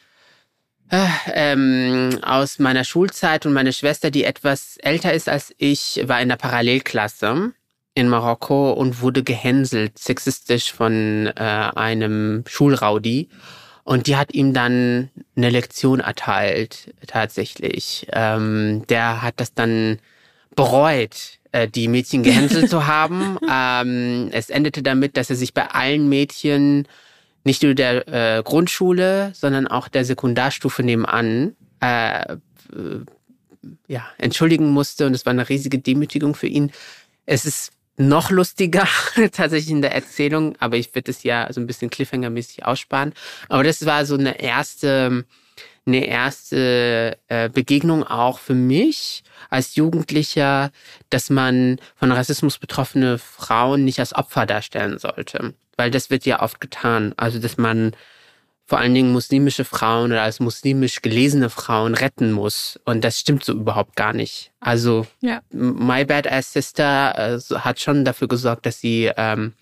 ähm, 1.33 2.19
aus 2.23 2.59
meiner 2.59 2.85
Schulzeit 2.85 3.47
und 3.47 3.53
meine 3.53 3.73
Schwester, 3.73 4.11
die 4.11 4.25
etwas 4.25 4.77
älter 4.79 5.13
ist 5.13 5.29
als 5.29 5.55
ich, 5.59 6.03
war 6.07 6.21
in 6.21 6.29
der 6.29 6.37
Parallelklasse 6.37 7.53
in 7.95 8.09
Marokko 8.09 8.73
und 8.73 9.01
wurde 9.01 9.23
gehänselt, 9.23 9.99
sexistisch 9.99 10.73
von 10.73 11.27
äh, 11.27 11.33
einem 11.41 12.45
Schulraudi. 12.47 13.29
Und 13.85 14.07
die 14.07 14.17
hat 14.17 14.33
ihm 14.35 14.55
dann 14.55 15.11
eine 15.37 15.51
Lektion 15.51 16.01
erteilt, 16.01 16.95
tatsächlich. 17.07 18.07
Ähm, 18.13 18.85
der 18.89 19.23
hat 19.23 19.35
das 19.39 19.55
dann 19.55 19.99
bereut, 20.55 21.39
äh, 21.53 21.67
die 21.67 21.89
Mädchen 21.89 22.23
gehänselt 22.23 22.71
zu 22.71 22.87
haben. 22.87 23.39
Ähm, 23.53 24.29
es 24.33 24.49
endete 24.49 24.83
damit, 24.83 25.17
dass 25.17 25.31
er 25.31 25.35
sich 25.35 25.55
bei 25.55 25.67
allen 25.67 26.09
Mädchen 26.09 26.87
nicht 27.45 27.63
nur 27.63 27.75
der 27.75 28.09
äh, 28.39 28.43
Grundschule, 28.43 29.33
sondern 29.35 29.67
auch 29.67 29.89
der 29.89 30.05
Sekundarstufe 30.05 30.83
nebenan 30.83 31.57
äh, 31.81 32.33
äh, 32.33 32.37
ja, 33.87 34.07
entschuldigen 34.19 34.69
musste. 34.69 35.07
Und 35.07 35.15
es 35.15 35.27
war 35.27 35.33
eine 35.33 35.49
riesige 35.49 35.79
Demütigung 35.79 36.35
für 36.35 36.47
ihn. 36.47 36.71
Es 37.27 37.45
ist 37.45 37.73
noch 37.97 38.31
lustiger 38.31 38.89
tatsächlich 39.33 39.71
in 39.71 39.83
der 39.83 39.95
Erzählung, 39.95 40.57
aber 40.59 40.77
ich 40.77 40.95
würde 40.95 41.11
es 41.11 41.23
ja 41.23 41.53
so 41.53 41.61
ein 41.61 41.67
bisschen 41.67 41.91
Cliffhanger-mäßig 41.91 42.65
aussparen. 42.65 43.13
Aber 43.49 43.63
das 43.63 43.85
war 43.85 44.07
so 44.07 44.15
eine 44.15 44.41
erste, 44.41 45.25
eine 45.95 46.07
erste 46.07 47.19
äh, 47.29 47.49
Begegnung 47.49 48.05
auch 48.05 48.39
für 48.39 48.55
mich 48.55 49.23
als 49.49 49.77
Jugendlicher, 49.77 50.71
dass 51.11 51.31
man 51.31 51.79
von 51.97 52.13
Rassismus 52.13 52.59
betroffene 52.59 53.19
Frauen 53.19 53.85
nicht 53.85 54.01
als 54.01 54.15
Opfer 54.15 54.47
darstellen 54.47 54.99
sollte 54.99 55.55
weil 55.81 55.91
das 55.91 56.11
wird 56.11 56.27
ja 56.27 56.43
oft 56.43 56.61
getan. 56.61 57.15
Also, 57.17 57.39
dass 57.39 57.57
man 57.57 57.93
vor 58.67 58.79
allen 58.79 58.93
Dingen 58.93 59.13
muslimische 59.13 59.65
Frauen 59.65 60.13
oder 60.13 60.23
als 60.23 60.39
muslimisch 60.39 61.01
gelesene 61.01 61.49
Frauen 61.49 61.95
retten 61.95 62.33
muss. 62.33 62.79
Und 62.85 63.03
das 63.03 63.19
stimmt 63.19 63.45
so 63.45 63.55
überhaupt 63.55 63.97
gar 63.97 64.13
nicht. 64.13 64.53
Also, 64.61 65.07
ja. 65.23 65.41
My 65.51 66.05
Badass 66.05 66.53
Sister 66.53 67.15
äh, 67.17 67.55
hat 67.55 67.81
schon 67.81 68.05
dafür 68.05 68.29
gesorgt, 68.29 68.67
dass 68.67 68.79
sie, 68.79 69.11
ähm, 69.17 69.55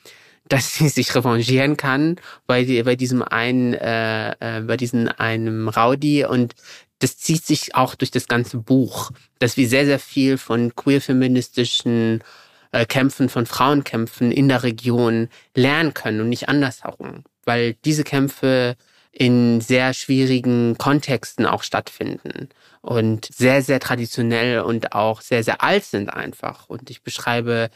dass 0.48 0.74
sie 0.74 0.88
sich 0.88 1.14
revanchieren 1.14 1.76
kann 1.76 2.16
bei, 2.46 2.82
bei 2.82 2.96
diesem 2.96 3.22
einen, 3.22 3.74
äh, 3.74 4.30
äh, 4.40 4.60
bei 4.62 4.76
diesem 4.76 5.08
einem 5.16 5.68
Rowdy 5.68 6.24
und 6.24 6.54
das 7.00 7.16
zieht 7.16 7.44
sich 7.44 7.74
auch 7.74 7.94
durch 7.94 8.10
das 8.10 8.26
ganze 8.26 8.58
Buch, 8.58 9.10
dass 9.38 9.56
wir 9.56 9.68
sehr, 9.68 9.86
sehr 9.86 10.00
viel 10.00 10.36
von 10.36 10.74
queer-feministischen 10.74 12.24
äh, 12.72 12.86
Kämpfen 12.86 13.28
von 13.28 13.46
Frauenkämpfen 13.46 14.32
in 14.32 14.48
der 14.48 14.62
Region 14.62 15.28
lernen 15.54 15.94
können 15.94 16.20
und 16.20 16.28
nicht 16.28 16.48
andersherum. 16.48 17.24
Weil 17.44 17.74
diese 17.84 18.04
Kämpfe 18.04 18.76
in 19.12 19.60
sehr 19.60 19.94
schwierigen 19.94 20.76
Kontexten 20.76 21.46
auch 21.46 21.62
stattfinden 21.62 22.48
und 22.82 23.28
sehr, 23.32 23.62
sehr 23.62 23.80
traditionell 23.80 24.60
und 24.60 24.92
auch 24.92 25.22
sehr, 25.22 25.42
sehr 25.42 25.62
alt 25.62 25.84
sind 25.84 26.10
einfach. 26.10 26.68
Und 26.68 26.90
ich 26.90 27.02
beschreibe 27.02 27.70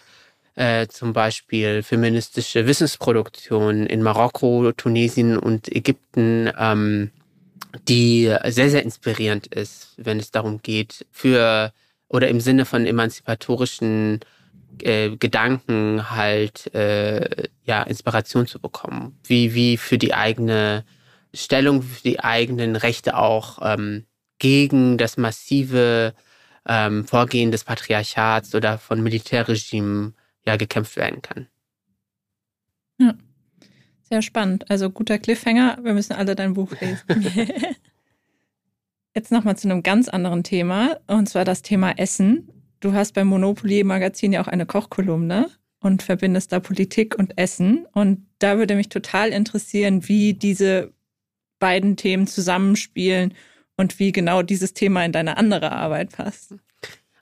äh, 0.55 0.86
zum 0.88 1.12
Beispiel 1.12 1.82
feministische 1.82 2.66
Wissensproduktion 2.66 3.86
in 3.86 4.03
Marokko, 4.03 4.72
Tunesien 4.72 5.38
und 5.38 5.74
Ägypten, 5.74 6.50
ähm, 6.59 7.11
die 7.88 8.34
sehr, 8.46 8.70
sehr 8.70 8.82
inspirierend 8.82 9.46
ist, 9.46 9.94
wenn 9.96 10.18
es 10.18 10.30
darum 10.30 10.61
geht, 10.62 11.07
für 11.11 11.72
oder 12.09 12.28
im 12.28 12.40
Sinne 12.40 12.66
von 12.66 12.86
emanzipatorischen 12.86 14.20
äh, 14.82 15.16
Gedanken 15.16 16.11
halt 16.11 16.72
äh, 16.74 17.48
ja 17.64 17.82
Inspiration 17.82 18.46
zu 18.46 18.61
bekommen, 18.61 19.18
wie 19.24 19.55
wie 19.55 19.76
für 19.78 19.98
die 19.98 20.12
eigene 20.12 20.84
Stellung, 21.32 21.82
für 21.82 22.03
die 22.03 22.20
eigenen 22.20 22.76
Rechte 22.76 23.16
auch 23.16 23.59
ähm, 23.62 24.05
gegen 24.38 24.98
das 24.98 25.16
massive 25.16 26.14
ähm, 26.68 27.07
Vorgehen 27.07 27.50
des 27.50 27.64
Patriarchats 27.64 28.55
oder 28.55 28.78
von 28.78 29.03
Militärregimen 29.03 30.14
ja 30.47 30.57
gekämpft 30.57 30.97
werden 30.97 31.22
kann. 31.22 31.49
Ja, 32.99 33.14
sehr 34.03 34.22
spannend. 34.22 34.70
Also 34.70 34.90
guter 34.90 35.18
Cliffhanger. 35.18 35.78
Wir 35.82 35.95
müssen 35.95 36.12
alle 36.12 36.34
dein 36.34 36.55
Buch 36.55 36.72
lesen. 36.80 37.26
Jetzt 39.14 39.30
nochmal 39.30 39.57
zu 39.57 39.68
einem 39.68 39.82
ganz 39.82 40.09
anderen 40.09 40.43
Thema, 40.43 40.99
und 41.07 41.28
zwar 41.28 41.45
das 41.45 41.61
Thema 41.61 41.93
Essen. 41.99 42.49
Du 42.80 42.95
hast 42.95 43.12
beim 43.12 43.26
Monopoly 43.26 43.84
Magazin 43.84 44.32
ja 44.32 44.43
auch 44.43 44.49
eine 44.49 44.64
Kochkolumne 44.64 45.51
und 45.80 46.03
verbindest 46.03 46.53
da 46.53 46.61
Politik 46.61 47.18
und 47.18 47.36
Essen. 47.36 47.86
Und 47.93 48.26
da 48.38 48.57
würde 48.57 48.74
mich 48.74 48.88
total 48.88 49.28
interessieren, 49.30 50.09
wie 50.09 50.32
diese 50.32 50.93
beiden 51.59 51.97
Themen 51.97 52.26
zusammenspielen 52.26 53.34
und 53.76 53.99
wie 53.99 54.12
genau 54.12 54.43
dieses 54.43 54.74
Thema 54.74 55.05
in 55.05 55.12
deine 55.12 55.36
andere 55.36 55.72
Arbeit 55.72 56.12
passt. 56.12 56.55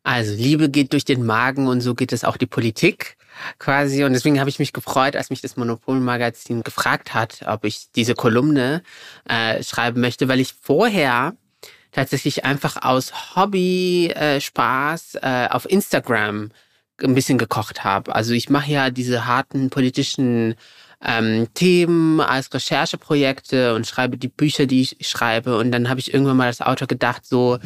Also 0.03 0.35
Liebe 0.35 0.71
geht 0.71 0.93
durch 0.93 1.05
den 1.05 1.25
Magen 1.25 1.67
und 1.69 1.81
so 1.83 1.95
geht 1.95 2.13
es 2.13 2.25
auch 2.25 2.37
die 2.37 2.47
Politik 2.47 3.17
quasi. 3.59 4.05
Und 4.05 4.13
deswegen 4.13 4.41
habe 4.41 4.51
ich 4.51 4.59
mich 4.59 4.73
gefreut, 4.73 5.17
als 5.17 5.31
mich 5.31 5.43
das 5.43 5.57
Monopol-Magazin 5.57 6.63
gefragt 6.63 7.15
hat, 7.15 7.41
ob 7.47 7.65
ich 7.65 7.89
diese 7.95 8.15
Kolumne 8.15 8.83
äh, 9.29 9.63
schreiben 9.63 10.01
möchte, 10.01 10.29
weil 10.29 10.41
ich 10.41 10.55
vorher 10.61 11.35
tatsächlich 11.93 12.45
einfach 12.45 12.83
aus 12.83 13.37
Hobby, 13.37 14.11
äh, 14.15 14.41
Spaß 14.41 15.17
äh, 15.23 15.49
auf 15.51 15.69
Instagram 15.69 16.51
ein 17.03 17.15
bisschen 17.15 17.39
gekocht 17.39 17.85
habe. 17.85 18.15
Also 18.15 18.33
ich 18.33 18.51
mache 18.51 18.71
ja 18.71 18.91
diese 18.91 19.27
harten 19.27 19.71
politischen 19.71 20.55
ähm, 21.03 21.49
Themen 21.55 22.21
als 22.21 22.53
Rechercheprojekte 22.53 23.75
und 23.75 23.87
schreibe 23.87 24.19
die 24.19 24.29
Bücher, 24.29 24.67
die 24.67 24.83
ich 24.83 25.09
schreibe. 25.09 25.57
Und 25.57 25.73
dann 25.73 25.89
habe 25.89 26.01
ich 26.01 26.13
irgendwann 26.13 26.37
mal 26.37 26.47
als 26.47 26.61
Autor 26.61 26.89
gedacht, 26.89 27.25
so, 27.25 27.59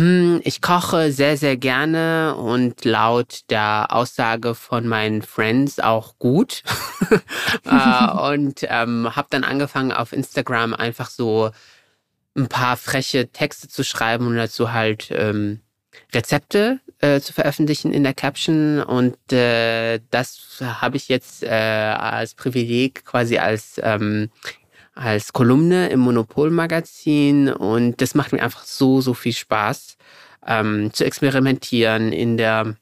hm, 0.00 0.40
ich 0.44 0.62
koche 0.62 1.12
sehr, 1.12 1.36
sehr 1.36 1.58
gerne 1.58 2.34
und 2.34 2.86
laut 2.86 3.40
der 3.50 3.88
Aussage 3.90 4.54
von 4.54 4.88
meinen 4.88 5.20
Friends 5.20 5.78
auch 5.78 6.18
gut. 6.18 6.62
äh, 7.66 8.10
und 8.32 8.60
ähm, 8.62 9.14
habe 9.14 9.28
dann 9.28 9.44
angefangen 9.44 9.92
auf 9.92 10.14
Instagram 10.14 10.72
einfach 10.72 11.10
so 11.10 11.50
ein 12.34 12.48
paar 12.48 12.78
freche 12.78 13.30
Texte 13.30 13.68
zu 13.68 13.84
schreiben 13.84 14.26
und 14.26 14.36
dazu 14.36 14.72
halt 14.72 15.08
ähm, 15.10 15.60
Rezepte 16.14 16.80
äh, 17.00 17.20
zu 17.20 17.34
veröffentlichen 17.34 17.92
in 17.92 18.02
der 18.02 18.14
Caption. 18.14 18.82
Und 18.82 19.18
äh, 19.34 20.00
das 20.10 20.62
habe 20.62 20.96
ich 20.96 21.10
jetzt 21.10 21.42
äh, 21.42 21.48
als 21.50 22.34
Privileg 22.34 23.04
quasi 23.04 23.36
als, 23.36 23.78
ähm, 23.82 24.30
als 24.94 25.32
Kolumne 25.32 25.88
im 25.88 26.00
Monopol-Magazin. 26.00 27.48
Und 27.48 28.00
das 28.00 28.14
macht 28.14 28.32
mir 28.32 28.42
einfach 28.42 28.64
so, 28.64 29.00
so 29.00 29.14
viel 29.14 29.32
Spaß, 29.32 29.96
ähm, 30.46 30.92
zu 30.92 31.04
experimentieren 31.04 32.12
in 32.12 32.36
der 32.36 32.76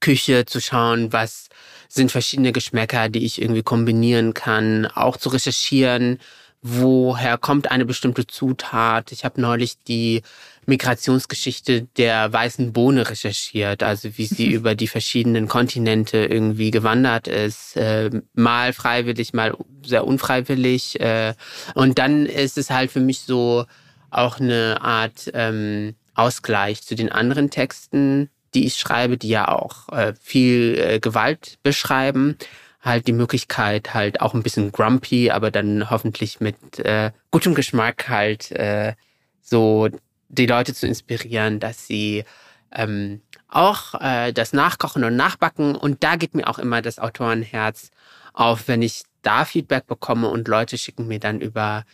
Küche, 0.00 0.46
zu 0.46 0.60
schauen, 0.60 1.12
was 1.12 1.48
sind 1.88 2.10
verschiedene 2.10 2.52
Geschmäcker, 2.52 3.08
die 3.08 3.24
ich 3.24 3.40
irgendwie 3.40 3.62
kombinieren 3.62 4.32
kann, 4.34 4.86
auch 4.86 5.16
zu 5.16 5.28
recherchieren, 5.28 6.18
woher 6.62 7.38
kommt 7.38 7.70
eine 7.70 7.84
bestimmte 7.84 8.26
Zutat. 8.26 9.12
Ich 9.12 9.24
habe 9.24 9.40
neulich 9.40 9.78
die 9.78 10.22
Migrationsgeschichte 10.66 11.82
der 11.96 12.32
weißen 12.32 12.72
Bohne 12.72 13.08
recherchiert, 13.08 13.82
also 13.82 14.16
wie 14.16 14.26
sie 14.26 14.46
über 14.52 14.74
die 14.74 14.88
verschiedenen 14.88 15.48
Kontinente 15.48 16.18
irgendwie 16.18 16.70
gewandert 16.70 17.28
ist, 17.28 17.76
äh, 17.76 18.10
mal 18.34 18.72
freiwillig, 18.72 19.32
mal 19.32 19.56
sehr 19.84 20.06
unfreiwillig. 20.06 21.00
Äh, 21.00 21.34
und 21.74 21.98
dann 21.98 22.26
ist 22.26 22.58
es 22.58 22.70
halt 22.70 22.90
für 22.90 23.00
mich 23.00 23.20
so 23.20 23.64
auch 24.10 24.40
eine 24.40 24.80
Art 24.80 25.30
ähm, 25.34 25.94
Ausgleich 26.14 26.82
zu 26.82 26.94
den 26.94 27.10
anderen 27.10 27.50
Texten, 27.50 28.28
die 28.54 28.66
ich 28.66 28.76
schreibe, 28.76 29.16
die 29.16 29.28
ja 29.28 29.48
auch 29.48 29.88
äh, 29.90 30.12
viel 30.20 30.78
äh, 30.78 31.00
Gewalt 31.00 31.58
beschreiben. 31.62 32.36
Halt 32.82 33.06
die 33.06 33.12
Möglichkeit, 33.12 33.94
halt 33.94 34.20
auch 34.20 34.34
ein 34.34 34.42
bisschen 34.42 34.72
grumpy, 34.72 35.30
aber 35.30 35.50
dann 35.50 35.90
hoffentlich 35.90 36.40
mit 36.40 36.78
äh, 36.78 37.10
gutem 37.30 37.54
Geschmack 37.54 38.08
halt 38.08 38.50
äh, 38.52 38.94
so 39.42 39.88
die 40.30 40.46
Leute 40.46 40.74
zu 40.74 40.86
inspirieren, 40.86 41.60
dass 41.60 41.86
sie 41.86 42.24
ähm, 42.72 43.20
auch 43.48 44.00
äh, 44.00 44.32
das 44.32 44.52
Nachkochen 44.52 45.04
und 45.04 45.16
Nachbacken 45.16 45.74
und 45.74 46.02
da 46.02 46.16
geht 46.16 46.34
mir 46.34 46.48
auch 46.48 46.58
immer 46.58 46.82
das 46.82 46.98
Autorenherz 46.98 47.90
auf, 48.32 48.68
wenn 48.68 48.80
ich 48.82 49.02
da 49.22 49.44
Feedback 49.44 49.86
bekomme 49.86 50.28
und 50.28 50.48
Leute 50.48 50.78
schicken 50.78 51.08
mir 51.08 51.18
dann 51.18 51.40
über 51.40 51.84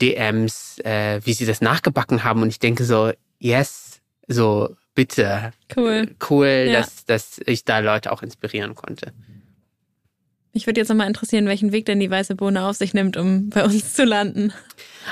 DMs, 0.00 0.78
äh, 0.80 1.20
wie 1.24 1.32
sie 1.32 1.46
das 1.46 1.60
nachgebacken 1.60 2.24
haben 2.24 2.42
und 2.42 2.48
ich 2.48 2.58
denke 2.58 2.84
so, 2.84 3.12
yes, 3.38 4.00
so 4.26 4.76
bitte. 4.94 5.52
Cool. 5.74 6.14
Cool, 6.28 6.66
ja. 6.68 6.80
dass, 6.80 7.04
dass 7.04 7.40
ich 7.46 7.64
da 7.64 7.78
Leute 7.78 8.12
auch 8.12 8.22
inspirieren 8.22 8.74
konnte. 8.74 9.12
Mich 10.56 10.66
würde 10.66 10.80
jetzt 10.80 10.88
nochmal 10.88 11.06
interessieren, 11.06 11.44
welchen 11.44 11.70
Weg 11.70 11.84
denn 11.84 12.00
die 12.00 12.10
weiße 12.10 12.34
Bohne 12.34 12.64
auf 12.64 12.76
sich 12.76 12.94
nimmt, 12.94 13.18
um 13.18 13.50
bei 13.50 13.62
uns 13.62 13.92
zu 13.92 14.06
landen. 14.06 14.54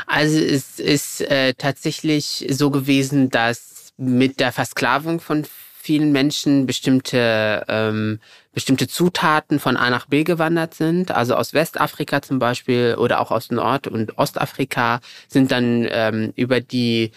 Also 0.06 0.38
es 0.38 0.80
ist 0.80 1.20
äh, 1.20 1.52
tatsächlich 1.52 2.46
so 2.48 2.70
gewesen, 2.70 3.28
dass 3.28 3.92
mit 3.98 4.40
der 4.40 4.52
Versklavung 4.52 5.20
von 5.20 5.44
vielen 5.78 6.12
Menschen 6.12 6.64
bestimmte 6.64 7.62
ähm, 7.68 8.20
bestimmte 8.54 8.88
Zutaten 8.88 9.60
von 9.60 9.76
A 9.76 9.90
nach 9.90 10.06
B 10.06 10.24
gewandert 10.24 10.72
sind. 10.72 11.10
Also 11.10 11.34
aus 11.34 11.52
Westafrika 11.52 12.22
zum 12.22 12.38
Beispiel 12.38 12.96
oder 12.98 13.20
auch 13.20 13.30
aus 13.30 13.50
Nord- 13.50 13.86
und 13.86 14.16
Ostafrika 14.16 15.00
sind 15.28 15.52
dann 15.52 15.86
ähm, 15.90 16.32
über 16.36 16.62
die 16.62 17.10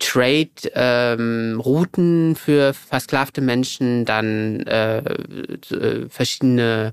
Trade-Routen 0.00 0.70
ähm, 2.30 2.36
für 2.36 2.74
versklavte 2.74 3.40
Menschen 3.40 4.04
dann 4.04 4.66
äh, 4.66 4.98
äh 4.98 6.08
verschiedene 6.08 6.92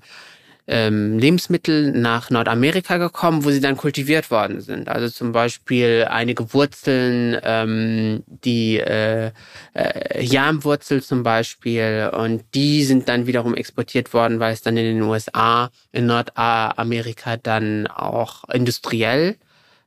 ähm, 0.68 1.20
Lebensmittel 1.20 1.92
nach 1.92 2.30
Nordamerika 2.30 2.98
gekommen, 2.98 3.46
wo 3.46 3.52
sie 3.52 3.62
dann 3.62 3.78
kultiviert 3.78 4.32
worden 4.32 4.62
sind. 4.62 4.90
Also 4.90 5.10
zum 5.10 5.32
Beispiel 5.32 6.08
einige 6.10 6.54
Wurzeln, 6.54 7.38
ähm, 7.44 8.24
die 8.26 8.80
äh, 8.80 9.32
äh, 9.74 10.24
Yamwurzel 10.24 11.04
zum 11.04 11.24
Beispiel, 11.24 12.12
und 12.18 12.44
die 12.56 12.84
sind 12.84 13.08
dann 13.08 13.28
wiederum 13.28 13.56
exportiert 13.56 14.14
worden, 14.14 14.40
weil 14.40 14.54
es 14.54 14.62
dann 14.62 14.78
in 14.78 14.86
den 14.86 15.02
USA, 15.04 15.70
in 15.92 16.08
Nordamerika 16.08 17.38
dann 17.38 17.88
auch 17.88 18.44
industriell 18.50 19.38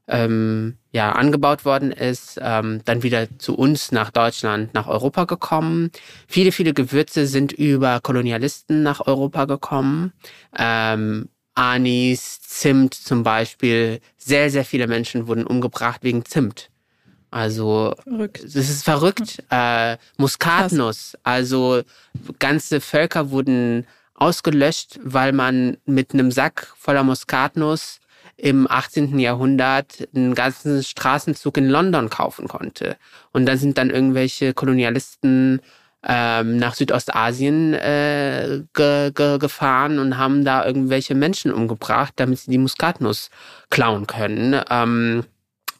ähm, 0.06 0.77
ja, 0.90 1.12
angebaut 1.12 1.64
worden 1.64 1.92
ist, 1.92 2.38
ähm, 2.42 2.80
dann 2.84 3.02
wieder 3.02 3.26
zu 3.38 3.54
uns 3.54 3.92
nach 3.92 4.10
Deutschland, 4.10 4.72
nach 4.72 4.86
Europa 4.86 5.24
gekommen. 5.24 5.90
Viele, 6.26 6.50
viele 6.50 6.72
Gewürze 6.72 7.26
sind 7.26 7.52
über 7.52 8.00
Kolonialisten 8.00 8.82
nach 8.82 9.06
Europa 9.06 9.44
gekommen. 9.44 10.12
Ähm, 10.56 11.28
Anis, 11.54 12.40
Zimt 12.40 12.94
zum 12.94 13.22
Beispiel. 13.22 14.00
Sehr, 14.16 14.50
sehr 14.50 14.64
viele 14.64 14.86
Menschen 14.86 15.26
wurden 15.26 15.46
umgebracht 15.46 16.02
wegen 16.02 16.24
Zimt. 16.24 16.70
Also, 17.30 17.94
verrückt. 18.04 18.42
das 18.44 18.54
ist 18.54 18.84
verrückt. 18.84 19.42
Äh, 19.50 19.98
Muskatnuss. 20.16 21.18
Also, 21.22 21.82
ganze 22.38 22.80
Völker 22.80 23.30
wurden 23.30 23.86
ausgelöscht, 24.14 24.98
weil 25.02 25.32
man 25.32 25.76
mit 25.84 26.14
einem 26.14 26.30
Sack 26.30 26.72
voller 26.78 27.02
Muskatnuss 27.02 28.00
im 28.38 28.70
18. 28.70 29.18
Jahrhundert 29.18 30.08
einen 30.14 30.34
ganzen 30.34 30.82
Straßenzug 30.82 31.56
in 31.58 31.68
London 31.68 32.08
kaufen 32.08 32.46
konnte. 32.46 32.96
Und 33.32 33.46
da 33.46 33.56
sind 33.56 33.76
dann 33.76 33.90
irgendwelche 33.90 34.54
Kolonialisten 34.54 35.60
ähm, 36.06 36.56
nach 36.56 36.74
Südostasien 36.74 37.74
äh, 37.74 38.62
ge 38.72 39.10
ge 39.12 39.38
gefahren 39.38 39.98
und 39.98 40.16
haben 40.16 40.44
da 40.44 40.64
irgendwelche 40.64 41.16
Menschen 41.16 41.52
umgebracht, 41.52 42.12
damit 42.16 42.38
sie 42.38 42.52
die 42.52 42.58
Muskatnuss 42.58 43.30
klauen 43.70 44.06
können. 44.06 44.60
Ähm, 44.70 45.24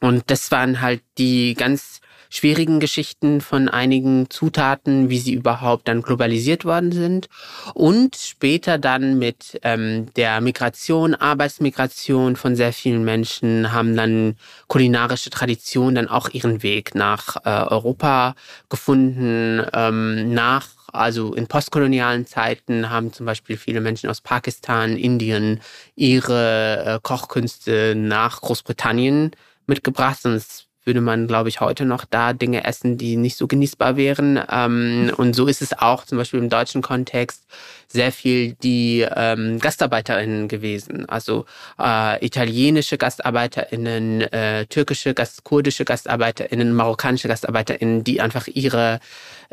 und 0.00 0.24
das 0.26 0.50
waren 0.50 0.80
halt 0.80 1.02
die 1.16 1.54
ganz 1.54 2.00
schwierigen 2.30 2.80
Geschichten 2.80 3.40
von 3.40 3.68
einigen 3.68 4.30
Zutaten, 4.30 5.10
wie 5.10 5.18
sie 5.18 5.34
überhaupt 5.34 5.88
dann 5.88 6.02
globalisiert 6.02 6.64
worden 6.64 6.92
sind. 6.92 7.28
Und 7.74 8.16
später 8.16 8.78
dann 8.78 9.18
mit 9.18 9.58
ähm, 9.62 10.12
der 10.14 10.40
Migration, 10.40 11.14
Arbeitsmigration 11.14 12.36
von 12.36 12.56
sehr 12.56 12.72
vielen 12.72 13.04
Menschen 13.04 13.72
haben 13.72 13.96
dann 13.96 14.36
kulinarische 14.66 15.30
Traditionen 15.30 15.94
dann 15.94 16.08
auch 16.08 16.28
ihren 16.30 16.62
Weg 16.62 16.94
nach 16.94 17.36
äh, 17.44 17.48
Europa 17.48 18.34
gefunden, 18.68 19.64
ähm, 19.72 20.32
nach 20.34 20.68
also 20.92 21.34
in 21.34 21.46
postkolonialen 21.46 22.26
Zeiten 22.26 22.88
haben 22.88 23.12
zum 23.12 23.26
Beispiel 23.26 23.56
viele 23.56 23.80
Menschen 23.80 24.08
aus 24.08 24.20
Pakistan, 24.20 24.96
Indien 24.96 25.60
ihre 25.94 26.84
äh, 26.84 26.98
Kochkünste 27.02 27.94
nach 27.94 28.40
Großbritannien 28.40 29.32
mitgebracht. 29.66 30.22
Sonst 30.22 30.67
würde 30.88 31.00
man, 31.00 31.28
glaube 31.28 31.50
ich, 31.50 31.60
heute 31.60 31.84
noch 31.84 32.04
da 32.04 32.32
Dinge 32.32 32.64
essen, 32.64 32.98
die 32.98 33.16
nicht 33.16 33.36
so 33.36 33.46
genießbar 33.46 33.96
wären. 33.96 34.42
Ähm, 34.50 35.12
und 35.16 35.34
so 35.34 35.46
ist 35.46 35.62
es 35.62 35.78
auch 35.78 36.04
zum 36.04 36.18
Beispiel 36.18 36.40
im 36.40 36.48
deutschen 36.48 36.82
Kontext 36.82 37.44
sehr 37.86 38.10
viel 38.10 38.54
die 38.54 39.06
ähm, 39.14 39.60
GastarbeiterInnen 39.60 40.48
gewesen. 40.48 41.08
Also 41.08 41.46
äh, 41.78 42.24
italienische 42.24 42.98
GastarbeiterInnen, 42.98 44.22
äh, 44.22 44.66
türkische, 44.66 45.14
Gast 45.14 45.44
kurdische 45.44 45.84
GastarbeiterInnen, 45.84 46.74
marokkanische 46.74 47.28
GastarbeiterInnen, 47.28 48.02
die 48.02 48.20
einfach 48.20 48.48
ihre 48.48 48.98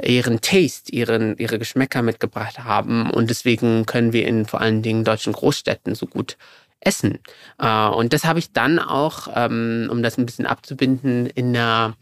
ihren 0.03 0.41
Taste, 0.41 0.91
ihren, 0.91 1.37
ihre 1.37 1.57
Geschmäcker 1.57 2.01
mitgebracht 2.01 2.59
haben. 2.59 3.09
Und 3.09 3.29
deswegen 3.29 3.85
können 3.85 4.11
wir 4.11 4.27
in 4.27 4.45
vor 4.45 4.59
allen 4.59 4.81
Dingen 4.81 5.05
deutschen 5.05 5.31
Großstädten 5.31 5.95
so 5.95 6.05
gut 6.05 6.37
essen. 6.85 7.19
Äh, 7.59 7.87
und 7.87 8.13
das 8.13 8.23
habe 8.23 8.39
ich 8.39 8.53
dann 8.53 8.79
auch, 8.79 9.27
ähm, 9.35 9.89
um 9.91 10.01
das 10.03 10.17
ein 10.17 10.25
bisschen 10.25 10.45
abzubinden, 10.45 11.27
in 11.27 11.53
der 11.53 11.95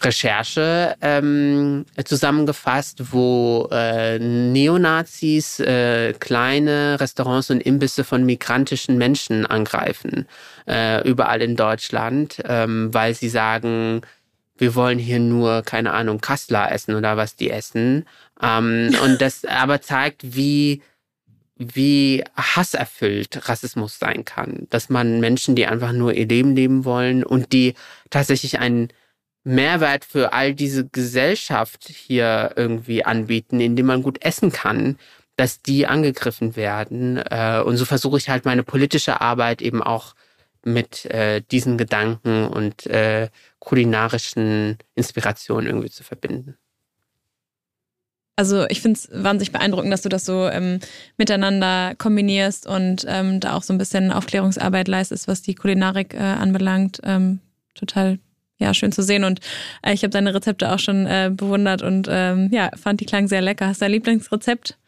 Recherche 0.00 0.94
ähm, 1.00 1.84
zusammengefasst, 2.04 3.12
wo 3.12 3.68
äh, 3.72 4.18
Neonazis 4.18 5.58
äh, 5.58 6.12
kleine 6.12 7.00
Restaurants 7.00 7.50
und 7.50 7.60
Imbisse 7.60 8.04
von 8.04 8.24
migrantischen 8.24 8.96
Menschen 8.96 9.44
angreifen, 9.44 10.28
äh, 10.68 11.06
überall 11.08 11.42
in 11.42 11.56
Deutschland, 11.56 12.40
ähm, 12.44 12.94
weil 12.94 13.14
sie 13.14 13.28
sagen, 13.28 14.02
wir 14.56 14.74
wollen 14.74 14.98
hier 14.98 15.18
nur, 15.18 15.62
keine 15.62 15.92
Ahnung, 15.92 16.20
Kassler 16.20 16.70
essen 16.70 16.94
oder 16.94 17.16
was 17.16 17.34
die 17.34 17.50
essen. 17.50 18.06
Ähm, 18.40 18.94
und 19.04 19.20
das 19.20 19.44
aber 19.44 19.80
zeigt, 19.80 20.36
wie 20.36 20.82
wie 21.58 22.24
hasserfüllt 22.36 23.48
Rassismus 23.48 23.98
sein 23.98 24.24
kann. 24.24 24.66
Dass 24.70 24.88
man 24.88 25.20
Menschen, 25.20 25.56
die 25.56 25.66
einfach 25.66 25.92
nur 25.92 26.14
ihr 26.14 26.26
Leben 26.26 26.54
leben 26.54 26.84
wollen 26.84 27.24
und 27.24 27.52
die 27.52 27.74
tatsächlich 28.10 28.58
einen 28.60 28.88
Mehrwert 29.44 30.04
für 30.04 30.32
all 30.32 30.54
diese 30.54 30.88
Gesellschaft 30.88 31.88
hier 31.88 32.52
irgendwie 32.56 33.04
anbieten, 33.04 33.60
indem 33.60 33.86
man 33.86 34.02
gut 34.02 34.22
essen 34.22 34.52
kann, 34.52 34.98
dass 35.36 35.62
die 35.62 35.86
angegriffen 35.86 36.54
werden. 36.54 37.16
Äh, 37.16 37.62
und 37.64 37.76
so 37.76 37.84
versuche 37.84 38.18
ich 38.18 38.28
halt 38.28 38.44
meine 38.44 38.62
politische 38.62 39.20
Arbeit 39.20 39.62
eben 39.62 39.82
auch 39.82 40.14
mit 40.64 41.06
äh, 41.06 41.40
diesen 41.50 41.78
Gedanken 41.78 42.48
und 42.48 42.86
äh, 42.86 43.28
kulinarischen 43.58 44.76
Inspirationen 44.94 45.66
irgendwie 45.66 45.90
zu 45.90 46.02
verbinden. 46.02 46.57
Also 48.38 48.66
ich 48.68 48.80
finde 48.80 49.00
es 49.00 49.08
wahnsinnig 49.10 49.50
beeindruckend, 49.50 49.92
dass 49.92 50.02
du 50.02 50.08
das 50.08 50.24
so 50.24 50.46
ähm, 50.46 50.78
miteinander 51.16 51.96
kombinierst 51.98 52.68
und 52.68 53.04
ähm, 53.08 53.40
da 53.40 53.54
auch 53.54 53.64
so 53.64 53.72
ein 53.72 53.78
bisschen 53.78 54.12
Aufklärungsarbeit 54.12 54.86
leistest, 54.86 55.26
was 55.26 55.42
die 55.42 55.56
Kulinarik 55.56 56.14
äh, 56.14 56.18
anbelangt. 56.18 57.00
Ähm, 57.02 57.40
total 57.74 58.20
ja, 58.58 58.74
schön 58.74 58.92
zu 58.92 59.02
sehen. 59.02 59.24
Und 59.24 59.40
äh, 59.82 59.92
ich 59.92 60.04
habe 60.04 60.10
deine 60.10 60.32
Rezepte 60.32 60.70
auch 60.72 60.78
schon 60.78 61.04
äh, 61.06 61.32
bewundert 61.34 61.82
und 61.82 62.06
ähm, 62.08 62.48
ja, 62.52 62.70
fand 62.80 63.00
die 63.00 63.06
klang 63.06 63.26
sehr 63.26 63.42
lecker. 63.42 63.66
Hast 63.66 63.80
du 63.80 63.86
ein 63.86 63.90
Lieblingsrezept? 63.90 64.78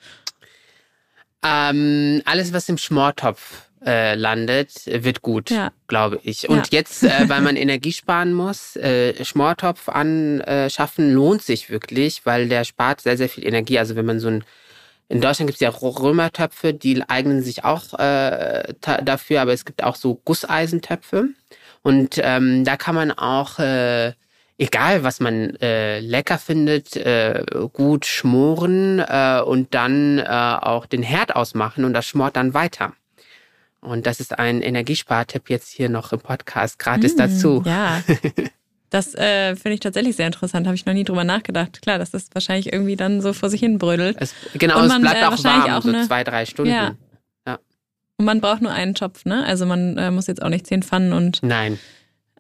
Ähm, 1.43 2.23
alles, 2.27 2.53
was 2.53 2.69
im 2.69 2.79
Schmortopf 2.79 3.69
äh, 3.85 4.15
landet, 4.15 4.87
wird 4.87 5.23
gut, 5.23 5.51
ja. 5.51 5.73
glaube 5.89 6.21
ich. 6.23 6.49
Und 6.49 6.71
ja. 6.71 6.79
jetzt, 6.79 7.03
äh, 7.03 7.29
weil 7.29 7.41
man 7.41 7.57
Energie 7.61 7.93
sparen 7.93 8.33
muss, 8.33 8.77
äh, 8.77 9.25
Schmortopf 9.25 9.89
anschaffen 9.89 11.13
lohnt 11.13 11.43
sich 11.43 11.71
wirklich, 11.71 12.27
weil 12.27 12.49
der 12.49 12.65
spart 12.65 13.01
sehr, 13.01 13.17
sehr 13.17 13.29
viel 13.29 13.47
Energie. 13.47 13.79
Also 13.79 13.97
wenn 13.97 14.07
man 14.07 14.21
so 14.21 14.29
ein 14.29 14.45
in 15.11 15.21
Deutschland 15.21 15.49
gibt 15.49 15.57
es 15.57 15.61
ja 15.61 15.71
Römertöpfe, 15.71 16.73
die 16.73 17.03
eignen 17.09 17.43
sich 17.43 17.65
auch 17.65 17.99
äh, 17.99 18.63
dafür, 18.81 19.41
aber 19.43 19.53
es 19.53 19.65
gibt 19.65 19.83
auch 19.83 19.97
so 19.97 20.15
Gusseisentöpfe. 20.25 21.31
Und 21.83 22.21
ähm, 22.23 22.65
da 22.65 22.77
kann 22.77 22.95
man 22.95 23.11
auch, 23.11 23.59
äh, 23.59 24.13
egal 24.57 25.03
was 25.03 25.19
man 25.19 25.57
äh, 25.57 25.99
lecker 25.99 26.39
findet, 26.39 26.95
äh, 26.95 27.45
gut 27.73 28.07
schmoren 28.07 29.01
äh, 29.01 29.41
und 29.45 29.75
dann 29.75 30.19
äh, 30.19 30.23
auch 30.23 30.87
den 30.87 31.03
Herd 31.03 31.35
ausmachen 31.35 31.85
und 31.85 31.93
das 31.93 32.07
schmort 32.07 32.37
dann 32.37 32.55
weiter. 32.55 32.93
Und 33.81 34.07
das 34.07 34.21
ist 34.21 34.39
ein 34.39 34.61
Energiespartipp 34.61 35.49
jetzt 35.49 35.71
hier 35.71 35.89
noch 35.89 36.13
im 36.13 36.21
Podcast 36.21 36.79
gratis 36.79 37.15
mm, 37.15 37.19
dazu. 37.19 37.63
Ja. 37.65 38.03
Das 38.91 39.15
äh, 39.15 39.55
finde 39.55 39.75
ich 39.75 39.81
tatsächlich 39.81 40.17
sehr 40.17 40.27
interessant. 40.27 40.67
Habe 40.67 40.75
ich 40.75 40.85
noch 40.85 40.93
nie 40.93 41.05
drüber 41.05 41.23
nachgedacht. 41.23 41.81
Klar, 41.81 41.99
dass 41.99 42.11
das 42.11 42.27
wahrscheinlich 42.33 42.73
irgendwie 42.73 42.97
dann 42.97 43.21
so 43.21 43.33
vor 43.33 43.49
sich 43.49 43.61
hin 43.61 43.79
brödelt. 43.79 44.17
Es, 44.19 44.35
genau, 44.55 44.79
man, 44.81 44.91
es 44.91 45.01
bleibt 45.01 45.23
äh, 45.23 45.27
auch 45.27 45.45
warm, 45.45 45.71
auch 45.71 45.83
so 45.83 45.91
eine, 45.91 46.07
zwei, 46.09 46.25
drei 46.25 46.45
Stunden. 46.45 46.73
Ja. 46.73 46.97
ja. 47.47 47.61
Und 48.17 48.25
man 48.25 48.41
braucht 48.41 48.63
nur 48.63 48.73
einen 48.73 48.97
Topf, 48.97 49.25
ne? 49.25 49.45
Also 49.47 49.65
man 49.65 49.97
äh, 49.97 50.11
muss 50.11 50.27
jetzt 50.27 50.43
auch 50.43 50.49
nicht 50.49 50.67
zehn 50.67 50.83
Pfannen 50.83 51.13
und 51.13 51.41
Nein. 51.45 51.79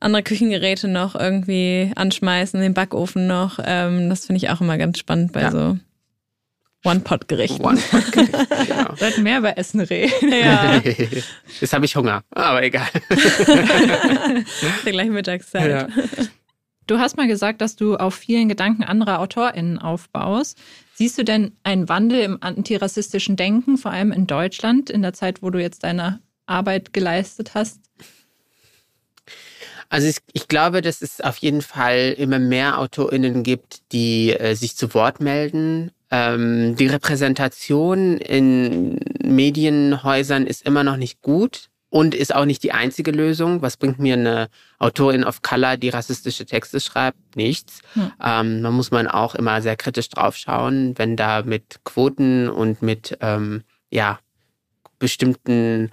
andere 0.00 0.24
Küchengeräte 0.24 0.88
noch 0.88 1.14
irgendwie 1.14 1.92
anschmeißen, 1.94 2.60
den 2.60 2.74
Backofen 2.74 3.28
noch. 3.28 3.60
Ähm, 3.64 4.10
das 4.10 4.26
finde 4.26 4.38
ich 4.38 4.50
auch 4.50 4.60
immer 4.60 4.76
ganz 4.76 4.98
spannend 4.98 5.30
bei 5.32 5.42
ja. 5.42 5.52
so 5.52 5.78
One-Pot-Gericht. 6.84 7.60
One-Pot-Gericht, 7.60 8.32
genau. 8.66 8.94
Sollten 8.96 9.22
mehr 9.22 9.38
über 9.38 9.58
Essen 9.58 9.80
reden. 9.80 10.32
Ja. 10.32 10.76
Jetzt 11.60 11.72
habe 11.72 11.84
ich 11.84 11.94
Hunger, 11.94 12.22
aber 12.30 12.62
egal. 12.62 12.88
Der 14.84 14.92
gleiche 14.92 15.10
Mittagszeit. 15.10 15.70
Ja. 15.70 15.88
Du 16.86 16.98
hast 16.98 17.16
mal 17.18 17.28
gesagt, 17.28 17.60
dass 17.60 17.76
du 17.76 17.96
auf 17.96 18.14
vielen 18.14 18.48
Gedanken 18.48 18.82
anderer 18.82 19.20
AutorInnen 19.20 19.78
aufbaust. 19.78 20.58
Siehst 20.94 21.18
du 21.18 21.24
denn 21.24 21.52
einen 21.62 21.88
Wandel 21.88 22.20
im 22.20 22.42
antirassistischen 22.42 23.36
Denken, 23.36 23.76
vor 23.76 23.90
allem 23.90 24.10
in 24.10 24.26
Deutschland, 24.26 24.88
in 24.88 25.02
der 25.02 25.12
Zeit, 25.12 25.42
wo 25.42 25.50
du 25.50 25.60
jetzt 25.60 25.84
deine 25.84 26.20
Arbeit 26.46 26.92
geleistet 26.92 27.54
hast? 27.54 27.80
Also 29.90 30.08
ich, 30.08 30.16
ich, 30.32 30.48
glaube, 30.48 30.82
dass 30.82 31.02
es 31.02 31.20
auf 31.20 31.36
jeden 31.38 31.62
Fall 31.62 32.14
immer 32.16 32.38
mehr 32.38 32.78
AutorInnen 32.78 33.42
gibt, 33.42 33.92
die 33.92 34.32
äh, 34.32 34.54
sich 34.54 34.76
zu 34.76 34.94
Wort 34.94 35.20
melden 35.20 35.90
ähm, 36.10 36.76
die 36.76 36.86
Repräsentation 36.86 38.18
in 38.18 38.98
Medienhäusern 39.22 40.46
ist 40.46 40.66
immer 40.66 40.82
noch 40.82 40.96
nicht 40.96 41.22
gut 41.22 41.68
und 41.88 42.14
ist 42.14 42.34
auch 42.34 42.44
nicht 42.44 42.62
die 42.62 42.72
einzige 42.72 43.10
Lösung. 43.10 43.62
Was 43.62 43.76
bringt 43.76 43.98
mir 43.98 44.14
eine 44.14 44.48
Autorin 44.78 45.24
of 45.24 45.42
Color, 45.42 45.76
die 45.76 45.88
rassistische 45.88 46.46
Texte 46.46 46.80
schreibt? 46.80 47.36
Nichts. 47.36 47.80
Hm. 47.94 48.12
Ähm, 48.22 48.62
da 48.62 48.70
muss 48.70 48.90
man 48.90 49.06
auch 49.08 49.34
immer 49.34 49.62
sehr 49.62 49.76
kritisch 49.76 50.08
drauf 50.08 50.36
schauen, 50.36 50.94
wenn 50.96 51.16
da 51.16 51.42
mit 51.42 51.80
Quoten 51.84 52.48
und 52.48 52.82
mit 52.82 53.16
ähm, 53.20 53.62
ja 53.90 54.18
bestimmten 54.98 55.90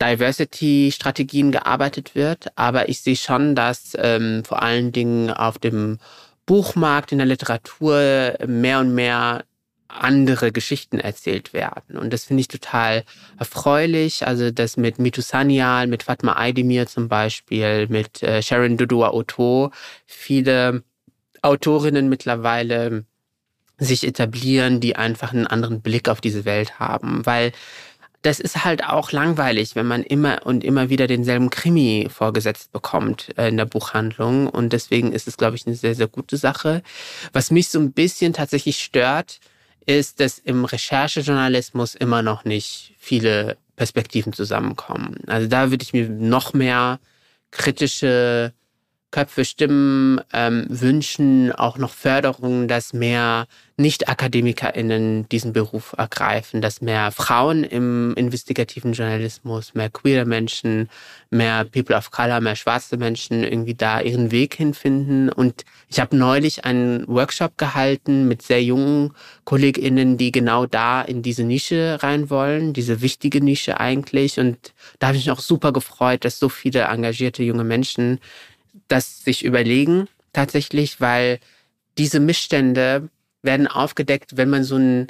Diversity-Strategien 0.00 1.50
gearbeitet 1.50 2.14
wird. 2.14 2.46
Aber 2.56 2.88
ich 2.88 3.00
sehe 3.00 3.16
schon, 3.16 3.54
dass 3.54 3.96
ähm, 3.98 4.44
vor 4.44 4.62
allen 4.62 4.92
Dingen 4.92 5.30
auf 5.30 5.58
dem 5.58 5.98
Buchmarkt, 6.46 7.12
in 7.12 7.18
der 7.18 7.26
Literatur 7.26 8.34
mehr 8.46 8.80
und 8.80 8.94
mehr 8.94 9.44
andere 9.88 10.52
Geschichten 10.52 11.00
erzählt 11.00 11.52
werden. 11.52 11.96
Und 11.96 12.12
das 12.12 12.24
finde 12.24 12.42
ich 12.42 12.48
total 12.48 13.04
erfreulich. 13.38 14.26
Also 14.26 14.50
das 14.50 14.76
mit 14.76 14.98
Mitu 14.98 15.22
Sanyal, 15.22 15.86
mit 15.86 16.02
Fatma 16.04 16.36
Aydemir 16.36 16.86
zum 16.86 17.08
Beispiel, 17.08 17.88
mit 17.88 18.22
äh, 18.22 18.42
Sharon 18.42 18.76
Dodua 18.76 19.12
Oto, 19.12 19.70
viele 20.06 20.82
Autorinnen 21.42 22.08
mittlerweile 22.08 23.04
sich 23.78 24.06
etablieren, 24.06 24.80
die 24.80 24.96
einfach 24.96 25.32
einen 25.32 25.46
anderen 25.46 25.80
Blick 25.80 26.08
auf 26.08 26.20
diese 26.20 26.44
Welt 26.44 26.78
haben. 26.78 27.24
Weil 27.24 27.52
das 28.22 28.40
ist 28.40 28.64
halt 28.64 28.84
auch 28.84 29.12
langweilig, 29.12 29.76
wenn 29.76 29.86
man 29.86 30.02
immer 30.02 30.44
und 30.44 30.64
immer 30.64 30.90
wieder 30.90 31.06
denselben 31.06 31.50
Krimi 31.50 32.08
vorgesetzt 32.10 32.72
bekommt 32.72 33.28
äh, 33.38 33.48
in 33.48 33.56
der 33.56 33.64
Buchhandlung. 33.64 34.48
Und 34.48 34.72
deswegen 34.72 35.12
ist 35.12 35.28
es, 35.28 35.36
glaube 35.36 35.56
ich, 35.56 35.66
eine 35.66 35.76
sehr, 35.76 35.94
sehr 35.94 36.08
gute 36.08 36.36
Sache. 36.36 36.82
Was 37.32 37.50
mich 37.50 37.68
so 37.68 37.78
ein 37.78 37.92
bisschen 37.92 38.32
tatsächlich 38.32 38.80
stört, 38.82 39.38
ist, 39.88 40.20
dass 40.20 40.38
im 40.38 40.66
Recherchejournalismus 40.66 41.94
immer 41.94 42.22
noch 42.22 42.44
nicht 42.44 42.94
viele 42.98 43.56
Perspektiven 43.74 44.34
zusammenkommen. 44.34 45.16
Also 45.26 45.48
da 45.48 45.70
würde 45.70 45.82
ich 45.82 45.94
mir 45.94 46.08
noch 46.10 46.52
mehr 46.52 47.00
kritische 47.50 48.52
Köpfe, 49.10 49.44
Stimmen 49.44 50.20
ähm, 50.34 50.66
wünschen 50.68 51.50
auch 51.52 51.78
noch 51.78 51.92
Förderung, 51.94 52.68
dass 52.68 52.92
mehr 52.92 53.46
Nicht-AkademikerInnen 53.78 55.28
diesen 55.30 55.54
Beruf 55.54 55.94
ergreifen, 55.96 56.60
dass 56.60 56.82
mehr 56.82 57.10
Frauen 57.10 57.64
im 57.64 58.12
investigativen 58.16 58.92
Journalismus, 58.92 59.72
mehr 59.74 59.88
queere 59.88 60.26
Menschen, 60.26 60.90
mehr 61.30 61.64
People 61.64 61.96
of 61.96 62.10
Color, 62.10 62.40
mehr 62.40 62.56
schwarze 62.56 62.98
Menschen 62.98 63.44
irgendwie 63.44 63.74
da 63.74 64.00
ihren 64.00 64.30
Weg 64.30 64.54
hinfinden. 64.54 65.30
Und 65.30 65.64
ich 65.88 66.00
habe 66.00 66.14
neulich 66.14 66.66
einen 66.66 67.08
Workshop 67.08 67.56
gehalten 67.56 68.28
mit 68.28 68.42
sehr 68.42 68.62
jungen 68.62 69.14
KollegInnen, 69.44 70.18
die 70.18 70.32
genau 70.32 70.66
da 70.66 71.00
in 71.00 71.22
diese 71.22 71.44
Nische 71.44 71.98
rein 72.02 72.28
wollen, 72.28 72.74
diese 72.74 73.00
wichtige 73.00 73.40
Nische 73.42 73.80
eigentlich. 73.80 74.38
Und 74.38 74.74
da 74.98 75.06
habe 75.06 75.16
ich 75.16 75.24
mich 75.26 75.30
auch 75.30 75.40
super 75.40 75.72
gefreut, 75.72 76.26
dass 76.26 76.38
so 76.38 76.50
viele 76.50 76.82
engagierte 76.82 77.42
junge 77.42 77.64
Menschen 77.64 78.18
das 78.88 79.24
sich 79.24 79.44
überlegen 79.44 80.08
tatsächlich, 80.32 81.00
weil 81.00 81.40
diese 81.96 82.20
Missstände 82.20 83.08
werden 83.42 83.66
aufgedeckt, 83.66 84.36
wenn 84.36 84.50
man 84.50 84.64
so 84.64 84.76
einen 84.76 85.08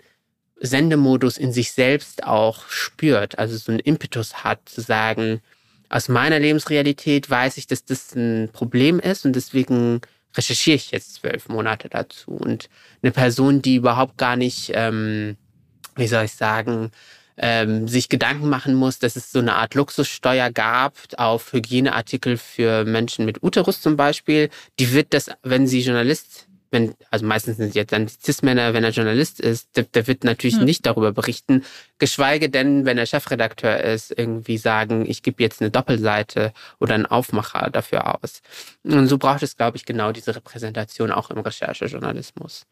Sendemodus 0.61 1.39
in 1.39 1.53
sich 1.53 1.73
selbst 1.73 2.25
auch 2.25 2.69
spürt, 2.69 3.39
also 3.39 3.57
so 3.57 3.71
einen 3.71 3.81
Impetus 3.81 4.43
hat, 4.43 4.69
zu 4.69 4.81
sagen, 4.81 5.41
aus 5.89 6.09
meiner 6.09 6.39
Lebensrealität 6.39 7.31
weiß 7.31 7.57
ich, 7.57 7.67
dass 7.67 7.85
das 7.85 8.15
ein 8.15 8.51
Problem 8.53 8.99
ist 9.01 9.25
und 9.25 9.35
deswegen 9.35 10.01
recherchiere 10.37 10.77
ich 10.77 10.91
jetzt 10.91 11.15
zwölf 11.15 11.49
Monate 11.49 11.89
dazu. 11.89 12.33
Und 12.33 12.69
eine 13.03 13.13
Person, 13.13 13.63
die 13.63 13.77
überhaupt 13.77 14.19
gar 14.19 14.37
nicht, 14.37 14.73
ähm, 14.75 15.37
wie 15.97 16.07
soll 16.07 16.25
ich 16.25 16.33
sagen, 16.33 16.91
ähm, 17.39 17.89
sich 17.89 18.09
Gedanken 18.09 18.49
machen 18.49 18.75
muss, 18.75 18.99
dass 18.99 19.17
es 19.17 19.33
so 19.33 19.39
eine 19.39 19.55
Art 19.55 19.75
Luxussteuer 19.75 20.51
gab 20.51 20.95
auf 21.17 21.53
Hygieneartikel 21.53 22.37
für 22.37 22.85
Menschen 22.85 23.25
mit 23.25 23.43
Uterus 23.43 23.81
zum 23.81 23.97
Beispiel. 23.97 24.51
Die 24.79 24.93
wird 24.93 25.15
das, 25.15 25.31
wenn 25.43 25.67
sie 25.67 25.81
Journalist 25.81 26.49
wenn, 26.71 26.95
also 27.11 27.25
meistens 27.25 27.57
sind 27.57 27.75
jetzt 27.75 27.93
dann 27.93 28.09
Cis-Männer, 28.09 28.75
wenn 28.75 28.85
er 28.85 28.91
Journalist 28.91 29.41
ist, 29.41 29.77
der, 29.77 29.85
der 29.85 30.07
wird 30.07 30.25
natürlich 30.25 30.57
hm. 30.57 30.65
nicht 30.65 30.85
darüber 30.87 31.13
berichten, 31.13 31.65
geschweige 31.99 32.51
denn, 32.51 32.85
wenn 32.85 32.99
er 32.99 33.07
Chefredakteur 33.07 33.81
ist, 33.81 34.17
irgendwie 34.17 34.59
sagen, 34.59 35.09
ich 35.09 35.23
gebe 35.23 35.43
jetzt 35.43 35.61
eine 35.61 35.71
Doppelseite 35.71 36.53
oder 36.79 36.95
einen 36.95 37.07
Aufmacher 37.07 37.71
dafür 37.71 38.23
aus. 38.23 38.43
Und 38.85 39.07
so 39.07 39.19
braucht 39.19 39.43
es, 39.43 39.57
glaube 39.57 39.77
ich, 39.77 39.85
genau 39.85 40.13
diese 40.13 40.35
Repräsentation 40.35 41.11
auch 41.11 41.31
im 41.31 41.39
Recherchejournalismus. 41.39 42.67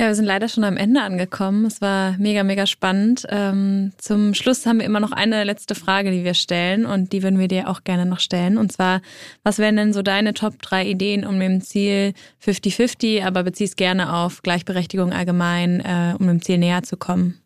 Ja, 0.00 0.06
wir 0.06 0.14
sind 0.14 0.26
leider 0.26 0.46
schon 0.46 0.62
am 0.62 0.76
Ende 0.76 1.02
angekommen. 1.02 1.64
Es 1.64 1.80
war 1.80 2.14
mega, 2.18 2.44
mega 2.44 2.66
spannend. 2.66 3.26
Ähm, 3.30 3.90
zum 3.98 4.32
Schluss 4.32 4.64
haben 4.64 4.78
wir 4.78 4.86
immer 4.86 5.00
noch 5.00 5.10
eine 5.10 5.42
letzte 5.42 5.74
Frage, 5.74 6.12
die 6.12 6.22
wir 6.22 6.34
stellen 6.34 6.86
und 6.86 7.12
die 7.12 7.24
würden 7.24 7.40
wir 7.40 7.48
dir 7.48 7.68
auch 7.68 7.82
gerne 7.82 8.06
noch 8.06 8.20
stellen. 8.20 8.58
Und 8.58 8.70
zwar, 8.70 9.02
was 9.42 9.58
wären 9.58 9.74
denn 9.74 9.92
so 9.92 10.02
deine 10.02 10.34
Top 10.34 10.62
drei 10.62 10.86
Ideen, 10.86 11.26
um 11.26 11.40
dem 11.40 11.60
Ziel 11.62 12.14
50-50, 12.44 13.24
aber 13.24 13.42
beziehst 13.42 13.76
gerne 13.76 14.14
auf 14.14 14.44
Gleichberechtigung 14.44 15.12
allgemein, 15.12 15.80
äh, 15.80 16.14
um 16.16 16.28
dem 16.28 16.42
Ziel 16.42 16.58
näher 16.58 16.84
zu 16.84 16.96
kommen? 16.96 17.40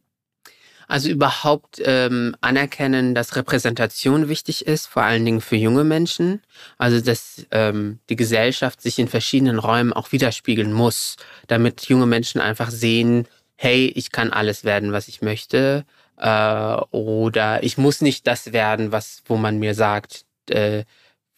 Also 0.93 1.09
überhaupt 1.09 1.81
ähm, 1.87 2.37
anerkennen, 2.43 3.15
dass 3.15 3.35
Repräsentation 3.35 4.29
wichtig 4.29 4.67
ist, 4.67 4.87
vor 4.89 5.03
allen 5.03 5.25
Dingen 5.25 5.41
für 5.41 5.57
junge 5.57 5.85
Menschen. 5.85 6.43
Also 6.77 7.01
dass 7.01 7.47
ähm, 7.51 8.01
die 8.11 8.17
Gesellschaft 8.17 8.83
sich 8.83 8.99
in 8.99 9.09
verschiedenen 9.09 9.59
Räumen 9.59 9.95
auch 9.95 10.13
widerspiegeln 10.13 10.71
muss, 10.71 11.17
damit 11.47 11.89
junge 11.89 12.05
Menschen 12.05 12.43
einfach 12.43 12.71
sehen, 12.71 13.27
hey, 13.57 13.87
ich 13.87 14.13
kann 14.13 14.35
alles 14.35 14.65
werden, 14.65 14.93
was 14.93 15.09
ich 15.09 15.23
möchte. 15.23 15.87
Äh, 16.19 16.77
oder 16.91 17.63
ich 17.63 17.79
muss 17.79 18.03
nicht 18.03 18.27
das 18.27 18.53
werden, 18.53 18.93
was, 18.93 19.23
wo 19.25 19.39
man 19.39 19.59
mir 19.59 19.75
sagt, 19.75 20.27
äh, 20.51 20.85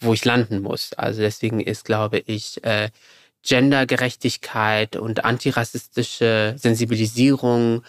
wo 0.00 0.14
ich 0.14 0.24
landen 0.24 0.62
muss. 0.62 0.94
Also 0.94 1.20
deswegen 1.20 1.60
ist, 1.60 1.84
glaube 1.84 2.24
ich, 2.26 2.64
äh, 2.64 2.90
Gendergerechtigkeit 3.44 4.96
und 4.96 5.24
antirassistische 5.24 6.56
Sensibilisierung 6.58 7.84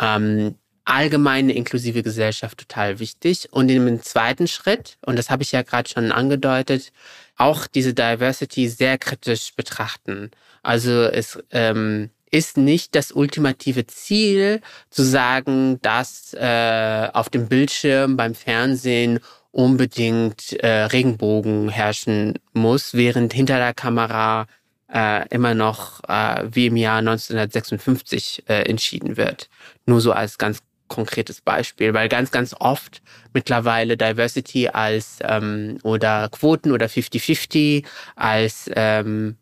ähm, 0.00 0.54
allgemeine 0.84 1.52
inklusive 1.52 2.02
Gesellschaft 2.02 2.58
total 2.58 2.98
wichtig. 2.98 3.48
Und 3.50 3.68
im 3.68 4.02
zweiten 4.02 4.46
Schritt, 4.46 4.98
und 5.04 5.16
das 5.16 5.30
habe 5.30 5.42
ich 5.42 5.52
ja 5.52 5.62
gerade 5.62 5.88
schon 5.88 6.12
angedeutet, 6.12 6.92
auch 7.36 7.66
diese 7.66 7.94
Diversity 7.94 8.68
sehr 8.68 8.98
kritisch 8.98 9.54
betrachten. 9.54 10.30
Also 10.62 11.04
es 11.04 11.38
ähm, 11.50 12.10
ist 12.30 12.56
nicht 12.56 12.94
das 12.94 13.12
ultimative 13.12 13.86
Ziel 13.86 14.60
zu 14.90 15.02
sagen, 15.02 15.80
dass 15.82 16.34
äh, 16.34 17.08
auf 17.12 17.28
dem 17.28 17.48
Bildschirm 17.48 18.16
beim 18.16 18.34
Fernsehen 18.34 19.20
unbedingt 19.52 20.52
äh, 20.60 20.84
Regenbogen 20.84 21.68
herrschen 21.70 22.38
muss, 22.52 22.94
während 22.94 23.32
hinter 23.32 23.58
der 23.58 23.74
Kamera 23.74 24.46
äh, 24.92 25.26
immer 25.28 25.54
noch 25.54 26.02
äh, 26.08 26.44
wie 26.50 26.66
im 26.66 26.76
Jahr 26.76 26.98
1956 26.98 28.44
äh, 28.48 28.62
entschieden 28.68 29.16
wird. 29.16 29.48
Nur 29.86 30.00
so 30.00 30.12
als 30.12 30.38
ganz 30.38 30.60
konkretes 30.90 31.40
Beispiel, 31.40 31.94
weil 31.94 32.10
ganz, 32.10 32.30
ganz 32.30 32.54
oft 32.58 33.00
mittlerweile 33.32 33.96
Diversity 33.96 34.68
als 34.68 35.20
ähm, 35.22 35.78
oder 35.82 36.28
Quoten 36.28 36.72
oder 36.72 36.86
50-50 36.86 37.84
als 38.16 38.70
ähm, 38.74 39.36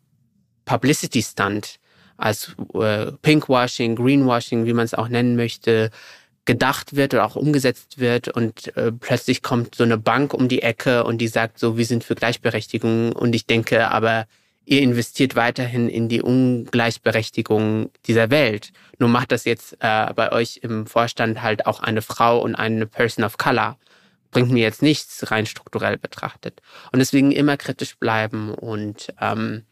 Publicity 0.63 1.21
Stunt, 1.21 1.79
als 2.15 2.55
äh, 2.75 3.11
Pinkwashing, 3.21 3.97
Greenwashing, 3.97 4.65
wie 4.65 4.73
man 4.73 4.85
es 4.85 4.93
auch 4.93 5.09
nennen 5.09 5.35
möchte, 5.35 5.89
gedacht 6.45 6.95
wird 6.95 7.13
oder 7.13 7.25
auch 7.25 7.35
umgesetzt 7.35 7.99
wird 7.99 8.29
und 8.29 8.75
äh, 8.77 8.91
plötzlich 8.91 9.41
kommt 9.43 9.75
so 9.75 9.83
eine 9.83 9.97
Bank 9.97 10.33
um 10.33 10.47
die 10.47 10.61
Ecke 10.61 11.03
und 11.03 11.17
die 11.19 11.27
sagt 11.27 11.59
so, 11.59 11.77
wir 11.77 11.85
sind 11.85 12.03
für 12.03 12.15
Gleichberechtigung 12.15 13.11
und 13.11 13.35
ich 13.35 13.45
denke, 13.45 13.89
aber 13.89 14.25
ihr 14.69 14.83
investiert 14.83 15.35
weiterhin 15.35 15.89
in 15.89 16.09
die 16.09 16.21
Ungleichberechtigung 16.21 17.89
dieser 18.05 18.29
Welt. 18.29 18.71
Nur 18.99 19.09
macht 19.09 19.31
das 19.31 19.45
jetzt 19.45 19.75
äh, 19.79 20.13
bei 20.13 20.31
euch 20.31 20.59
im 20.61 20.85
Vorstand 20.85 21.41
halt 21.41 21.65
auch 21.65 21.79
eine 21.79 22.03
Frau 22.03 22.39
und 22.39 22.53
eine 22.53 22.85
Person 22.85 23.25
of 23.25 23.37
Color. 23.37 23.79
Bringt 24.29 24.51
mir 24.51 24.61
jetzt 24.61 24.83
nichts 24.83 25.31
rein 25.31 25.47
strukturell 25.47 25.97
betrachtet. 25.97 26.61
Und 26.91 26.99
deswegen 26.99 27.31
immer 27.31 27.57
kritisch 27.57 27.97
bleiben 27.97 28.53
und 28.53 29.11
ähm, 29.19 29.63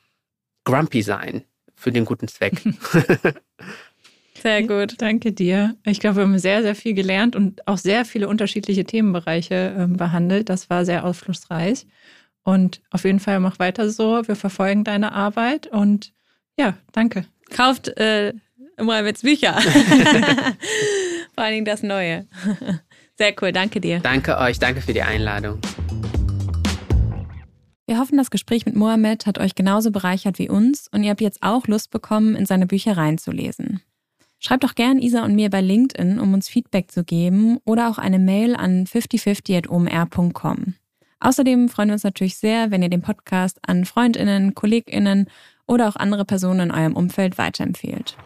grumpy 0.63 1.03
sein 1.03 1.43
für 1.75 1.91
den 1.91 2.03
guten 2.03 2.27
Zweck. 2.27 2.59
Sehr 4.41 4.63
gut. 4.63 4.95
Danke 4.99 5.31
dir. 5.31 5.75
Ich 5.83 5.99
glaube, 5.99 6.17
wir 6.17 6.23
haben 6.23 6.37
sehr, 6.37 6.61
sehr 6.61 6.75
viel 6.75 6.93
gelernt 6.93 7.35
und 7.35 7.67
auch 7.67 7.77
sehr 7.77 8.05
viele 8.05 8.27
unterschiedliche 8.27 8.85
Themenbereiche 8.85 9.75
äh, 9.77 9.87
behandelt. 9.87 10.49
Das 10.49 10.69
war 10.69 10.85
sehr 10.85 11.05
aufschlussreich. 11.05 11.87
Und 12.47 12.81
auf 12.91 13.03
jeden 13.03 13.19
Fall 13.19 13.41
mach 13.41 13.59
weiter 13.59 13.89
so. 13.89 14.25
Wir 14.25 14.37
verfolgen 14.37 14.85
deine 14.85 15.11
Arbeit 15.11 15.67
und 15.67 16.13
ja, 16.57 16.77
danke. 16.93 17.25
Kauft 17.49 17.89
äh, 17.97 18.31
immer 18.77 19.03
jetzt 19.03 19.23
Bücher. 19.23 19.59
Vor 21.35 21.43
allen 21.43 21.53
Dingen 21.55 21.65
das 21.65 21.83
Neue. 21.83 22.25
Sehr 23.17 23.33
cool, 23.41 23.51
danke 23.51 23.81
dir. 23.81 23.99
Danke 23.99 24.37
euch, 24.37 24.59
danke 24.59 24.79
für 24.79 24.93
die 24.93 25.01
Einladung. 25.01 25.59
Wir 27.85 27.99
hoffen, 27.99 28.17
das 28.17 28.31
Gespräch 28.31 28.65
mit 28.65 28.77
Mohamed 28.77 29.25
hat 29.25 29.39
euch 29.39 29.53
genauso 29.53 29.91
bereichert 29.91 30.39
wie 30.39 30.47
uns 30.47 30.87
und 30.93 31.03
ihr 31.03 31.09
habt 31.09 31.19
jetzt 31.19 31.43
auch 31.43 31.67
Lust 31.67 31.91
bekommen, 31.91 32.37
in 32.37 32.45
seine 32.45 32.65
Bücher 32.65 32.95
reinzulesen. 32.95 33.81
Schreibt 34.39 34.63
doch 34.63 34.75
gern 34.75 34.99
Isa 34.99 35.25
und 35.25 35.35
mir 35.35 35.49
bei 35.49 35.59
LinkedIn, 35.59 36.17
um 36.17 36.33
uns 36.33 36.47
Feedback 36.47 36.91
zu 36.91 37.03
geben 37.03 37.57
oder 37.65 37.89
auch 37.89 37.97
eine 37.97 38.19
Mail 38.19 38.55
an 38.55 38.87
5050.omr.com. 38.87 40.75
Außerdem 41.19 41.69
freuen 41.69 41.89
wir 41.89 41.93
uns 41.93 42.03
natürlich 42.03 42.37
sehr, 42.37 42.71
wenn 42.71 42.83
ihr 42.83 42.89
den 42.89 43.01
Podcast 43.01 43.59
an 43.65 43.85
Freundinnen, 43.85 44.53
Kolleginnen 44.53 45.29
oder 45.65 45.87
auch 45.87 45.95
andere 45.95 46.25
Personen 46.25 46.69
in 46.69 46.71
eurem 46.71 46.95
Umfeld 46.95 47.37
weiterempfehlt. 47.37 48.17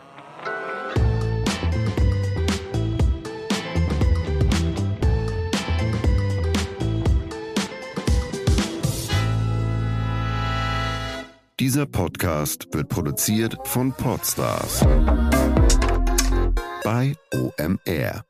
Dieser 11.59 11.85
Podcast 11.85 12.67
wird 12.73 12.89
produziert 12.89 13.55
von 13.65 13.93
Podstars 13.93 14.81
bei 16.83 17.13
OMR. 17.31 18.25